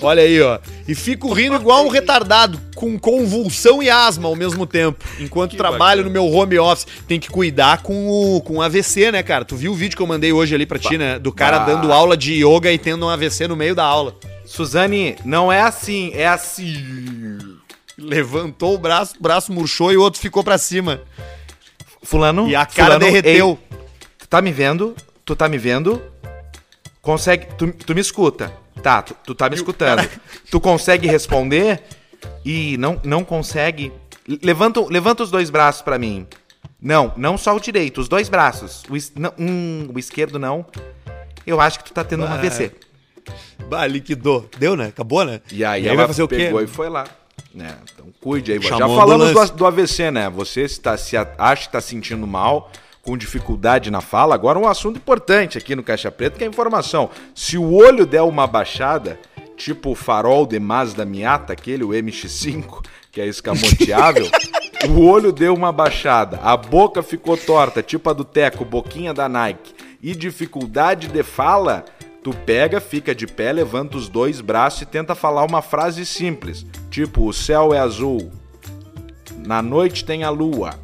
Olha 0.00 0.22
aí, 0.22 0.40
ó. 0.40 0.60
E 0.86 0.94
fico 0.94 1.32
rindo 1.32 1.56
igual 1.56 1.84
um 1.84 1.88
retardado, 1.88 2.60
com 2.76 2.96
convulsão 2.96 3.82
e 3.82 3.90
asma 3.90 4.28
ao 4.28 4.36
mesmo 4.36 4.64
tempo. 4.64 5.04
Enquanto 5.18 5.56
trabalho 5.56 6.04
no 6.04 6.10
meu 6.10 6.24
home 6.32 6.56
office. 6.56 6.86
Tem 7.08 7.18
que 7.18 7.28
cuidar 7.28 7.82
com 7.82 8.08
o 8.08 8.40
com 8.42 8.58
o 8.58 8.62
AVC, 8.62 9.10
né, 9.10 9.24
cara? 9.24 9.44
Tu 9.44 9.56
viu 9.56 9.72
o 9.72 9.74
vídeo 9.74 9.96
que 9.96 10.02
eu 10.04 10.06
mandei 10.06 10.32
hoje 10.32 10.54
ali 10.54 10.66
pra 10.66 10.78
ti, 10.78 10.96
né? 10.96 11.18
Do 11.18 11.32
cara 11.32 11.58
Bah. 11.58 11.64
dando 11.64 11.92
aula 11.92 12.16
de 12.16 12.34
yoga 12.34 12.70
e 12.70 12.78
tendo 12.78 13.04
um 13.04 13.08
AVC 13.08 13.48
no 13.48 13.56
meio 13.56 13.74
da 13.74 13.82
aula. 13.82 14.14
Suzane, 14.46 15.16
não 15.24 15.50
é 15.50 15.62
assim, 15.62 16.12
é 16.14 16.28
assim. 16.28 16.76
Levantou 17.98 18.76
o 18.76 18.78
braço, 18.78 19.16
o 19.18 19.20
braço 19.20 19.52
murchou 19.52 19.92
e 19.92 19.96
o 19.96 20.00
outro 20.00 20.20
ficou 20.20 20.44
pra 20.44 20.58
cima. 20.58 21.00
Fulano. 22.04 22.48
E 22.48 22.54
a 22.54 22.64
cara 22.64 22.94
fulano, 22.94 23.04
derreteu. 23.04 23.58
ei, 23.68 23.71
tá 24.32 24.40
me 24.40 24.50
vendo? 24.50 24.96
Tu 25.26 25.36
tá 25.36 25.46
me 25.46 25.58
vendo? 25.58 26.02
Consegue. 27.02 27.46
Tu, 27.58 27.70
tu 27.70 27.94
me 27.94 28.00
escuta. 28.00 28.50
Tá, 28.82 29.02
tu, 29.02 29.14
tu 29.24 29.34
tá 29.34 29.48
me 29.50 29.54
escutando. 29.54 30.08
Tu 30.50 30.58
consegue 30.60 31.06
responder? 31.06 31.82
E 32.44 32.76
não, 32.78 32.98
não 33.04 33.22
consegue. 33.24 33.92
Levanta, 34.42 34.80
levanta 34.88 35.22
os 35.22 35.30
dois 35.30 35.50
braços 35.50 35.82
pra 35.82 35.98
mim. 35.98 36.26
Não, 36.80 37.12
não 37.16 37.36
só 37.38 37.54
o 37.54 37.60
direito, 37.60 38.00
os 38.00 38.08
dois 38.08 38.28
braços. 38.30 38.82
O, 38.88 38.96
es- 38.96 39.12
não, 39.14 39.32
hum, 39.38 39.88
o 39.94 39.98
esquerdo 39.98 40.38
não. 40.38 40.64
Eu 41.46 41.60
acho 41.60 41.78
que 41.78 41.84
tu 41.84 41.92
tá 41.92 42.02
tendo 42.02 42.24
um 42.24 42.26
Ah, 42.26 42.34
AVC. 42.34 42.72
Bah, 43.68 43.86
liquidou. 43.86 44.48
Deu, 44.58 44.74
né? 44.76 44.86
Acabou, 44.86 45.24
né? 45.24 45.40
E 45.52 45.64
aí, 45.64 45.82
vai 45.84 45.94
ela 45.94 46.06
fazer 46.06 46.22
o 46.22 46.28
quê? 46.28 46.36
pegou 46.36 46.62
e 46.62 46.66
foi 46.66 46.88
lá. 46.88 47.04
né? 47.54 47.76
Então 47.94 48.06
cuide 48.20 48.52
aí. 48.52 48.62
Chamou 48.62 48.78
Já 48.78 48.88
falamos 48.88 49.50
do, 49.50 49.56
do 49.58 49.66
AVC, 49.66 50.10
né? 50.10 50.28
Você 50.30 50.62
está, 50.62 50.96
se 50.96 51.16
acha 51.16 51.62
que 51.62 51.68
está 51.68 51.80
sentindo 51.80 52.26
mal, 52.26 52.70
com 53.02 53.18
dificuldade 53.18 53.90
na 53.90 54.00
fala. 54.00 54.34
Agora 54.34 54.58
um 54.58 54.68
assunto 54.68 54.96
importante 54.96 55.58
aqui 55.58 55.74
no 55.74 55.82
Caixa 55.82 56.10
Preta, 56.10 56.38
que 56.38 56.44
é 56.44 56.46
a 56.46 56.50
informação. 56.50 57.10
Se 57.34 57.58
o 57.58 57.74
olho 57.74 58.06
der 58.06 58.22
uma 58.22 58.46
baixada, 58.46 59.18
tipo 59.56 59.90
o 59.90 59.94
farol 59.94 60.46
de 60.46 60.58
Mazda 60.58 61.04
Miata, 61.04 61.52
aquele, 61.52 61.84
o 61.84 61.88
MX-5, 61.88 62.84
que 63.10 63.20
é 63.20 63.26
escamoteável, 63.26 64.30
o 64.88 65.04
olho 65.04 65.32
deu 65.32 65.54
uma 65.54 65.72
baixada, 65.72 66.38
a 66.42 66.56
boca 66.56 67.02
ficou 67.02 67.36
torta, 67.36 67.82
tipo 67.82 68.08
a 68.08 68.12
do 68.12 68.24
Teco, 68.24 68.64
boquinha 68.64 69.12
da 69.12 69.28
Nike, 69.28 69.74
e 70.02 70.14
dificuldade 70.14 71.08
de 71.08 71.22
fala, 71.22 71.84
tu 72.22 72.32
pega, 72.46 72.80
fica 72.80 73.14
de 73.14 73.26
pé, 73.26 73.52
levanta 73.52 73.96
os 73.96 74.08
dois 74.08 74.40
braços 74.40 74.82
e 74.82 74.86
tenta 74.86 75.14
falar 75.14 75.44
uma 75.44 75.60
frase 75.60 76.06
simples, 76.06 76.64
tipo 76.90 77.28
o 77.28 77.32
céu 77.32 77.74
é 77.74 77.78
azul, 77.78 78.32
na 79.44 79.60
noite 79.60 80.04
tem 80.04 80.24
a 80.24 80.30
lua. 80.30 80.74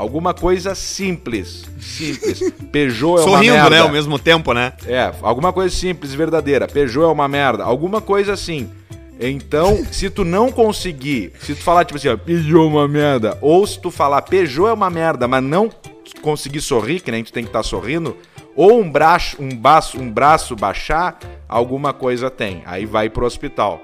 Alguma 0.00 0.32
coisa 0.32 0.74
simples, 0.74 1.66
simples. 1.78 2.50
Peugeot 2.72 3.18
é 3.18 3.20
uma 3.20 3.36
Sorrindo, 3.36 3.52
merda. 3.52 3.68
né? 3.68 3.80
Ao 3.80 3.90
mesmo 3.90 4.18
tempo, 4.18 4.54
né? 4.54 4.72
É, 4.86 5.12
alguma 5.20 5.52
coisa 5.52 5.74
simples, 5.76 6.14
verdadeira. 6.14 6.66
Peugeot 6.66 7.04
é 7.04 7.12
uma 7.12 7.28
merda. 7.28 7.64
Alguma 7.64 8.00
coisa 8.00 8.32
assim. 8.32 8.70
Então, 9.20 9.84
se 9.92 10.08
tu 10.08 10.24
não 10.24 10.50
conseguir, 10.50 11.34
se 11.42 11.54
tu 11.54 11.62
falar 11.62 11.84
tipo 11.84 11.98
assim, 11.98 12.08
ó, 12.08 12.16
Peugeot 12.16 12.64
é 12.64 12.66
uma 12.66 12.88
merda, 12.88 13.36
ou 13.42 13.66
se 13.66 13.78
tu 13.78 13.90
falar 13.90 14.22
Peugeot 14.22 14.70
é 14.70 14.72
uma 14.72 14.88
merda, 14.88 15.28
mas 15.28 15.44
não 15.44 15.70
conseguir 16.22 16.62
sorrir, 16.62 17.00
que 17.00 17.10
nem 17.10 17.22
tu 17.22 17.30
tem 17.30 17.44
que 17.44 17.50
estar 17.50 17.62
sorrindo, 17.62 18.16
ou 18.56 18.80
um 18.80 18.90
braço, 18.90 19.36
um 19.38 19.54
baço, 19.54 20.00
um 20.00 20.10
braço 20.10 20.56
baixar, 20.56 21.18
alguma 21.46 21.92
coisa 21.92 22.30
tem. 22.30 22.62
Aí 22.64 22.86
vai 22.86 23.10
pro 23.10 23.26
hospital. 23.26 23.78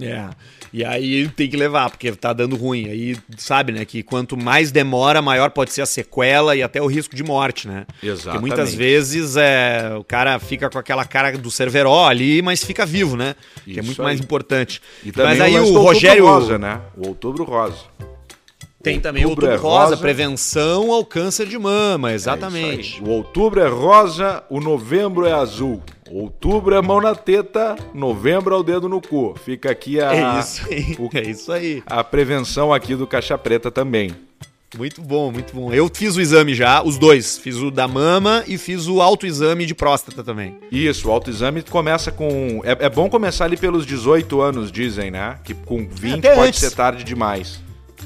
É. 0.00 0.28
E 0.72 0.84
aí 0.84 1.28
tem 1.28 1.48
que 1.48 1.56
levar, 1.56 1.88
porque 1.90 2.12
tá 2.12 2.32
dando 2.32 2.56
ruim. 2.56 2.88
Aí 2.88 3.16
sabe, 3.36 3.72
né, 3.72 3.84
que 3.84 4.02
quanto 4.02 4.36
mais 4.36 4.70
demora, 4.70 5.22
maior 5.22 5.50
pode 5.50 5.72
ser 5.72 5.82
a 5.82 5.86
sequela 5.86 6.54
e 6.54 6.62
até 6.62 6.80
o 6.82 6.86
risco 6.86 7.16
de 7.16 7.22
morte, 7.24 7.66
né? 7.66 7.86
Porque 7.94 8.08
Exatamente. 8.08 8.40
muitas 8.40 8.74
vezes 8.74 9.36
é, 9.36 9.92
o 9.98 10.04
cara 10.04 10.38
fica 10.38 10.68
com 10.68 10.78
aquela 10.78 11.04
cara 11.04 11.36
do 11.38 11.50
Cerveró 11.50 12.06
ali, 12.06 12.42
mas 12.42 12.62
fica 12.62 12.84
vivo, 12.84 13.16
né? 13.16 13.34
que 13.64 13.70
é 13.70 13.74
Isso 13.74 13.84
muito 13.84 14.02
aí. 14.02 14.04
mais 14.04 14.20
importante. 14.20 14.82
E 15.04 15.12
mas 15.16 15.40
aí 15.40 15.54
o 15.54 15.60
Outubro 15.62 15.82
Rogério 15.82 16.26
Rosa, 16.26 16.58
né? 16.58 16.80
O 16.96 17.08
Outubro 17.08 17.44
Rosa. 17.44 17.76
tem 18.82 19.00
também 19.00 19.24
o 19.24 19.28
Outubro 19.30 19.50
Outubro 19.50 19.68
é 19.68 19.70
Rosa, 19.72 19.84
rosa. 19.90 19.96
prevenção 19.96 20.92
ao 20.92 21.04
câncer 21.04 21.46
de 21.46 21.58
mama, 21.58 22.10
É 22.12 22.14
isso 22.16 22.24
exatamente. 22.28 22.96
aí. 23.02 23.08
o 23.08 23.10
outubro 23.10 23.60
é 23.60 23.68
rosa, 23.68 24.42
o 24.48 24.60
novembro 24.60 25.26
é 25.26 25.32
azul. 25.32 25.82
Outubro 26.10 26.74
é 26.74 26.80
mão 26.82 27.00
na 27.00 27.14
teta, 27.14 27.76
novembro 27.94 28.54
é 28.54 28.58
o 28.58 28.62
dedo 28.62 28.88
no 28.88 29.00
cu. 29.00 29.34
Fica 29.44 29.70
aqui 29.70 30.00
a, 30.00 30.14
é 30.14 30.40
isso 30.40 30.66
aí. 30.68 30.96
o- 30.98 31.08
É 31.16 31.22
isso 31.22 31.52
aí. 31.52 31.82
a 31.86 32.02
prevenção 32.04 32.72
aqui 32.72 32.94
do 32.94 33.06
Caixa 33.06 33.36
Preta 33.36 33.70
também. 33.70 34.10
Muito 34.76 35.00
bom, 35.00 35.32
muito 35.32 35.54
bom. 35.56 35.72
Eu 35.72 35.90
fiz 35.92 36.14
o 36.16 36.20
exame 36.20 36.54
já, 36.54 36.82
os 36.82 36.98
dois. 36.98 37.38
Fiz 37.38 37.56
o 37.56 37.70
da 37.70 37.88
mama 37.88 38.44
e 38.46 38.58
fiz 38.58 38.86
o 38.86 39.00
autoexame 39.00 39.64
de 39.64 39.74
próstata 39.74 40.22
também. 40.22 40.56
Isso, 40.70 41.08
o 41.08 41.10
autoexame 41.10 41.62
começa 41.62 42.12
com. 42.12 42.60
É, 42.64 42.84
é 42.84 42.90
bom 42.90 43.08
começar 43.08 43.46
ali 43.46 43.56
pelos 43.56 43.86
18 43.86 44.40
anos, 44.42 44.70
dizem, 44.70 45.10
né? 45.10 45.38
Que 45.42 45.54
com 45.54 45.88
20 45.88 46.18
Até 46.18 46.34
pode 46.34 46.48
antes. 46.48 46.60
ser 46.60 46.70
tarde 46.72 47.02
demais. 47.02 47.60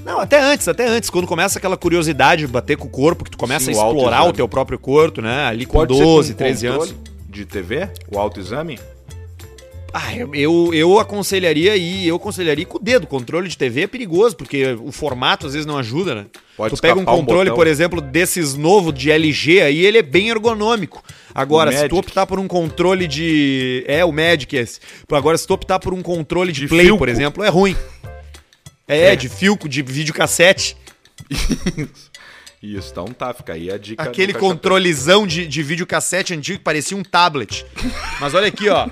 Não, 0.05 0.21
até 0.21 0.41
antes, 0.41 0.69
até 0.69 0.87
antes. 0.87 1.11
Quando 1.11 1.27
começa 1.27 1.59
aquela 1.59 1.77
curiosidade 1.77 2.47
de 2.47 2.53
bater 2.53 2.77
com 2.77 2.87
o 2.87 2.91
corpo, 2.91 3.25
que 3.25 3.31
tu 3.33 3.37
começa 3.39 3.65
Sim, 3.67 3.73
a 3.73 3.75
o 3.75 3.89
explorar 3.89 4.19
autoexame. 4.19 4.31
o 4.31 4.33
teu 4.33 4.49
próprio 4.49 4.79
corpo, 4.79 5.21
né? 5.21 5.47
Ali 5.47 5.67
com 5.67 5.79
Pode 5.79 5.99
12, 5.99 6.29
ser 6.29 6.35
com 6.35 6.39
13 6.39 6.67
anos. 6.69 6.95
De 7.33 7.47
TV? 7.47 7.89
O 8.11 8.18
autoexame? 8.18 8.78
Ah, 9.95 10.14
eu, 10.16 10.72
eu, 10.72 10.99
aconselharia 10.99 11.72
aí, 11.72 12.07
eu 12.09 12.16
aconselharia 12.16 12.64
com 12.64 12.78
o 12.78 12.80
dedo. 12.80 13.07
Controle 13.07 13.47
de 13.49 13.59
TV 13.59 13.83
é 13.83 13.87
perigoso, 13.87 14.35
porque 14.37 14.72
o 14.83 14.91
formato 14.91 15.47
às 15.47 15.53
vezes 15.53 15.66
não 15.66 15.76
ajuda, 15.76 16.14
né? 16.14 16.26
Pode 16.57 16.74
tu 16.74 16.80
pega 16.80 16.99
um 16.99 17.03
um 17.03 17.05
controle, 17.05 17.51
botão. 17.51 17.57
por 17.57 17.66
exemplo, 17.66 18.01
desses 18.01 18.55
novos 18.55 18.95
de 18.95 19.11
LG 19.11 19.61
aí, 19.61 19.85
ele 19.85 19.99
é 19.99 20.03
bem 20.03 20.30
ergonômico. 20.30 21.03
Agora, 21.35 21.70
O 21.70 21.74
se 21.74 21.89
tu 21.91 21.97
optar 21.99 22.26
por 22.26 22.39
um 22.39 22.49
controle 22.49 23.07
de. 23.07 23.85
É, 23.87 24.03
o 24.05 24.12
Magic 24.12 24.55
esse. 24.57 24.80
Agora, 25.11 25.37
se 25.37 25.47
tu 25.47 25.53
optar 25.53 25.78
por 25.78 25.93
um 25.93 26.01
controle 26.03 26.53
de, 26.53 26.62
De 26.62 26.68
Play, 26.68 26.87
filco. 26.87 26.99
por 26.99 27.09
exemplo, 27.11 27.45
é 27.45 27.49
ruim. 27.51 27.76
É, 28.89 29.12
É. 29.12 29.16
de 29.16 29.28
filco, 29.28 29.68
de 29.68 29.83
videocassete. 29.83 30.74
Isso, 31.30 31.89
então 32.63 33.07
tá, 33.07 33.35
fica 33.35 33.55
aí 33.55 33.71
a 33.71 33.77
dica. 33.77 34.03
Aquele 34.03 34.33
controlezão 34.33 35.27
de, 35.27 35.47
de 35.47 35.63
videocassete 35.65 36.33
antigo 36.33 36.59
que 36.59 36.65
parecia 36.65 36.97
um 36.97 37.03
tablet. 37.03 37.67
Mas 38.21 38.35
olha 38.35 38.47
aqui, 38.47 38.69
ó. 38.69 38.89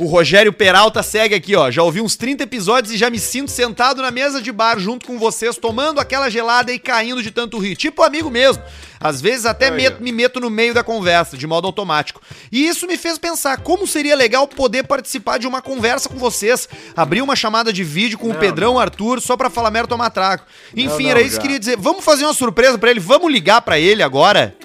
O 0.00 0.06
Rogério 0.06 0.52
Peralta 0.52 1.02
segue 1.04 1.34
aqui, 1.34 1.54
ó. 1.54 1.70
Já 1.70 1.82
ouvi 1.84 2.00
uns 2.00 2.16
30 2.16 2.42
episódios 2.42 2.92
e 2.92 2.96
já 2.96 3.08
me 3.08 3.20
sinto 3.20 3.50
sentado 3.50 4.02
na 4.02 4.10
mesa 4.10 4.42
de 4.42 4.50
bar 4.50 4.78
junto 4.78 5.06
com 5.06 5.18
vocês, 5.18 5.56
tomando 5.56 6.00
aquela 6.00 6.28
gelada 6.28 6.72
e 6.72 6.78
caindo 6.78 7.22
de 7.22 7.30
tanto 7.30 7.58
rir. 7.58 7.76
Tipo 7.76 8.02
amigo 8.02 8.28
mesmo. 8.30 8.62
Às 8.98 9.20
vezes 9.20 9.46
até 9.46 9.66
Aí, 9.68 9.76
meto- 9.76 9.96
ó. 10.00 10.02
me 10.04 10.12
meto 10.12 10.38
no 10.38 10.48
meio 10.48 10.72
da 10.72 10.84
conversa, 10.84 11.36
de 11.36 11.44
modo 11.46 11.66
automático. 11.66 12.20
E 12.52 12.66
isso 12.68 12.86
me 12.86 12.96
fez 12.96 13.18
pensar 13.18 13.58
como 13.58 13.84
seria 13.86 14.14
legal 14.14 14.46
poder 14.46 14.84
participar 14.84 15.38
de 15.38 15.46
uma 15.46 15.60
conversa 15.60 16.08
com 16.08 16.16
vocês. 16.16 16.68
Abrir 16.96 17.20
uma 17.20 17.34
chamada 17.34 17.72
de 17.72 17.82
vídeo 17.82 18.16
com 18.18 18.30
o 18.30 18.34
Pedrão 18.34 18.78
Arthur 18.78 19.20
só 19.20 19.36
pra 19.36 19.50
falar 19.50 19.70
merda 19.72 19.88
tomar 19.88 20.10
trago. 20.10 20.44
Enfim, 20.76 21.04
não, 21.04 21.10
era 21.10 21.20
isso 21.20 21.36
que 21.36 21.42
queria 21.42 21.58
dizer. 21.58 21.76
Vamos 21.76 22.04
fazer 22.04 22.24
uma 22.24 22.32
surpresa 22.34 22.78
pra 22.78 22.90
ele? 22.92 23.00
Vamos 23.12 23.30
ligar 23.30 23.60
pra 23.60 23.78
ele 23.78 24.02
agora? 24.02 24.56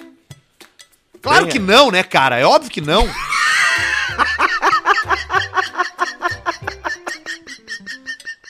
Claro 1.20 1.40
Venha. 1.40 1.52
que 1.52 1.58
não, 1.58 1.90
né, 1.90 2.02
cara? 2.02 2.38
É 2.38 2.46
óbvio 2.46 2.70
que 2.70 2.80
não. 2.80 3.06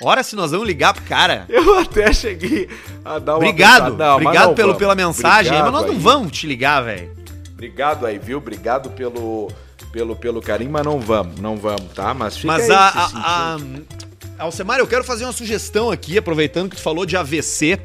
Ora 0.00 0.22
se 0.22 0.36
nós 0.36 0.52
vamos 0.52 0.68
ligar 0.68 0.94
pro 0.94 1.02
cara. 1.02 1.46
Eu 1.48 1.80
até 1.80 2.12
cheguei 2.12 2.70
a 3.04 3.18
dar 3.18 3.32
uma 3.32 3.38
Obrigado. 3.38 3.96
Não, 3.96 4.14
obrigado 4.14 4.54
pelo, 4.54 4.68
vamos. 4.68 4.78
pela 4.78 4.94
mensagem, 4.94 5.52
aí, 5.52 5.62
mas 5.64 5.72
nós 5.72 5.82
Obrigado 5.82 6.00
não 6.04 6.10
aí. 6.12 6.16
vamos 6.16 6.30
te 6.30 6.46
ligar, 6.46 6.80
velho. 6.82 7.16
Obrigado 7.54 8.06
aí, 8.06 8.20
viu? 8.20 8.38
Obrigado 8.38 8.90
pelo, 8.90 9.50
pelo, 9.90 10.14
pelo 10.14 10.40
carinho, 10.40 10.70
mas 10.70 10.84
não 10.84 11.00
vamos, 11.00 11.40
não 11.40 11.56
vamos, 11.56 11.92
tá? 11.92 12.14
Mas 12.14 12.36
fica 12.36 12.46
Mas 12.46 12.70
aí 12.70 12.76
a, 12.76 12.88
a, 12.88 13.56
a, 13.56 14.44
Alcemar, 14.44 14.78
eu 14.78 14.86
quero 14.86 15.02
fazer 15.02 15.24
uma 15.24 15.32
sugestão 15.32 15.90
aqui, 15.90 16.16
aproveitando 16.16 16.70
que 16.70 16.76
tu 16.76 16.82
falou 16.82 17.04
de 17.04 17.16
AVC. 17.16 17.80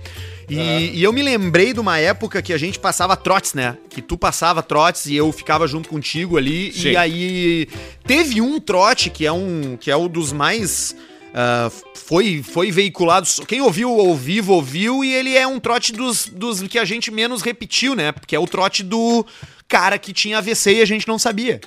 E, 0.49 0.99
e 0.99 1.03
eu 1.03 1.13
me 1.13 1.21
lembrei 1.21 1.73
de 1.73 1.79
uma 1.79 1.97
época 1.97 2.41
que 2.41 2.53
a 2.53 2.57
gente 2.57 2.79
passava 2.79 3.15
trotes, 3.15 3.53
né? 3.53 3.77
Que 3.89 4.01
tu 4.01 4.17
passava 4.17 4.61
trotes 4.61 5.05
e 5.05 5.15
eu 5.15 5.31
ficava 5.31 5.67
junto 5.67 5.89
contigo 5.89 6.37
ali. 6.37 6.71
Sim. 6.73 6.91
E 6.91 6.97
aí 6.97 7.67
teve 8.05 8.41
um 8.41 8.59
trote 8.59 9.09
que 9.09 9.25
é 9.25 9.31
um 9.31 9.77
que 9.79 9.89
é 9.89 9.97
um 9.97 10.07
dos 10.07 10.31
mais 10.31 10.95
ah, 11.33 11.71
foi 11.95 12.43
foi 12.43 12.71
veiculado. 12.71 13.27
Quem 13.47 13.59
ouviu 13.61 13.89
ao 13.89 14.15
vivo 14.15 14.53
ouviu 14.53 15.03
e 15.03 15.13
ele 15.13 15.35
é 15.35 15.47
um 15.47 15.59
trote 15.59 15.91
dos, 15.91 16.27
dos 16.27 16.61
que 16.63 16.77
a 16.77 16.85
gente 16.85 17.09
menos 17.09 17.41
repetiu, 17.41 17.95
né? 17.95 18.11
Porque 18.11 18.35
é 18.35 18.39
o 18.39 18.45
trote 18.45 18.83
do 18.83 19.25
cara 19.67 19.97
que 19.97 20.13
tinha 20.13 20.37
AVC 20.37 20.75
e 20.75 20.81
a 20.81 20.85
gente 20.85 21.07
não 21.07 21.17
sabia. 21.17 21.59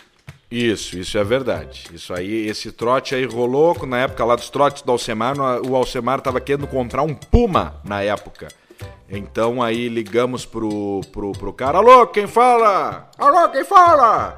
Isso, 0.48 0.96
isso 0.96 1.18
é 1.18 1.24
verdade. 1.24 1.86
Isso 1.92 2.14
aí, 2.14 2.46
esse 2.46 2.70
trote 2.70 3.16
aí 3.16 3.24
rolou 3.24 3.84
na 3.84 3.98
época 3.98 4.24
lá 4.24 4.36
dos 4.36 4.48
trotes 4.48 4.82
do 4.82 4.92
Alcemar. 4.92 5.36
O 5.66 5.74
Alcemar 5.74 6.20
tava 6.20 6.40
querendo 6.40 6.68
comprar 6.68 7.02
um 7.02 7.12
Puma 7.12 7.80
na 7.84 8.00
época. 8.02 8.46
Então 9.08 9.62
aí 9.62 9.88
ligamos 9.88 10.44
pro, 10.44 11.00
pro, 11.12 11.32
pro 11.32 11.52
cara. 11.52 11.78
Alô, 11.78 12.06
quem 12.08 12.26
fala? 12.26 13.08
Alô, 13.16 13.48
quem 13.50 13.64
fala? 13.64 14.36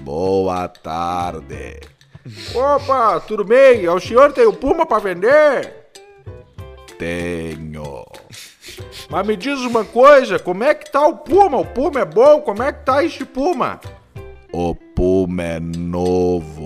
Boa 0.00 0.68
tarde. 0.68 1.80
Opa, 2.54 3.20
tudo 3.20 3.44
bem? 3.44 3.88
O 3.88 3.98
senhor 3.98 4.32
tem 4.32 4.46
o 4.46 4.52
Puma 4.52 4.84
pra 4.84 4.98
vender? 4.98 5.88
Tenho. 6.98 8.04
Mas 9.08 9.26
me 9.26 9.36
diz 9.36 9.60
uma 9.60 9.84
coisa, 9.84 10.38
como 10.38 10.64
é 10.64 10.74
que 10.74 10.90
tá 10.90 11.06
o 11.06 11.16
Puma? 11.16 11.56
O 11.58 11.64
Puma 11.64 12.00
é 12.00 12.04
bom? 12.04 12.42
Como 12.42 12.62
é 12.62 12.72
que 12.72 12.84
tá 12.84 13.02
este 13.02 13.24
Puma? 13.24 13.80
O 14.52 14.74
Puma 14.74 15.42
é 15.42 15.60
novo. 15.60 16.57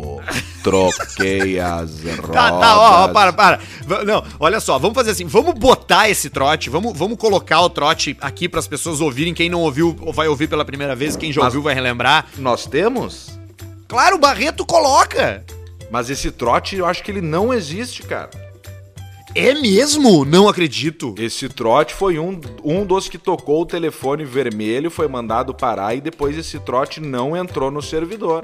Troquei 0.63 1.59
as 1.61 1.91
rodas. 2.03 2.23
Tá, 2.33 2.51
tá, 2.53 2.79
ó, 2.79 3.05
ó, 3.05 3.09
para, 3.09 3.33
para. 3.33 3.61
Não, 4.05 4.25
olha 4.41 4.61
só, 4.61 4.79
vamos 4.79 4.95
fazer 4.95 5.11
assim, 5.11 5.27
vamos 5.27 5.55
botar 5.55 6.09
esse 6.09 6.31
trote, 6.31 6.71
vamos, 6.71 6.97
vamos 6.97 7.19
colocar 7.19 7.61
o 7.61 7.69
trote 7.69 8.17
aqui 8.21 8.49
para 8.49 8.61
as 8.61 8.67
pessoas 8.67 9.01
ouvirem. 9.01 9.35
Quem 9.35 9.51
não 9.51 9.61
ouviu 9.61 9.95
vai 10.13 10.29
ouvir 10.29 10.49
pela 10.49 10.65
primeira 10.65 10.97
vez, 10.97 11.17
quem 11.17 11.33
já 11.33 11.43
ouviu 11.43 11.63
vai 11.63 11.75
relembrar. 11.75 12.27
Nós 12.39 12.67
temos? 12.67 13.39
Claro, 13.87 14.17
o 14.17 14.19
Barreto 14.19 14.65
coloca. 14.65 15.45
Mas 15.91 16.09
esse 16.09 16.31
trote 16.31 16.77
eu 16.77 16.87
acho 16.87 17.03
que 17.03 17.11
ele 17.11 17.21
não 17.21 17.53
existe, 17.53 18.03
cara. 18.03 18.31
É 19.35 19.55
mesmo? 19.55 20.25
Não 20.25 20.47
acredito. 20.47 21.15
Esse 21.19 21.49
trote 21.49 21.95
foi 21.95 22.19
um, 22.19 22.39
um 22.63 22.85
dos 22.85 23.09
que 23.09 23.17
tocou 23.17 23.63
o 23.63 23.67
telefone 23.67 24.25
vermelho, 24.25 24.91
foi 24.91 25.09
mandado 25.09 25.55
parar 25.55 25.95
e 25.95 26.01
depois 26.03 26.37
esse 26.37 26.59
trote 26.59 27.01
não 27.01 27.35
entrou 27.37 27.71
no 27.71 27.81
servidor. 27.81 28.43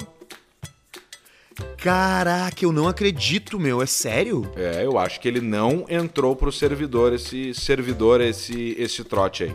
Caraca, 1.76 2.64
eu 2.64 2.72
não 2.72 2.88
acredito, 2.88 3.59
meu, 3.59 3.80
é 3.82 3.86
sério? 3.86 4.50
É, 4.56 4.84
eu 4.84 4.98
acho 4.98 5.20
que 5.20 5.28
ele 5.28 5.40
não 5.40 5.84
entrou 5.88 6.34
pro 6.36 6.52
servidor, 6.52 7.12
esse 7.12 7.54
servidor, 7.54 8.20
esse, 8.20 8.74
esse 8.78 9.02
trote 9.04 9.44
aí. 9.44 9.54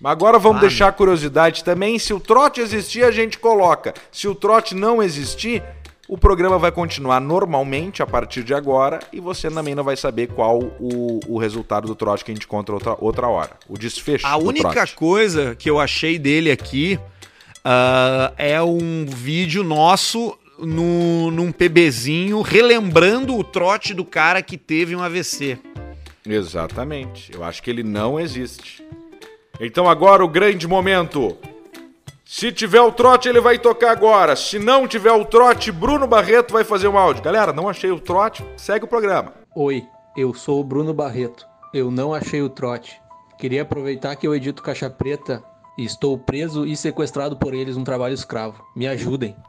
Mas 0.00 0.12
agora 0.12 0.38
vamos 0.38 0.58
Ah, 0.58 0.60
deixar 0.62 0.88
a 0.88 0.92
curiosidade 0.92 1.62
também. 1.62 1.98
Se 1.98 2.14
o 2.14 2.20
trote 2.20 2.60
existir, 2.60 3.04
a 3.04 3.10
gente 3.10 3.38
coloca. 3.38 3.92
Se 4.10 4.26
o 4.26 4.34
trote 4.34 4.74
não 4.74 5.02
existir, 5.02 5.62
o 6.08 6.16
programa 6.16 6.58
vai 6.58 6.72
continuar 6.72 7.20
normalmente 7.20 8.02
a 8.02 8.06
partir 8.06 8.42
de 8.42 8.54
agora 8.54 8.98
e 9.12 9.20
você 9.20 9.50
também 9.50 9.74
não 9.74 9.84
vai 9.84 9.96
saber 9.96 10.28
qual 10.28 10.58
o, 10.58 11.20
o 11.28 11.38
resultado 11.38 11.86
do 11.86 11.94
trote 11.94 12.24
que 12.24 12.30
a 12.30 12.34
gente 12.34 12.46
conta 12.46 12.72
outra, 12.72 12.96
outra 12.98 13.28
hora. 13.28 13.50
O 13.68 13.76
desfecho 13.76 14.26
A 14.26 14.38
única 14.38 14.70
trote. 14.72 14.94
coisa 14.94 15.54
que 15.54 15.68
eu 15.68 15.78
achei 15.78 16.18
dele 16.18 16.50
aqui 16.50 16.98
ah, 17.64 18.32
é 18.36 18.60
um 18.62 19.04
vídeo 19.06 19.62
nosso 19.62 20.36
no, 20.58 21.30
num 21.30 21.52
PBzinho 21.52 22.42
relembrando 22.42 23.36
o 23.36 23.44
trote 23.44 23.94
do 23.94 24.04
cara 24.04 24.42
que 24.42 24.56
teve 24.56 24.94
um 24.94 25.02
AVC. 25.02 25.58
Exatamente. 26.24 27.32
Eu 27.34 27.42
acho 27.42 27.62
que 27.62 27.70
ele 27.70 27.82
não 27.82 28.20
existe. 28.20 28.84
Então 29.58 29.88
agora 29.88 30.24
o 30.24 30.28
grande 30.28 30.66
momento. 30.66 31.36
Se 32.24 32.52
tiver 32.52 32.80
o 32.80 32.92
trote, 32.92 33.28
ele 33.28 33.40
vai 33.40 33.58
tocar 33.58 33.90
agora. 33.90 34.36
Se 34.36 34.58
não 34.58 34.86
tiver 34.86 35.12
o 35.12 35.24
trote, 35.24 35.72
Bruno 35.72 36.06
Barreto 36.06 36.52
vai 36.52 36.62
fazer 36.62 36.86
um 36.86 36.96
áudio. 36.96 37.24
Galera, 37.24 37.52
não 37.52 37.68
achei 37.68 37.90
o 37.90 37.98
trote, 37.98 38.44
segue 38.56 38.84
o 38.84 38.88
programa. 38.88 39.34
Oi, 39.54 39.84
eu 40.16 40.32
sou 40.32 40.60
o 40.60 40.64
Bruno 40.64 40.94
Barreto. 40.94 41.44
Eu 41.74 41.90
não 41.90 42.14
achei 42.14 42.40
o 42.40 42.48
trote. 42.48 43.00
Queria 43.36 43.62
aproveitar 43.62 44.14
que 44.14 44.26
eu 44.26 44.34
edito 44.34 44.62
Caixa 44.62 44.88
Preta 44.88 45.42
estou 45.84 46.18
preso 46.18 46.66
e 46.66 46.76
sequestrado 46.76 47.36
por 47.36 47.54
eles 47.54 47.76
num 47.76 47.84
trabalho 47.84 48.14
escravo. 48.14 48.64
Me 48.74 48.88
ajudem. 48.88 49.36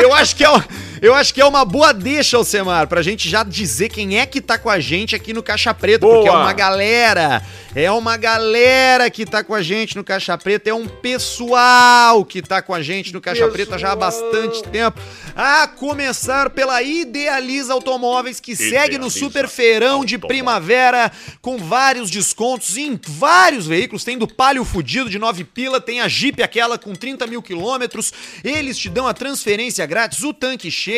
Eu 0.00 0.12
acho 0.14 0.36
que 0.36 0.44
é, 0.44 0.50
um- 0.50 0.62
eu 1.02 1.12
acho 1.12 1.34
que 1.34 1.40
é 1.40 1.44
uma 1.44 1.64
boa 1.64 1.92
deixa, 1.92 2.36
Alcemar, 2.36 2.86
pra 2.86 3.02
gente 3.02 3.28
já 3.28 3.42
dizer 3.42 3.88
quem 3.88 4.20
é 4.20 4.24
que 4.24 4.40
tá 4.40 4.56
com 4.56 4.70
a 4.70 4.78
gente 4.78 5.16
aqui 5.16 5.32
no 5.32 5.42
Caixa 5.42 5.74
Preta, 5.74 6.06
porque 6.06 6.28
é 6.28 6.30
Boa. 6.30 6.42
uma 6.44 6.52
galera, 6.52 7.42
é 7.74 7.90
uma 7.90 8.16
galera 8.16 9.10
que 9.10 9.26
tá 9.26 9.42
com 9.42 9.52
a 9.52 9.62
gente 9.62 9.96
no 9.96 10.04
Caixa 10.04 10.38
Preta, 10.38 10.70
é 10.70 10.74
um 10.74 10.86
pessoal 10.86 12.24
que 12.24 12.40
tá 12.40 12.62
com 12.62 12.72
a 12.72 12.80
gente 12.80 13.12
no 13.12 13.20
Caixa 13.20 13.48
Preta 13.48 13.76
já 13.76 13.90
há 13.90 13.96
bastante 13.96 14.62
tempo. 14.62 15.00
A 15.34 15.66
começar 15.66 16.50
pela 16.50 16.80
Idealiza 16.82 17.72
Automóveis, 17.72 18.38
que 18.38 18.54
segue 18.54 18.96
no 18.96 19.10
super 19.10 19.48
feirão 19.48 20.04
de 20.04 20.18
primavera 20.18 21.10
com 21.40 21.58
vários 21.58 22.10
descontos 22.10 22.76
em 22.76 23.00
vários 23.08 23.66
veículos. 23.66 24.04
Tem 24.04 24.16
do 24.16 24.28
Palio 24.28 24.64
Fudido 24.64 25.10
de 25.10 25.18
9 25.18 25.42
pila, 25.44 25.80
tem 25.80 26.00
a 26.00 26.06
Jeep 26.06 26.42
aquela 26.42 26.78
com 26.78 26.94
30 26.94 27.26
mil 27.26 27.42
quilômetros. 27.42 28.12
Eles 28.44 28.78
te 28.78 28.88
dão 28.88 29.08
a 29.08 29.14
transferência 29.14 29.84
grátis, 29.86 30.22
o 30.22 30.32
tanque 30.32 30.70
cheio, 30.70 30.91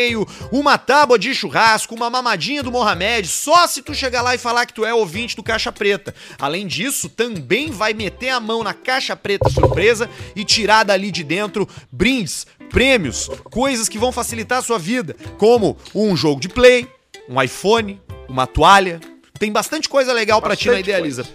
uma 0.51 0.76
tábua 0.76 1.18
de 1.18 1.34
churrasco, 1.34 1.95
uma 1.95 2.11
mamadinha 2.11 2.62
do 2.62 2.72
Mohamed, 2.72 3.28
só 3.28 3.66
se 3.66 3.82
tu 3.82 3.95
chegar 3.95 4.22
lá 4.22 4.34
e 4.34 4.38
falar 4.38 4.66
que 4.66 4.74
tu 4.74 4.84
é 4.84 4.92
ouvinte 4.92 5.36
do 5.36 5.42
Caixa 5.42 5.70
Preta. 5.70 6.14
Além 6.38 6.66
disso, 6.66 7.09
também 7.09 7.70
vai 7.70 7.95
meter 7.95 8.30
a 8.30 8.40
mão 8.40 8.62
na 8.62 8.74
Caixa 8.74 9.16
Preta 9.16 9.49
surpresa 9.49 10.09
e 10.34 10.45
tirar 10.45 10.84
dali 10.84 11.11
de 11.11 11.22
dentro 11.22 11.68
brindes, 11.90 12.47
prêmios, 12.70 13.28
coisas 13.51 13.88
que 13.88 13.99
vão 13.99 14.12
facilitar 14.12 14.59
a 14.59 14.62
sua 14.62 14.78
vida, 14.78 15.14
como 15.38 15.76
um 15.95 16.16
jogo 16.16 16.40
de 16.40 16.49
play, 16.49 16.88
um 17.28 17.40
iPhone, 17.40 18.01
uma 18.28 18.47
toalha. 18.47 19.01
Tem 19.38 19.51
bastante 19.51 19.88
coisa 19.88 20.12
legal 20.12 20.40
pra 20.40 20.57
ti 20.57 20.68
na 20.68 20.80
Idealiza. 20.80 21.26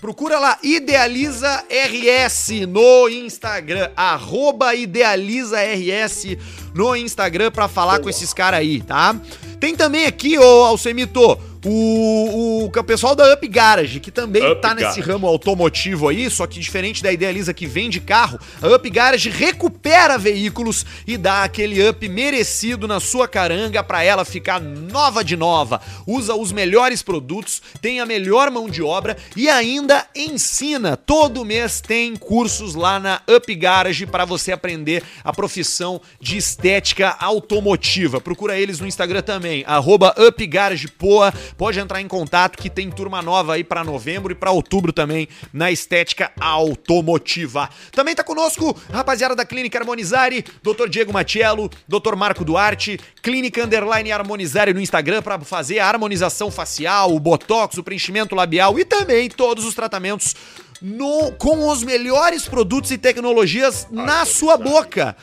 Procura 0.00 0.38
lá, 0.38 0.58
Idealiza 0.62 1.64
RS 1.70 2.66
no 2.68 3.08
Instagram, 3.08 3.90
arroba 3.96 4.74
Idealiza 4.74 5.58
RS 5.60 6.36
no 6.74 6.96
Instagram 6.96 7.50
pra 7.50 7.68
falar 7.68 8.00
com 8.00 8.08
esses 8.08 8.32
caras 8.34 8.60
aí, 8.60 8.80
tá? 8.80 9.14
Tem 9.60 9.76
também 9.76 10.06
aqui, 10.06 10.38
ô 10.38 10.64
Alcemito, 10.64 11.38
o, 11.64 12.64
o, 12.64 12.64
o 12.66 12.84
pessoal 12.84 13.14
da 13.14 13.32
Up 13.32 13.46
Garage, 13.46 14.00
que 14.00 14.10
também 14.10 14.44
Up 14.50 14.60
tá 14.60 14.74
nesse 14.74 14.84
Garage. 14.84 15.00
ramo 15.00 15.26
automotivo 15.26 16.08
aí, 16.08 16.28
só 16.28 16.46
que 16.46 16.58
diferente 16.58 17.02
da 17.02 17.12
Idealiza 17.12 17.54
que 17.54 17.66
vende 17.66 18.00
carro, 18.00 18.38
a 18.60 18.68
Up 18.68 18.90
Garage 18.90 19.30
recupera 19.30 20.18
veículos 20.18 20.84
e 21.06 21.16
dá 21.16 21.44
aquele 21.44 21.88
up 21.88 22.08
merecido 22.08 22.88
na 22.88 22.98
sua 22.98 23.28
caranga 23.28 23.82
pra 23.82 24.02
ela 24.02 24.24
ficar 24.24 24.60
nova 24.60 25.22
de 25.22 25.36
nova. 25.36 25.80
Usa 26.06 26.34
os 26.34 26.50
melhores 26.50 27.02
produtos, 27.02 27.62
tem 27.80 28.00
a 28.00 28.06
melhor 28.06 28.50
mão 28.50 28.68
de 28.68 28.82
obra 28.82 29.16
e 29.36 29.48
ainda 29.48 30.06
ensina. 30.16 30.96
Todo 30.96 31.44
mês 31.44 31.80
tem 31.80 32.16
cursos 32.16 32.74
lá 32.74 32.98
na 32.98 33.20
Up 33.28 33.54
Garage 33.54 34.06
para 34.06 34.24
você 34.24 34.52
aprender 34.52 35.02
a 35.22 35.32
profissão 35.32 36.00
de 36.20 36.36
estética 36.36 37.16
automotiva. 37.20 38.20
Procura 38.20 38.58
eles 38.58 38.80
no 38.80 38.86
Instagram 38.86 39.22
também, 39.22 39.62
arroba 39.66 40.14
Up 40.18 40.46
Garage 40.46 40.88
Poa, 40.88 41.32
pode 41.56 41.78
entrar 41.78 42.00
em 42.00 42.08
contato 42.08 42.56
que 42.56 42.68
tem 42.70 42.90
turma 42.90 43.20
nova 43.22 43.54
aí 43.54 43.64
pra 43.64 43.84
novembro 43.84 44.32
e 44.32 44.34
pra 44.34 44.50
outubro 44.50 44.92
também 44.92 45.28
na 45.52 45.70
estética 45.70 46.30
automotiva. 46.40 47.68
Também 47.92 48.14
tá 48.14 48.24
conosco 48.24 48.76
rapaziada 48.92 49.34
da 49.34 49.44
Clínica 49.44 49.78
Harmonizare, 49.78 50.44
Dr. 50.62 50.88
Diego 50.88 51.12
Matiello, 51.12 51.70
Dr. 51.88 52.14
Marco 52.16 52.44
Duarte, 52.44 52.98
Clínica 53.22 53.64
Underline 53.64 54.12
Harmonizare 54.12 54.72
no 54.72 54.80
Instagram 54.80 55.22
pra 55.22 55.38
fazer 55.40 55.78
a 55.78 55.86
harmonização 55.88 56.50
facial, 56.50 57.14
o 57.14 57.20
botox, 57.20 57.78
o 57.78 57.82
preenchimento 57.84 58.34
labial 58.34 58.78
e 58.78 58.84
também 58.84 59.28
todos 59.28 59.64
os 59.64 59.74
tratamentos 59.74 60.34
no- 60.80 61.32
com 61.32 61.68
os 61.68 61.82
melhores 61.82 62.48
produtos 62.48 62.90
e 62.90 62.98
tecnologias 62.98 63.86
na 63.90 64.24
sua 64.24 64.56
boca. 64.56 65.16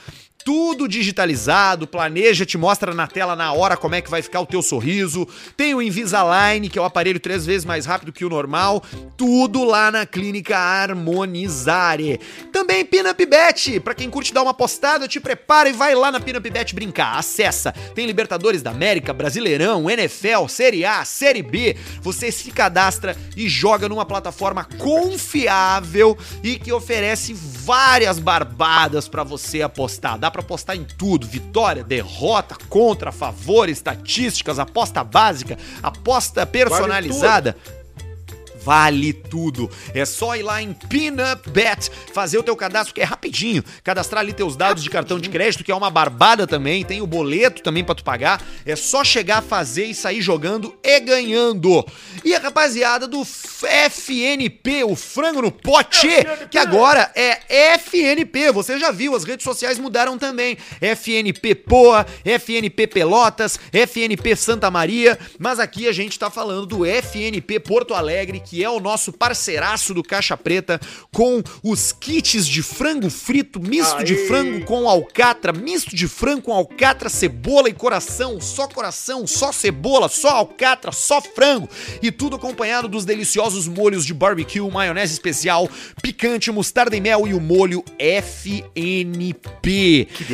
Tudo 0.44 0.88
digitalizado, 0.88 1.86
planeja, 1.86 2.46
te 2.46 2.58
mostra 2.58 2.94
na 2.94 3.06
tela 3.08 3.36
na 3.36 3.52
hora 3.52 3.76
como 3.76 3.96
é 3.96 4.02
que 4.02 4.10
vai 4.10 4.22
ficar 4.22 4.40
o 4.40 4.46
teu 4.46 4.62
sorriso. 4.62 5.28
Tem 5.56 5.76
o 5.76 5.82
Invisalign, 5.82 6.70
que 6.70 6.80
é 6.80 6.82
o 6.82 6.86
aparelho 6.86 7.20
três 7.20 7.46
vezes 7.46 7.66
mais 7.66 7.86
rápido 7.86 8.14
que 8.14 8.24
o 8.24 8.30
normal. 8.30 8.82
Tudo 9.18 9.64
lá 9.66 9.92
na 9.92 10.06
Clínica 10.06 10.58
Harmonizare. 10.58 12.20
Também 12.54 12.86
Pinup 12.86 13.26
Bet, 13.26 13.80
pra 13.82 13.94
quem 13.94 14.10
curte 14.10 14.34
dar 14.34 14.42
uma 14.42 14.54
postada, 14.54 15.08
te 15.08 15.20
prepara 15.20 15.70
e 15.70 15.74
vai 15.74 15.94
lá 15.94 16.10
na 16.10 16.20
Pinup 16.20 16.50
Bet 16.50 16.74
brincar. 16.74 17.18
Acessa. 17.18 17.74
Tem 17.94 18.06
Libertadores 18.06 18.62
da 18.62 18.72
América, 18.72 19.14
Brasileirão, 19.14 19.90
NFL, 19.90 20.48
Série 20.48 20.86
A, 20.86 21.04
Série 21.04 21.44
B. 21.44 21.76
Você 22.02 22.32
se 22.32 22.50
cadastra 22.50 23.16
e 23.36 23.50
joga 23.50 23.90
numa 23.90 24.06
plataforma 24.06 24.64
confiável 24.78 26.18
e 26.42 26.58
que 26.58 26.72
oferece 26.72 27.34
várias 27.34 28.20
barbadas 28.20 29.08
pra 29.08 29.24
você 29.24 29.62
apostar. 29.62 30.18
Dá 30.18 30.29
pra 30.32 30.42
apostar 30.42 30.76
em 30.76 30.84
tudo: 30.84 31.28
vitória, 31.28 31.84
derrota, 31.84 32.56
contra, 32.68 33.12
favor, 33.12 33.70
estatísticas, 33.70 34.60
aposta 34.60 35.04
básica, 35.04 35.58
aposta 35.82 36.46
personalizada. 36.46 37.56
Vale 37.64 37.79
tudo. 39.30 39.70
É 39.94 40.06
só 40.06 40.36
ir 40.36 40.44
lá 40.44 40.62
em 40.62 40.74
Pinup 40.74 41.50
Bet, 41.50 41.90
fazer 42.14 42.38
o 42.38 42.44
teu 42.44 42.56
cadastro 42.56 42.94
que 42.94 43.02
é 43.02 43.04
rapidinho, 43.04 43.64
cadastrar 43.84 44.22
ali 44.22 44.34
teus 44.34 44.56
dados 44.56 44.84
de 44.84 44.90
cartão 44.90 45.20
de 45.20 45.30
crédito, 45.30 45.64
que 45.64 45.72
é 45.72 45.76
uma 45.76 45.90
barbada 45.90 46.46
também, 46.46 46.84
tem 46.86 47.02
o 47.02 47.08
boleto 47.08 47.64
também 47.64 47.84
pra 47.84 47.96
tu 47.96 48.04
pagar. 48.04 48.42
É 48.66 48.76
só 48.76 49.04
chegar, 49.04 49.42
fazer 49.42 49.86
e 49.86 49.96
sair 49.96 50.22
jogando 50.22 50.76
e 50.84 51.00
ganhando. 51.00 51.86
E 52.24 52.36
a 52.36 52.40
rapaziada 52.40 53.08
do 53.08 53.24
FNP, 53.24 54.84
o 54.84 54.96
frango 54.96 55.42
no 55.42 55.52
pote, 55.52 56.08
que 56.50 56.58
agora 56.58 57.12
é 57.16 57.76
FNP. 57.76 58.52
Você 58.52 58.78
já 58.78 58.92
viu, 58.92 59.16
as 59.16 59.24
redes 59.24 59.44
sociais 59.44 59.80
mudaram 59.80 60.18
também. 60.18 60.58
FNP 60.82 61.56
Poa, 61.56 62.06
FNP 62.24 62.88
Pelotas, 62.88 63.60
FNP 63.72 64.36
Santa 64.36 64.70
Maria, 64.70 65.18
mas 65.38 65.60
aqui 65.60 65.88
a 65.88 65.92
gente 65.92 66.18
tá 66.18 66.30
falando 66.30 66.66
do 66.66 66.86
FNP 66.86 67.60
Porto 67.60 67.94
Alegre, 67.94 68.40
que 68.40 68.59
é 68.64 68.70
o 68.70 68.80
nosso 68.80 69.12
parceiraço 69.12 69.94
do 69.94 70.04
Caixa 70.04 70.36
Preta, 70.38 70.80
com 71.12 71.42
os 71.64 71.92
kits 71.92 72.48
de 72.48 72.62
frango 72.62 73.10
frito, 73.10 73.60
misto 73.60 74.04
de 74.04 74.16
frango 74.28 74.66
com 74.66 74.88
alcatra, 74.88 75.52
misto 75.52 75.96
de 75.96 76.08
frango 76.08 76.44
com 76.44 76.54
alcatra, 76.54 77.10
cebola 77.10 77.70
e 77.70 77.74
coração, 77.74 78.40
só 78.42 78.68
coração, 78.68 79.26
só 79.28 79.52
cebola, 79.52 80.10
só 80.10 80.30
alcatra, 80.30 80.92
só 80.92 81.22
frango, 81.22 81.70
e 82.02 82.12
tudo 82.12 82.36
acompanhado 82.36 82.88
dos 82.88 83.06
deliciosos 83.06 83.68
molhos 83.68 84.06
de 84.06 84.14
barbecue, 84.14 84.62
maionese 84.70 85.14
especial, 85.14 85.70
picante, 86.02 86.52
mostarda 86.52 86.96
e 86.96 87.02
mel 87.02 87.28
e 87.28 87.34
o 87.34 87.42
molho 87.42 87.84
FNP. 87.98 89.30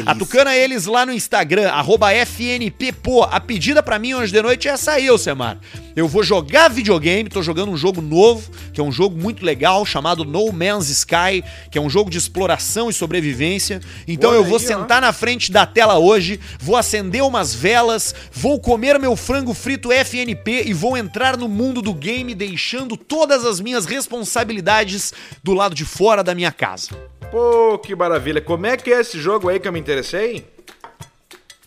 Atucana 0.06 0.56
eles 0.56 0.86
lá 0.86 1.06
no 1.06 1.14
Instagram, 1.14 1.70
arroba 1.70 2.12
FNP, 2.12 2.92
pô, 2.94 3.24
a 3.24 3.40
pedida 3.40 3.82
pra 3.82 4.00
mim 4.00 4.14
hoje 4.14 4.32
de 4.32 4.42
noite 4.42 4.68
é 4.68 4.72
essa 4.72 4.94
aí, 4.94 5.10
ô 5.10 5.18
Semar. 5.18 5.60
Eu 5.96 6.10
vou 6.10 6.24
jogar 6.24 6.68
videogame, 6.68 7.30
tô 7.30 7.42
jogando 7.42 7.72
um 7.72 7.78
jogo 7.78 8.02
novo, 8.02 8.52
que 8.74 8.82
é 8.82 8.84
um 8.84 8.92
jogo 8.92 9.18
muito 9.18 9.46
legal, 9.46 9.86
chamado 9.86 10.26
No 10.26 10.52
Man's 10.52 10.90
Sky, 10.90 11.42
que 11.72 11.78
é 11.78 11.82
um 11.82 11.90
jogo 11.90 12.10
de 12.10 12.18
exploração 12.18 12.90
e 12.90 12.94
sobrevivência. 12.94 13.80
Então 14.06 14.32
Olha 14.32 14.38
eu 14.38 14.44
vou 14.44 14.58
aí, 14.58 14.66
ó. 14.66 14.68
sentar 14.68 15.02
na 15.02 15.14
frente 15.14 15.54
da 15.54 15.66
tela 15.66 15.98
hoje, 15.98 16.38
vou 16.60 16.76
acender 16.76 17.24
umas 17.24 17.56
velas, 17.56 18.14
vou 18.30 18.60
comer 18.60 19.00
meu 19.00 19.16
frango 19.16 19.54
frito 19.54 19.90
FNP 19.90 20.64
e 20.66 20.74
vou 20.74 20.98
entrar 20.98 21.38
no 21.38 21.48
mundo 21.48 21.82
do 21.82 21.94
game 21.94 22.36
deixando 22.36 22.98
todas 22.98 23.46
as 23.46 23.62
minhas 23.62 23.86
responsabilidades 23.86 25.14
do 25.42 25.54
lado 25.54 25.74
de 25.74 25.86
fora 25.86 26.22
da 26.22 26.36
minha 26.36 26.52
casa. 26.52 26.90
Pô, 27.32 27.80
que 27.80 27.96
maravilha. 27.96 28.42
Como 28.42 28.66
é 28.66 28.76
que 28.76 28.92
é 28.92 29.00
esse 29.00 29.18
jogo 29.18 29.48
aí 29.48 29.62
que 29.62 29.68
eu 29.68 29.72
me 29.72 29.80
interessei? 29.80 30.46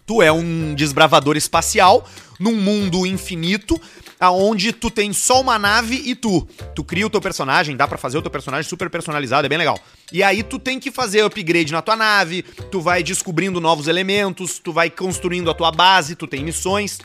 Tu 0.06 0.22
é 0.22 0.30
um 0.30 0.74
desbravador 0.74 1.36
espacial 1.36 2.06
num 2.38 2.54
mundo 2.54 3.04
infinito, 3.04 3.80
aonde 4.20 4.72
tu 4.72 4.90
tem 4.90 5.12
só 5.12 5.40
uma 5.40 5.58
nave 5.58 6.02
e 6.04 6.14
tu. 6.14 6.46
Tu 6.74 6.82
cria 6.84 7.06
o 7.06 7.10
teu 7.10 7.20
personagem, 7.20 7.76
dá 7.76 7.86
pra 7.86 7.98
fazer 7.98 8.18
o 8.18 8.22
teu 8.22 8.30
personagem 8.30 8.68
super 8.68 8.90
personalizado, 8.90 9.46
é 9.46 9.48
bem 9.48 9.58
legal. 9.58 9.78
E 10.12 10.22
aí 10.22 10.42
tu 10.42 10.58
tem 10.58 10.80
que 10.80 10.90
fazer 10.90 11.22
upgrade 11.22 11.72
na 11.72 11.82
tua 11.82 11.96
nave, 11.96 12.42
tu 12.70 12.80
vai 12.80 13.02
descobrindo 13.02 13.60
novos 13.60 13.88
elementos, 13.88 14.58
tu 14.58 14.72
vai 14.72 14.90
construindo 14.90 15.50
a 15.50 15.54
tua 15.54 15.70
base, 15.70 16.16
tu 16.16 16.26
tem 16.26 16.42
missões. 16.42 16.98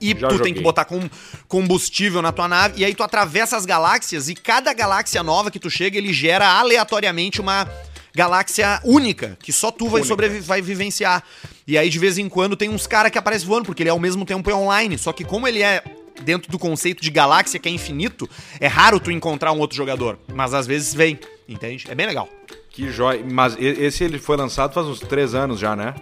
E 0.00 0.08
Já 0.08 0.28
tu 0.28 0.32
joguei. 0.32 0.38
tem 0.46 0.54
que 0.54 0.60
botar 0.60 0.84
com 0.84 1.08
combustível 1.46 2.20
na 2.20 2.32
tua 2.32 2.48
nave, 2.48 2.80
e 2.80 2.84
aí 2.84 2.94
tu 2.94 3.04
atravessa 3.04 3.56
as 3.56 3.64
galáxias, 3.64 4.28
e 4.28 4.34
cada 4.34 4.72
galáxia 4.72 5.22
nova 5.22 5.50
que 5.50 5.60
tu 5.60 5.70
chega, 5.70 5.96
ele 5.96 6.12
gera 6.12 6.46
aleatoriamente 6.58 7.40
uma 7.40 7.68
galáxia 8.14 8.80
única, 8.84 9.38
que 9.40 9.52
só 9.52 9.70
tu 9.70 9.88
vai, 9.88 10.02
sobrevi 10.02 10.40
vai 10.40 10.60
vivenciar. 10.60 11.22
E 11.66 11.78
aí, 11.78 11.88
de 11.88 11.98
vez 11.98 12.18
em 12.18 12.28
quando, 12.28 12.56
tem 12.56 12.68
uns 12.68 12.86
caras 12.86 13.12
que 13.12 13.18
aparecem 13.18 13.46
voando, 13.46 13.66
porque 13.66 13.82
ele 13.82 13.90
ao 13.90 13.98
mesmo 14.00 14.24
tempo 14.24 14.50
é 14.50 14.54
online. 14.54 14.98
Só 14.98 15.12
que 15.12 15.24
como 15.24 15.46
ele 15.46 15.62
é 15.62 15.84
dentro 16.22 16.50
do 16.50 16.58
conceito 16.58 17.02
de 17.02 17.10
galáxia, 17.10 17.58
que 17.58 17.68
é 17.68 17.72
infinito, 17.72 18.28
é 18.58 18.66
raro 18.66 19.00
tu 19.00 19.10
encontrar 19.10 19.52
um 19.52 19.58
outro 19.58 19.76
jogador. 19.76 20.18
Mas 20.32 20.54
às 20.54 20.66
vezes 20.66 20.94
vem, 20.94 21.18
entende? 21.48 21.86
É 21.88 21.94
bem 21.94 22.06
legal. 22.06 22.28
Que 22.70 22.90
joia. 22.90 23.24
Mas 23.28 23.56
esse 23.58 24.04
ele 24.04 24.18
foi 24.18 24.36
lançado 24.36 24.72
faz 24.72 24.86
uns 24.86 25.00
três 25.00 25.34
anos 25.34 25.58
já, 25.58 25.74
né? 25.74 25.94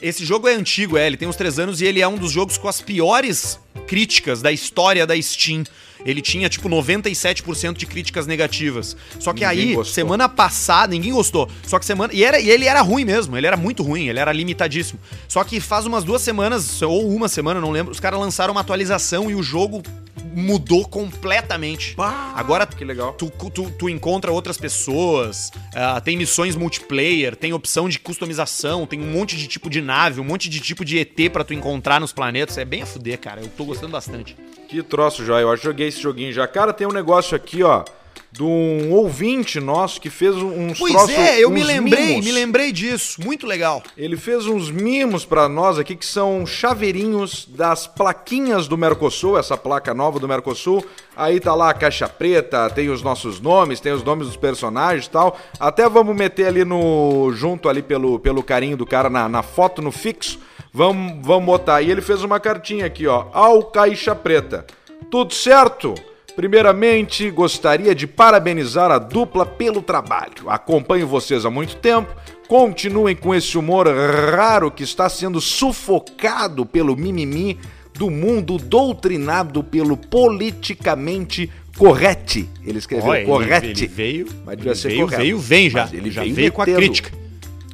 Esse 0.00 0.24
jogo 0.24 0.46
é 0.46 0.52
antigo, 0.52 0.98
é, 0.98 1.06
ele 1.06 1.16
tem 1.16 1.26
uns 1.26 1.36
três 1.36 1.58
anos 1.58 1.80
e 1.80 1.86
ele 1.86 2.00
é 2.00 2.08
um 2.08 2.16
dos 2.16 2.30
jogos 2.30 2.58
com 2.58 2.68
as 2.68 2.82
piores 2.82 3.58
críticas 3.86 4.42
da 4.42 4.52
história 4.52 5.06
da 5.06 5.20
Steam. 5.20 5.64
Ele 6.04 6.20
tinha, 6.22 6.48
tipo, 6.48 6.68
97% 6.68 7.74
de 7.76 7.86
críticas 7.86 8.26
negativas. 8.26 8.96
Só 9.18 9.32
que 9.32 9.46
Ninguém 9.46 9.68
aí, 9.68 9.74
gostou. 9.74 9.94
semana 9.94 10.28
passada, 10.28 10.92
ninguém 10.92 11.12
gostou. 11.12 11.48
Só 11.66 11.78
que 11.78 11.84
semana. 11.84 12.12
E, 12.12 12.22
era, 12.22 12.38
e 12.38 12.48
ele 12.50 12.66
era 12.66 12.80
ruim 12.80 13.04
mesmo, 13.04 13.36
ele 13.36 13.46
era 13.46 13.56
muito 13.56 13.82
ruim, 13.82 14.08
ele 14.08 14.18
era 14.18 14.32
limitadíssimo. 14.32 14.98
Só 15.28 15.42
que 15.44 15.60
faz 15.60 15.86
umas 15.86 16.04
duas 16.04 16.22
semanas, 16.22 16.80
ou 16.82 17.08
uma 17.14 17.28
semana, 17.28 17.60
não 17.60 17.70
lembro, 17.70 17.92
os 17.92 18.00
caras 18.00 18.20
lançaram 18.20 18.52
uma 18.52 18.60
atualização 18.60 19.30
e 19.30 19.34
o 19.34 19.42
jogo 19.42 19.82
mudou 20.36 20.86
completamente. 20.86 21.94
Agora 22.34 22.66
que 22.66 22.84
legal. 22.84 23.14
Tu, 23.14 23.30
tu, 23.50 23.70
tu 23.70 23.88
encontra 23.88 24.30
outras 24.30 24.58
pessoas, 24.58 25.50
ah, 25.74 25.98
tem 25.98 26.14
missões 26.16 26.54
multiplayer, 26.54 27.34
tem 27.34 27.54
opção 27.54 27.88
de 27.88 27.98
customização, 27.98 28.86
tem 28.86 29.00
um 29.00 29.10
monte 29.10 29.34
de 29.34 29.46
tipo 29.48 29.70
de 29.70 29.80
nave, 29.80 30.20
um 30.20 30.24
monte 30.24 30.50
de 30.50 30.60
tipo 30.60 30.84
de 30.84 30.98
ET 30.98 31.32
pra 31.32 31.42
tu 31.42 31.54
encontrar 31.54 31.98
nos 31.98 32.12
planetas. 32.12 32.58
É 32.58 32.64
bem 32.66 32.82
a 32.82 32.86
fuder, 32.86 33.18
cara. 33.18 33.40
Eu 33.40 33.48
tô 33.48 33.64
gostando 33.64 33.92
bastante. 33.92 34.36
Que 34.68 34.82
troço, 34.82 35.24
joia. 35.24 35.42
Eu 35.42 35.56
joguei 35.56 35.88
esse 35.88 36.02
joguinho 36.02 36.32
já. 36.32 36.46
Cara, 36.46 36.72
tem 36.72 36.86
um 36.86 36.92
negócio 36.92 37.34
aqui, 37.34 37.62
ó, 37.62 37.82
de 38.36 38.42
um 38.42 38.92
ouvinte 38.92 39.58
nosso 39.58 39.98
que 39.98 40.10
fez 40.10 40.36
uns 40.36 40.78
Pois 40.78 40.92
troços, 40.92 41.10
é, 41.16 41.42
eu 41.42 41.50
me 41.50 41.62
lembrei, 41.62 42.06
mimos. 42.08 42.24
me 42.26 42.32
lembrei 42.32 42.70
disso. 42.70 43.20
Muito 43.24 43.46
legal. 43.46 43.82
Ele 43.96 44.16
fez 44.16 44.46
uns 44.46 44.70
mimos 44.70 45.24
pra 45.24 45.48
nós 45.48 45.78
aqui 45.78 45.96
que 45.96 46.04
são 46.04 46.46
chaveirinhos 46.46 47.46
das 47.48 47.86
plaquinhas 47.86 48.68
do 48.68 48.76
Mercosul, 48.76 49.38
essa 49.38 49.56
placa 49.56 49.94
nova 49.94 50.20
do 50.20 50.28
Mercosul. 50.28 50.84
Aí 51.16 51.40
tá 51.40 51.54
lá 51.54 51.70
a 51.70 51.74
caixa 51.74 52.06
preta, 52.08 52.68
tem 52.68 52.90
os 52.90 53.02
nossos 53.02 53.40
nomes, 53.40 53.80
tem 53.80 53.92
os 53.92 54.04
nomes 54.04 54.26
dos 54.26 54.36
personagens 54.36 55.06
e 55.06 55.10
tal. 55.10 55.38
Até 55.58 55.88
vamos 55.88 56.14
meter 56.14 56.46
ali 56.46 56.64
no 56.64 57.32
junto 57.32 57.70
ali 57.70 57.80
pelo, 57.80 58.18
pelo 58.18 58.42
carinho 58.42 58.76
do 58.76 58.84
cara 58.84 59.08
na, 59.08 59.28
na 59.30 59.42
foto 59.42 59.80
no 59.80 59.90
fixo. 59.90 60.38
Vamos, 60.74 61.26
vamos 61.26 61.46
botar. 61.46 61.80
E 61.80 61.90
ele 61.90 62.02
fez 62.02 62.22
uma 62.22 62.38
cartinha 62.38 62.84
aqui, 62.84 63.06
ó, 63.06 63.28
ao 63.32 63.62
caixa 63.64 64.14
preta. 64.14 64.66
Tudo 65.10 65.32
certo? 65.32 65.94
Primeiramente, 66.36 67.30
gostaria 67.30 67.94
de 67.94 68.06
parabenizar 68.06 68.90
a 68.90 68.98
dupla 68.98 69.46
pelo 69.46 69.80
trabalho. 69.80 70.48
Acompanho 70.48 71.06
vocês 71.06 71.46
há 71.46 71.50
muito 71.50 71.76
tempo. 71.76 72.14
Continuem 72.46 73.16
com 73.16 73.34
esse 73.34 73.56
humor 73.56 73.88
raro 73.88 74.70
que 74.70 74.82
está 74.84 75.08
sendo 75.08 75.40
sufocado 75.40 76.66
pelo 76.66 76.94
mimimi 76.94 77.58
do 77.94 78.10
mundo 78.10 78.58
doutrinado 78.58 79.64
pelo 79.64 79.96
politicamente 79.96 81.50
correte. 81.78 82.46
Ele 82.64 82.78
escreveu 82.78 83.14
ele- 83.14 83.24
correte. 83.26 83.66
ele 83.82 83.86
veio- 83.86 84.26
mas 84.44 84.56
devia 84.58 84.72
ele 84.72 84.78
ser 84.80 84.88
veio- 84.88 85.00
correto. 85.00 85.22
veio, 85.22 85.38
vem 85.38 85.70
já. 85.70 85.80
Mas 85.84 85.92
ele 85.94 86.10
Já 86.10 86.22
veio, 86.22 86.34
veio 86.34 86.52
com 86.52 86.62
a 86.62 86.66
crítica. 86.66 87.10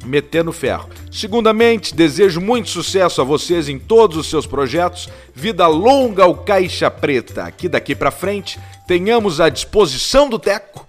Metendo 0.05 0.51
ferro. 0.51 0.89
Segundamente, 1.11 1.95
desejo 1.95 2.41
muito 2.41 2.69
sucesso 2.69 3.21
a 3.21 3.23
vocês 3.23 3.69
em 3.69 3.79
todos 3.79 4.17
os 4.17 4.29
seus 4.29 4.45
projetos. 4.45 5.07
Vida 5.33 5.65
longa 5.67 6.23
ao 6.23 6.35
Caixa 6.35 6.91
Preta. 6.91 7.43
Aqui 7.43 7.69
daqui 7.69 7.95
pra 7.95 8.11
frente, 8.11 8.59
tenhamos 8.87 9.39
a 9.39 9.49
disposição 9.49 10.29
do 10.29 10.37
Teco, 10.37 10.87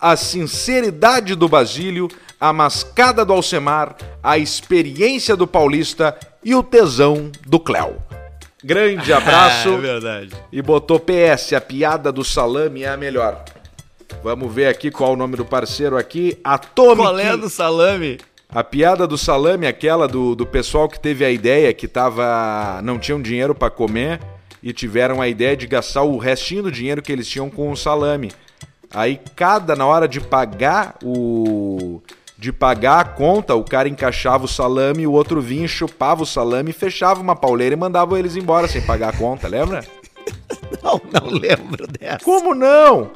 a 0.00 0.16
sinceridade 0.16 1.34
do 1.34 1.48
Basílio, 1.48 2.08
a 2.38 2.52
mascada 2.52 3.24
do 3.24 3.32
Alcemar, 3.32 3.96
a 4.22 4.38
experiência 4.38 5.34
do 5.34 5.46
Paulista 5.46 6.16
e 6.44 6.54
o 6.54 6.62
tesão 6.62 7.32
do 7.46 7.58
Cléo. 7.58 7.96
Grande 8.62 9.12
abraço. 9.14 9.70
É 9.70 9.78
verdade. 9.78 10.30
E 10.52 10.62
botou 10.62 11.00
PS, 11.00 11.54
a 11.54 11.60
piada 11.60 12.12
do 12.12 12.24
salame 12.24 12.82
é 12.82 12.88
a 12.88 12.96
melhor. 12.96 13.44
Vamos 14.22 14.52
ver 14.52 14.68
aqui 14.68 14.90
qual 14.90 15.12
o 15.12 15.16
nome 15.16 15.36
do 15.36 15.44
parceiro 15.44 15.96
aqui. 15.96 16.38
Atomic. 16.44 17.02
Qual 17.02 17.18
é 17.18 17.36
do 17.36 17.50
salame? 17.50 18.18
A 18.54 18.62
piada 18.62 19.04
do 19.04 19.18
salame, 19.18 19.66
aquela 19.66 20.06
do, 20.06 20.36
do 20.36 20.46
pessoal 20.46 20.88
que 20.88 21.00
teve 21.00 21.24
a 21.24 21.30
ideia 21.30 21.74
que 21.74 21.88
tava 21.88 22.80
não 22.84 23.00
tinham 23.00 23.20
dinheiro 23.20 23.52
para 23.52 23.68
comer 23.68 24.20
e 24.62 24.72
tiveram 24.72 25.20
a 25.20 25.26
ideia 25.26 25.56
de 25.56 25.66
gastar 25.66 26.04
o 26.04 26.18
restinho 26.18 26.62
do 26.62 26.70
dinheiro 26.70 27.02
que 27.02 27.10
eles 27.10 27.26
tinham 27.26 27.50
com 27.50 27.72
o 27.72 27.76
salame. 27.76 28.30
Aí 28.92 29.20
cada 29.34 29.74
na 29.74 29.84
hora 29.84 30.06
de 30.06 30.20
pagar 30.20 30.94
o 31.02 32.00
de 32.38 32.52
pagar 32.52 33.00
a 33.00 33.04
conta, 33.04 33.56
o 33.56 33.64
cara 33.64 33.88
encaixava 33.88 34.44
o 34.44 34.48
salame, 34.48 35.04
o 35.04 35.12
outro 35.12 35.40
vinha, 35.40 35.66
chupava 35.66 36.22
o 36.22 36.26
salame, 36.26 36.72
fechava 36.72 37.20
uma 37.20 37.34
pauleira 37.34 37.74
e 37.74 37.78
mandava 37.78 38.18
eles 38.18 38.36
embora 38.36 38.68
sem 38.68 38.82
pagar 38.82 39.14
a 39.14 39.16
conta, 39.16 39.48
lembra? 39.48 39.84
Não, 40.82 41.00
não 41.10 41.30
lembro 41.30 41.86
dessa. 41.86 42.22
Como 42.24 42.54
não? 42.54 43.10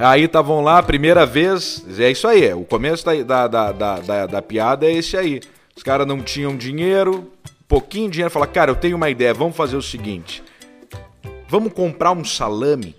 Aí 0.00 0.24
estavam 0.24 0.62
lá, 0.62 0.82
primeira 0.82 1.26
vez, 1.26 1.84
é 1.98 2.10
isso 2.10 2.26
aí, 2.26 2.52
o 2.54 2.64
começo 2.64 3.04
da, 3.04 3.14
da, 3.22 3.46
da, 3.48 3.72
da, 3.72 3.98
da- 4.00 4.26
da 4.26 4.42
piada 4.42 4.86
é 4.86 4.92
esse 4.92 5.16
aí. 5.16 5.40
Os 5.76 5.82
caras 5.82 6.06
não 6.06 6.22
tinham 6.22 6.56
dinheiro, 6.56 7.30
pouquinho 7.68 8.10
dinheiro, 8.10 8.30
falaram, 8.30 8.52
cara, 8.52 8.70
eu 8.70 8.76
tenho 8.76 8.96
uma 8.96 9.10
ideia, 9.10 9.34
vamos 9.34 9.56
fazer 9.56 9.76
o 9.76 9.82
seguinte, 9.82 10.42
vamos 11.48 11.72
comprar 11.72 12.12
um 12.12 12.24
salame? 12.24 12.96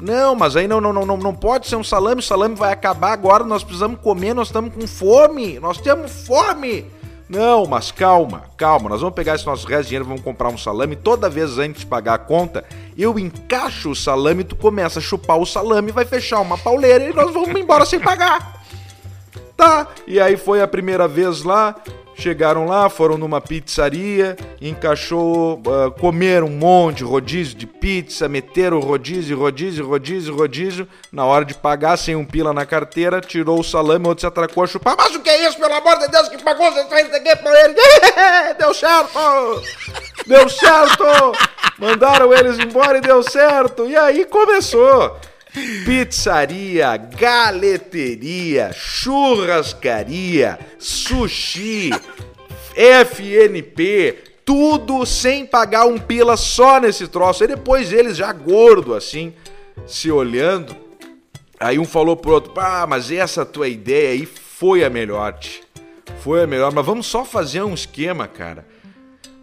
Não, 0.00 0.34
mas 0.34 0.56
aí 0.56 0.66
não, 0.68 0.80
não, 0.80 0.92
não, 0.92 1.16
não 1.16 1.34
pode 1.34 1.66
ser 1.66 1.76
um 1.76 1.84
salame, 1.84 2.20
o 2.20 2.24
salame 2.24 2.54
vai 2.54 2.72
acabar 2.72 3.12
agora, 3.12 3.44
nós 3.44 3.62
precisamos 3.64 4.00
comer, 4.00 4.32
nós 4.32 4.48
estamos 4.48 4.72
com 4.72 4.86
fome, 4.86 5.58
nós 5.58 5.78
temos 5.78 6.24
fome. 6.26 6.86
Não, 7.28 7.66
mas 7.66 7.92
calma, 7.92 8.44
calma, 8.56 8.88
nós 8.88 9.00
vamos 9.02 9.14
pegar 9.14 9.34
esse 9.34 9.44
nosso 9.44 9.66
resto 9.66 9.82
de 9.82 9.88
dinheiro, 9.88 10.06
vamos 10.06 10.22
comprar 10.22 10.48
um 10.48 10.56
salame, 10.56 10.96
toda 10.96 11.28
vez 11.28 11.58
antes 11.58 11.80
de 11.80 11.86
pagar 11.86 12.14
a 12.14 12.18
conta, 12.18 12.64
eu 12.96 13.18
encaixo 13.18 13.90
o 13.90 13.94
salame, 13.94 14.44
tu 14.44 14.56
começa 14.56 14.98
a 14.98 15.02
chupar 15.02 15.36
o 15.38 15.44
salame, 15.44 15.92
vai 15.92 16.06
fechar 16.06 16.40
uma 16.40 16.56
pauleira 16.56 17.04
e 17.04 17.12
nós 17.12 17.30
vamos 17.30 17.50
embora 17.50 17.84
sem 17.84 18.00
pagar. 18.00 18.64
Tá, 19.54 19.88
e 20.06 20.18
aí 20.18 20.36
foi 20.36 20.62
a 20.62 20.68
primeira 20.68 21.06
vez 21.06 21.42
lá, 21.42 21.74
chegaram 22.18 22.66
lá, 22.66 22.90
foram 22.90 23.16
numa 23.16 23.40
pizzaria, 23.40 24.36
encaixou, 24.60 25.62
ah, 25.66 25.90
comeram 25.98 26.48
um 26.48 26.50
monte, 26.50 27.04
rodízio 27.04 27.56
de 27.56 27.66
pizza, 27.66 28.28
meteram 28.28 28.80
rodízio, 28.80 29.38
rodízio, 29.38 29.86
rodízio, 29.86 30.34
rodízio, 30.34 30.88
na 31.12 31.24
hora 31.24 31.44
de 31.44 31.54
pagar, 31.54 31.96
sem 31.96 32.16
um 32.16 32.24
pila 32.24 32.52
na 32.52 32.66
carteira, 32.66 33.20
tirou 33.20 33.60
o 33.60 33.64
salame, 33.64 34.08
outro 34.08 34.22
se 34.22 34.26
atracou 34.26 34.64
a 34.64 34.66
chupar, 34.66 34.96
mas 34.98 35.14
o 35.14 35.20
que 35.20 35.30
é 35.30 35.48
isso, 35.48 35.58
pelo 35.58 35.74
amor 35.74 35.98
de 35.98 36.08
Deus, 36.08 36.28
que 36.28 36.42
pagou, 36.42 36.70
você 36.72 36.84
fez 36.86 37.14
aqui 37.14 37.36
pra 37.36 37.64
ele, 37.64 37.74
deu 38.58 38.74
certo, 38.74 39.62
deu 40.26 40.48
certo, 40.48 41.04
mandaram 41.78 42.34
eles 42.34 42.58
embora 42.58 42.98
e 42.98 43.00
deu 43.00 43.22
certo, 43.22 43.86
e 43.86 43.96
aí 43.96 44.24
começou. 44.24 45.16
Pizzaria, 45.84 46.96
galeteria, 46.96 48.70
churrascaria, 48.72 50.58
sushi, 50.78 51.90
FNP, 52.74 54.18
tudo 54.44 55.04
sem 55.04 55.44
pagar 55.44 55.86
um 55.86 55.98
pila 55.98 56.36
só 56.36 56.80
nesse 56.80 57.08
troço. 57.08 57.44
E 57.44 57.48
depois 57.48 57.92
eles 57.92 58.16
já 58.16 58.32
gordo 58.32 58.94
assim, 58.94 59.32
se 59.86 60.10
olhando. 60.10 60.76
Aí 61.58 61.78
um 61.78 61.84
falou 61.84 62.16
pro 62.16 62.32
outro: 62.32 62.52
"Ah, 62.56 62.86
mas 62.86 63.10
essa 63.10 63.44
tua 63.44 63.68
ideia 63.68 64.10
aí 64.10 64.26
foi 64.26 64.84
a 64.84 64.90
melhor. 64.90 65.38
Foi 66.20 66.42
a 66.42 66.46
melhor, 66.46 66.72
mas 66.72 66.84
vamos 66.84 67.06
só 67.06 67.24
fazer 67.24 67.62
um 67.62 67.74
esquema, 67.74 68.26
cara. 68.26 68.66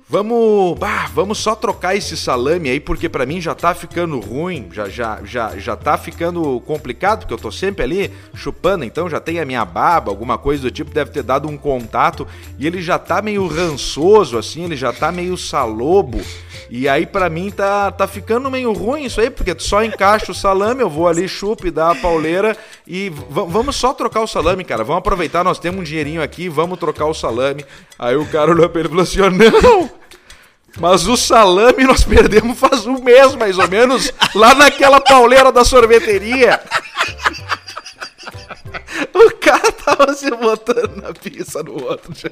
Vamos, 0.07 0.77
bah, 0.77 1.09
vamos 1.11 1.39
só 1.39 1.55
trocar 1.55 1.95
esse 1.95 2.15
salame 2.15 2.69
aí, 2.69 2.79
porque 2.79 3.09
pra 3.09 3.25
mim 3.25 3.41
já 3.41 3.55
tá 3.55 3.73
ficando 3.73 4.19
ruim, 4.19 4.69
já, 4.71 4.87
já, 4.87 5.19
já, 5.25 5.57
já 5.57 5.75
tá 5.75 5.97
ficando 5.97 6.59
complicado, 6.59 7.21
porque 7.21 7.33
eu 7.33 7.39
tô 7.39 7.51
sempre 7.51 7.83
ali 7.83 8.13
chupando, 8.35 8.85
então 8.85 9.09
já 9.09 9.19
tem 9.19 9.39
a 9.39 9.45
minha 9.45 9.65
baba, 9.65 10.11
alguma 10.11 10.37
coisa 10.37 10.61
do 10.61 10.69
tipo, 10.69 10.91
deve 10.91 11.09
ter 11.09 11.23
dado 11.23 11.47
um 11.47 11.57
contato, 11.57 12.27
e 12.59 12.67
ele 12.67 12.83
já 12.83 12.99
tá 12.99 13.19
meio 13.19 13.47
rançoso, 13.47 14.37
assim, 14.37 14.65
ele 14.65 14.75
já 14.75 14.93
tá 14.93 15.11
meio 15.11 15.35
salobo, 15.35 16.21
e 16.69 16.87
aí 16.87 17.05
pra 17.05 17.29
mim 17.29 17.51
tá, 17.51 17.91
tá 17.91 18.07
ficando 18.07 18.49
meio 18.49 18.73
ruim 18.73 19.05
isso 19.05 19.21
aí, 19.21 19.29
porque 19.29 19.55
só 19.57 19.83
encaixa 19.83 20.31
o 20.31 20.35
salame, 20.35 20.81
eu 20.81 20.89
vou 20.89 21.07
ali, 21.07 21.27
chupo 21.27 21.67
e 21.67 21.71
dá 21.71 21.91
a 21.91 21.95
pauleira, 21.95 22.57
e 22.87 23.09
vamos 23.09 23.75
só 23.75 23.93
trocar 23.93 24.21
o 24.21 24.27
salame, 24.27 24.63
cara, 24.63 24.83
vamos 24.83 24.99
aproveitar, 24.99 25.43
nós 25.43 25.59
temos 25.59 25.81
um 25.81 25.83
dinheirinho 25.83 26.21
aqui, 26.21 26.49
vamos 26.49 26.79
trocar 26.79 27.05
o 27.05 27.13
salame. 27.13 27.65
Aí 27.97 28.15
o 28.15 28.25
cara 28.27 28.51
olhou 28.51 28.69
pra 28.69 28.79
ele 28.81 28.87
e 28.87 28.91
falou 28.91 29.03
assim, 29.03 29.19
não... 29.19 30.05
Mas 30.77 31.07
o 31.07 31.15
salame 31.15 31.85
nós 31.85 32.03
perdemos 32.03 32.59
faz 32.59 32.85
um 32.85 33.01
mês, 33.01 33.33
mais 33.35 33.57
ou 33.57 33.67
menos, 33.69 34.11
lá 34.33 34.53
naquela 34.53 34.99
pauleira 34.99 35.51
da 35.51 35.63
sorveteria. 35.63 36.59
O 39.13 39.31
cara 39.37 39.71
tava 39.71 40.13
se 40.13 40.29
botando 40.31 41.01
na 41.01 41.13
pizza 41.13 41.61
no 41.63 41.83
outro 41.83 42.13
já. 42.13 42.29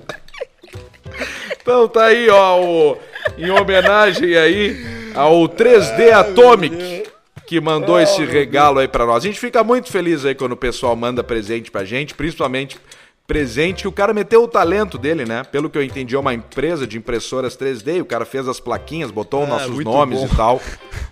Então 1.61 1.87
tá 1.87 2.05
aí, 2.05 2.29
ó, 2.29 2.61
o- 2.61 2.97
em 3.37 3.49
homenagem 3.49 4.35
aí 4.35 4.85
ao 5.15 5.47
3D 5.47 6.11
Atomic, 6.11 7.03
que 7.45 7.59
mandou 7.61 7.99
esse 7.99 8.23
regalo 8.25 8.79
aí 8.79 8.87
pra 8.87 9.05
nós. 9.05 9.23
A 9.23 9.27
gente 9.27 9.39
fica 9.39 9.63
muito 9.63 9.91
feliz 9.91 10.25
aí 10.25 10.35
quando 10.35 10.53
o 10.53 10.57
pessoal 10.57 10.95
manda 10.95 11.23
presente 11.23 11.69
pra 11.71 11.83
gente, 11.83 12.13
principalmente 12.13 12.77
presente 13.25 13.83
que 13.83 13.87
o 13.87 13.91
cara 13.91 14.13
meteu 14.13 14.43
o 14.43 14.47
talento 14.47 14.97
dele, 14.97 15.23
né? 15.25 15.43
Pelo 15.49 15.69
que 15.69 15.77
eu 15.77 15.83
entendi, 15.83 16.13
é 16.15 16.19
uma 16.19 16.33
empresa 16.33 16.85
de 16.85 16.97
impressoras 16.97 17.55
3D, 17.55 18.01
o 18.01 18.05
cara 18.05 18.25
fez 18.25 18.47
as 18.49 18.59
plaquinhas, 18.59 19.11
botou 19.11 19.43
os 19.43 19.49
nossos 19.49 19.83
nomes 19.85 20.19
bom. 20.19 20.25
e 20.25 20.35
tal. 20.35 20.61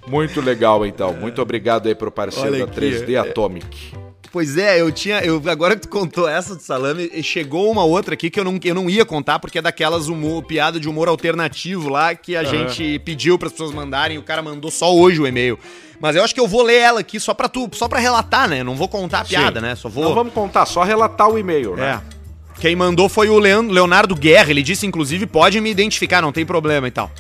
Muito 0.08 0.42
legal, 0.42 0.86
então. 0.86 1.14
Muito 1.14 1.42
obrigado 1.42 1.88
aí 1.88 1.96
pro 1.96 2.12
parceiro 2.12 2.50
Olha 2.50 2.66
da 2.66 2.66
aqui, 2.66 2.76
3D 2.76 3.14
é- 3.16 3.18
Atomic. 3.18 3.94
Pois 4.32 4.58
é, 4.58 4.80
eu 4.80 4.92
tinha. 4.92 5.20
Eu, 5.20 5.42
agora 5.48 5.76
que 5.76 5.82
tu 5.82 5.90
contou 5.90 6.28
essa 6.28 6.56
do 6.56 6.62
salame, 6.62 7.22
chegou 7.22 7.70
uma 7.70 7.84
outra 7.84 8.14
aqui 8.14 8.30
que 8.30 8.40
eu 8.40 8.44
não, 8.46 8.58
eu 8.64 8.74
não 8.74 8.90
ia 8.90 9.04
contar, 9.06 9.40
porque 9.40 9.60
é 9.60 9.62
daquelas 9.62 10.08
humor, 10.08 10.44
piada 10.44 10.80
de 10.80 10.88
humor 10.88 11.10
alternativo 11.10 11.90
lá 11.90 12.16
que 12.16 12.36
a 12.38 12.44
gente 12.44 12.98
pediu 13.00 13.38
para 13.38 13.48
as 13.48 13.52
pessoas 13.52 13.72
mandarem 13.74 14.16
e 14.16 14.20
o 14.20 14.24
cara 14.24 14.42
mandou 14.42 14.72
só 14.72 14.96
hoje 14.96 15.20
o 15.20 15.28
e-mail. 15.28 15.60
Mas 16.00 16.16
eu 16.16 16.24
acho 16.24 16.34
que 16.34 16.40
eu 16.40 16.48
vou 16.48 16.64
ler 16.64 16.78
ela 16.78 17.02
aqui 17.02 17.20
só 17.20 17.34
pra 17.34 17.50
tu, 17.50 17.70
só 17.74 17.88
para 17.88 18.00
relatar, 18.00 18.48
né? 18.48 18.64
Não 18.64 18.76
vou 18.76 18.88
contar 18.88 19.20
a 19.20 19.26
piada, 19.26 19.60
Sim. 19.60 19.66
né? 19.66 19.76
Só 19.76 19.90
vou. 19.90 20.06
Não 20.06 20.16
vamos 20.16 20.34
contar, 20.34 20.66
só 20.66 20.82
relatar 20.84 21.30
o 21.30 21.38
e-mail, 21.38 21.76
né? 21.76 22.02
É. 22.18 22.22
Quem 22.62 22.76
mandou 22.76 23.10
foi 23.10 23.28
o 23.30 23.38
Leon- 23.38 23.68
Leonardo 23.70 24.16
Guerra. 24.16 24.50
Ele 24.52 24.64
disse, 24.64 24.86
inclusive, 24.88 25.26
pode 25.28 25.60
me 25.60 25.70
identificar, 25.70 26.22
não 26.22 26.32
tem 26.32 26.46
problema 26.46 26.88
e 26.88 26.92
tal. 26.92 27.12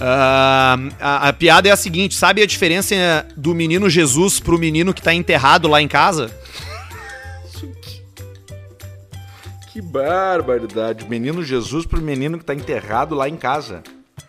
Ah, 0.00 0.76
a, 1.00 1.28
a 1.28 1.32
piada 1.32 1.68
é 1.68 1.72
a 1.72 1.76
seguinte: 1.76 2.14
sabe 2.14 2.42
a 2.42 2.46
diferença 2.46 3.26
do 3.36 3.54
menino 3.54 3.88
Jesus 3.88 4.40
pro 4.40 4.58
menino 4.58 4.92
que 4.92 5.02
tá 5.02 5.14
enterrado 5.14 5.68
lá 5.68 5.80
em 5.80 5.88
casa? 5.88 6.30
Que 9.72 9.82
barbaridade. 9.82 11.06
Menino 11.06 11.44
Jesus 11.44 11.84
pro 11.84 12.00
menino 12.00 12.38
que 12.38 12.44
tá 12.46 12.54
enterrado 12.54 13.14
lá 13.14 13.28
em 13.28 13.36
casa. 13.36 13.82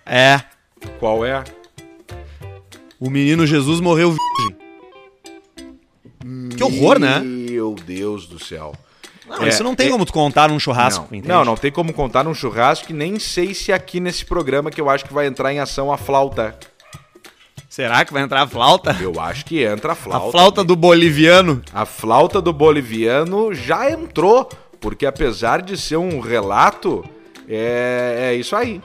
É. 0.06 0.42
Qual 1.00 1.26
é? 1.26 1.42
O 3.00 3.10
menino 3.10 3.48
Jesus 3.48 3.80
morreu 3.80 4.10
virgem. 4.12 4.58
Que 6.50 6.62
horror, 6.62 7.00
né? 7.00 7.20
Meu 7.20 7.76
Deus 7.76 8.28
do 8.28 8.44
céu. 8.44 8.76
Não, 9.28 9.44
É, 9.44 9.50
isso 9.50 9.64
não 9.64 9.76
tem 9.76 9.88
é- 9.88 9.92
como 9.92 10.06
tu 10.06 10.14
contar 10.14 10.50
num 10.50 10.60
churrasco, 10.60 11.02
Não, 11.12 11.18
entende? 11.18 11.28
não, 11.28 11.44
não 11.44 11.56
tem 11.58 11.72
como 11.72 11.94
contar 11.94 12.24
num 12.24 12.34
churrasco 12.34 12.92
e 12.92 12.94
nem 12.96 13.20
sei 13.20 13.54
se 13.54 13.74
aqui 13.74 14.00
nesse 14.00 14.24
programa 14.26 14.72
que 14.72 14.80
eu 14.80 14.90
acho 14.90 15.04
que 15.06 15.14
vai 15.14 15.28
entrar 15.28 15.52
em 15.54 15.60
ação 15.60 15.92
a 15.92 15.98
flauta. 15.98 16.56
Será 17.70 18.04
que 18.06 18.14
vai 18.14 18.24
entrar 18.24 18.42
a 18.44 18.48
flauta? 18.48 18.96
Eu 19.00 19.20
acho 19.20 19.46
que 19.46 19.64
entra 19.64 19.92
a 19.92 19.96
flauta. 19.96 20.28
A 20.28 20.32
flauta 20.32 20.64
do 20.64 20.76
boliviano. 20.76 21.62
A 21.74 21.86
flauta 21.86 22.42
do 22.42 22.52
boliviano 22.52 23.54
já 23.54 23.92
entrou, 23.92 24.50
porque 24.80 25.06
apesar 25.06 25.62
de 25.62 25.78
ser 25.78 25.98
um 25.98 26.20
relato, 26.20 27.04
é, 27.48 28.30
é 28.32 28.36
isso 28.36 28.56
aí. 28.56 28.82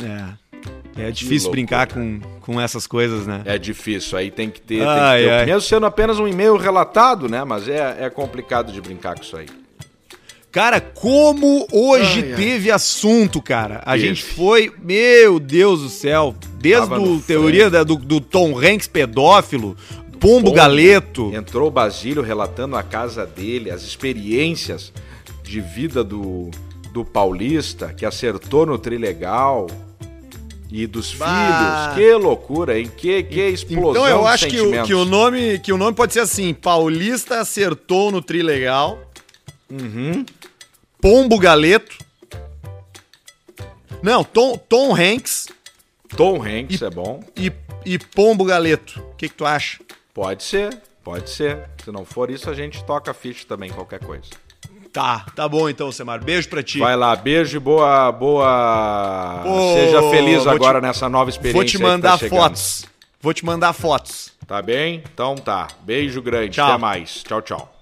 É. 0.00 0.24
É 0.98 1.10
difícil 1.10 1.50
brincar 1.50 1.86
com, 1.88 2.20
com 2.40 2.60
essas 2.60 2.86
coisas, 2.86 3.26
né? 3.26 3.42
É 3.44 3.58
difícil, 3.58 4.16
aí 4.16 4.30
tem 4.30 4.48
que 4.50 4.60
ter, 4.60 4.78
tem 4.78 4.86
Ai, 4.86 5.18
que 5.20 5.24
ter 5.28 5.30
ai. 5.32 5.46
mesmo 5.46 5.60
sendo 5.60 5.86
apenas 5.86 6.18
um 6.18 6.26
e-mail 6.26 6.56
relatado, 6.56 7.28
né? 7.28 7.44
Mas 7.44 7.68
é, 7.68 7.96
é 8.00 8.10
complicado 8.10 8.72
de 8.72 8.80
brincar 8.80 9.14
com 9.16 9.22
isso 9.22 9.36
aí. 9.36 9.46
Cara, 10.50 10.80
como 10.80 11.66
hoje 11.70 12.22
Ai, 12.22 12.30
ai. 12.32 12.36
teve 12.36 12.70
assunto, 12.70 13.42
cara. 13.42 13.82
A 13.84 13.92
Teve. 13.92 14.08
gente 14.08 14.22
foi, 14.24 14.72
meu 14.82 15.38
Deus 15.38 15.82
do 15.82 15.88
céu, 15.90 16.34
desde 16.58 16.88
no 16.88 17.20
teoria 17.20 17.68
da- 17.68 17.84
do, 17.84 17.96
do 17.96 18.20
Tom 18.22 18.58
Hanks 18.58 18.88
pedófilo, 18.88 19.76
Pombo 20.18 20.44
Pombo. 20.44 20.52
Galeto. 20.52 21.30
Entrou 21.34 21.68
o 21.68 21.70
Basílio 21.70 22.22
relatando 22.22 22.74
a 22.74 22.82
casa 22.82 23.26
dele, 23.26 23.70
as 23.70 23.82
experiências 23.82 24.94
de 25.44 25.60
vida 25.60 26.02
do, 26.02 26.50
do 26.90 27.04
paulista, 27.04 27.92
que 27.92 28.06
acertou 28.06 28.64
no 28.64 28.78
Trilegal. 28.78 29.66
E 30.70 30.86
dos 30.86 31.14
Bah. 31.14 31.92
filhos. 31.94 32.08
Que 32.08 32.14
loucura, 32.14 32.78
hein? 32.78 32.90
Que, 32.96 33.22
que 33.22 33.40
explosão 33.40 33.90
Então 33.90 34.08
eu 34.08 34.26
acho 34.26 34.48
que 34.48 34.60
o, 34.60 34.84
que, 34.84 34.94
o 34.94 35.04
nome, 35.04 35.58
que 35.60 35.72
o 35.72 35.76
nome 35.78 35.94
pode 35.94 36.12
ser 36.12 36.20
assim: 36.20 36.52
Paulista 36.52 37.40
acertou 37.40 38.10
no 38.10 38.20
Trilegal. 38.20 38.98
Uhum. 39.70 40.24
Pombo 41.00 41.38
Galeto. 41.38 41.96
Não, 44.02 44.22
Tom, 44.22 44.56
Tom 44.56 44.94
Hanks 44.94 45.48
Tom 46.16 46.42
Hanks 46.42 46.82
é 46.82 46.90
bom. 46.90 47.22
e, 47.36 47.52
e 47.84 47.98
Pombo 47.98 48.44
Galeto. 48.44 49.00
O 49.12 49.16
que, 49.16 49.28
que 49.28 49.34
tu 49.34 49.44
acha? 49.44 49.80
Pode 50.14 50.42
ser, 50.44 50.80
pode 51.02 51.28
ser. 51.30 51.68
Se 51.84 51.90
não 51.90 52.04
for 52.04 52.30
isso, 52.30 52.48
a 52.48 52.54
gente 52.54 52.82
toca 52.84 53.12
ficha 53.12 53.44
também, 53.46 53.70
qualquer 53.70 54.00
coisa. 54.00 54.30
Tá, 54.96 55.26
tá 55.34 55.46
bom 55.46 55.68
então, 55.68 55.92
Semar. 55.92 56.24
Beijo 56.24 56.48
pra 56.48 56.62
ti. 56.62 56.78
Vai 56.78 56.96
lá, 56.96 57.14
beijo 57.14 57.58
e 57.58 57.60
boa, 57.60 58.10
boa. 58.10 59.40
Pô, 59.42 59.74
Seja 59.74 60.00
feliz 60.10 60.46
agora 60.46 60.80
te- 60.80 60.86
nessa 60.86 61.06
nova 61.06 61.28
experiência. 61.28 61.60
Vou 61.60 61.64
te 61.66 61.76
tá 61.78 61.84
mandar 61.84 62.18
chegando. 62.18 62.38
fotos. 62.40 62.86
Vou 63.20 63.34
te 63.34 63.44
mandar 63.44 63.72
fotos. 63.74 64.32
Tá 64.46 64.62
bem? 64.62 65.02
Então 65.12 65.34
tá. 65.34 65.68
Beijo 65.82 66.22
grande. 66.22 66.52
Tchau. 66.52 66.70
Até 66.70 66.78
mais. 66.78 67.22
Tchau, 67.22 67.42
tchau. 67.42 67.75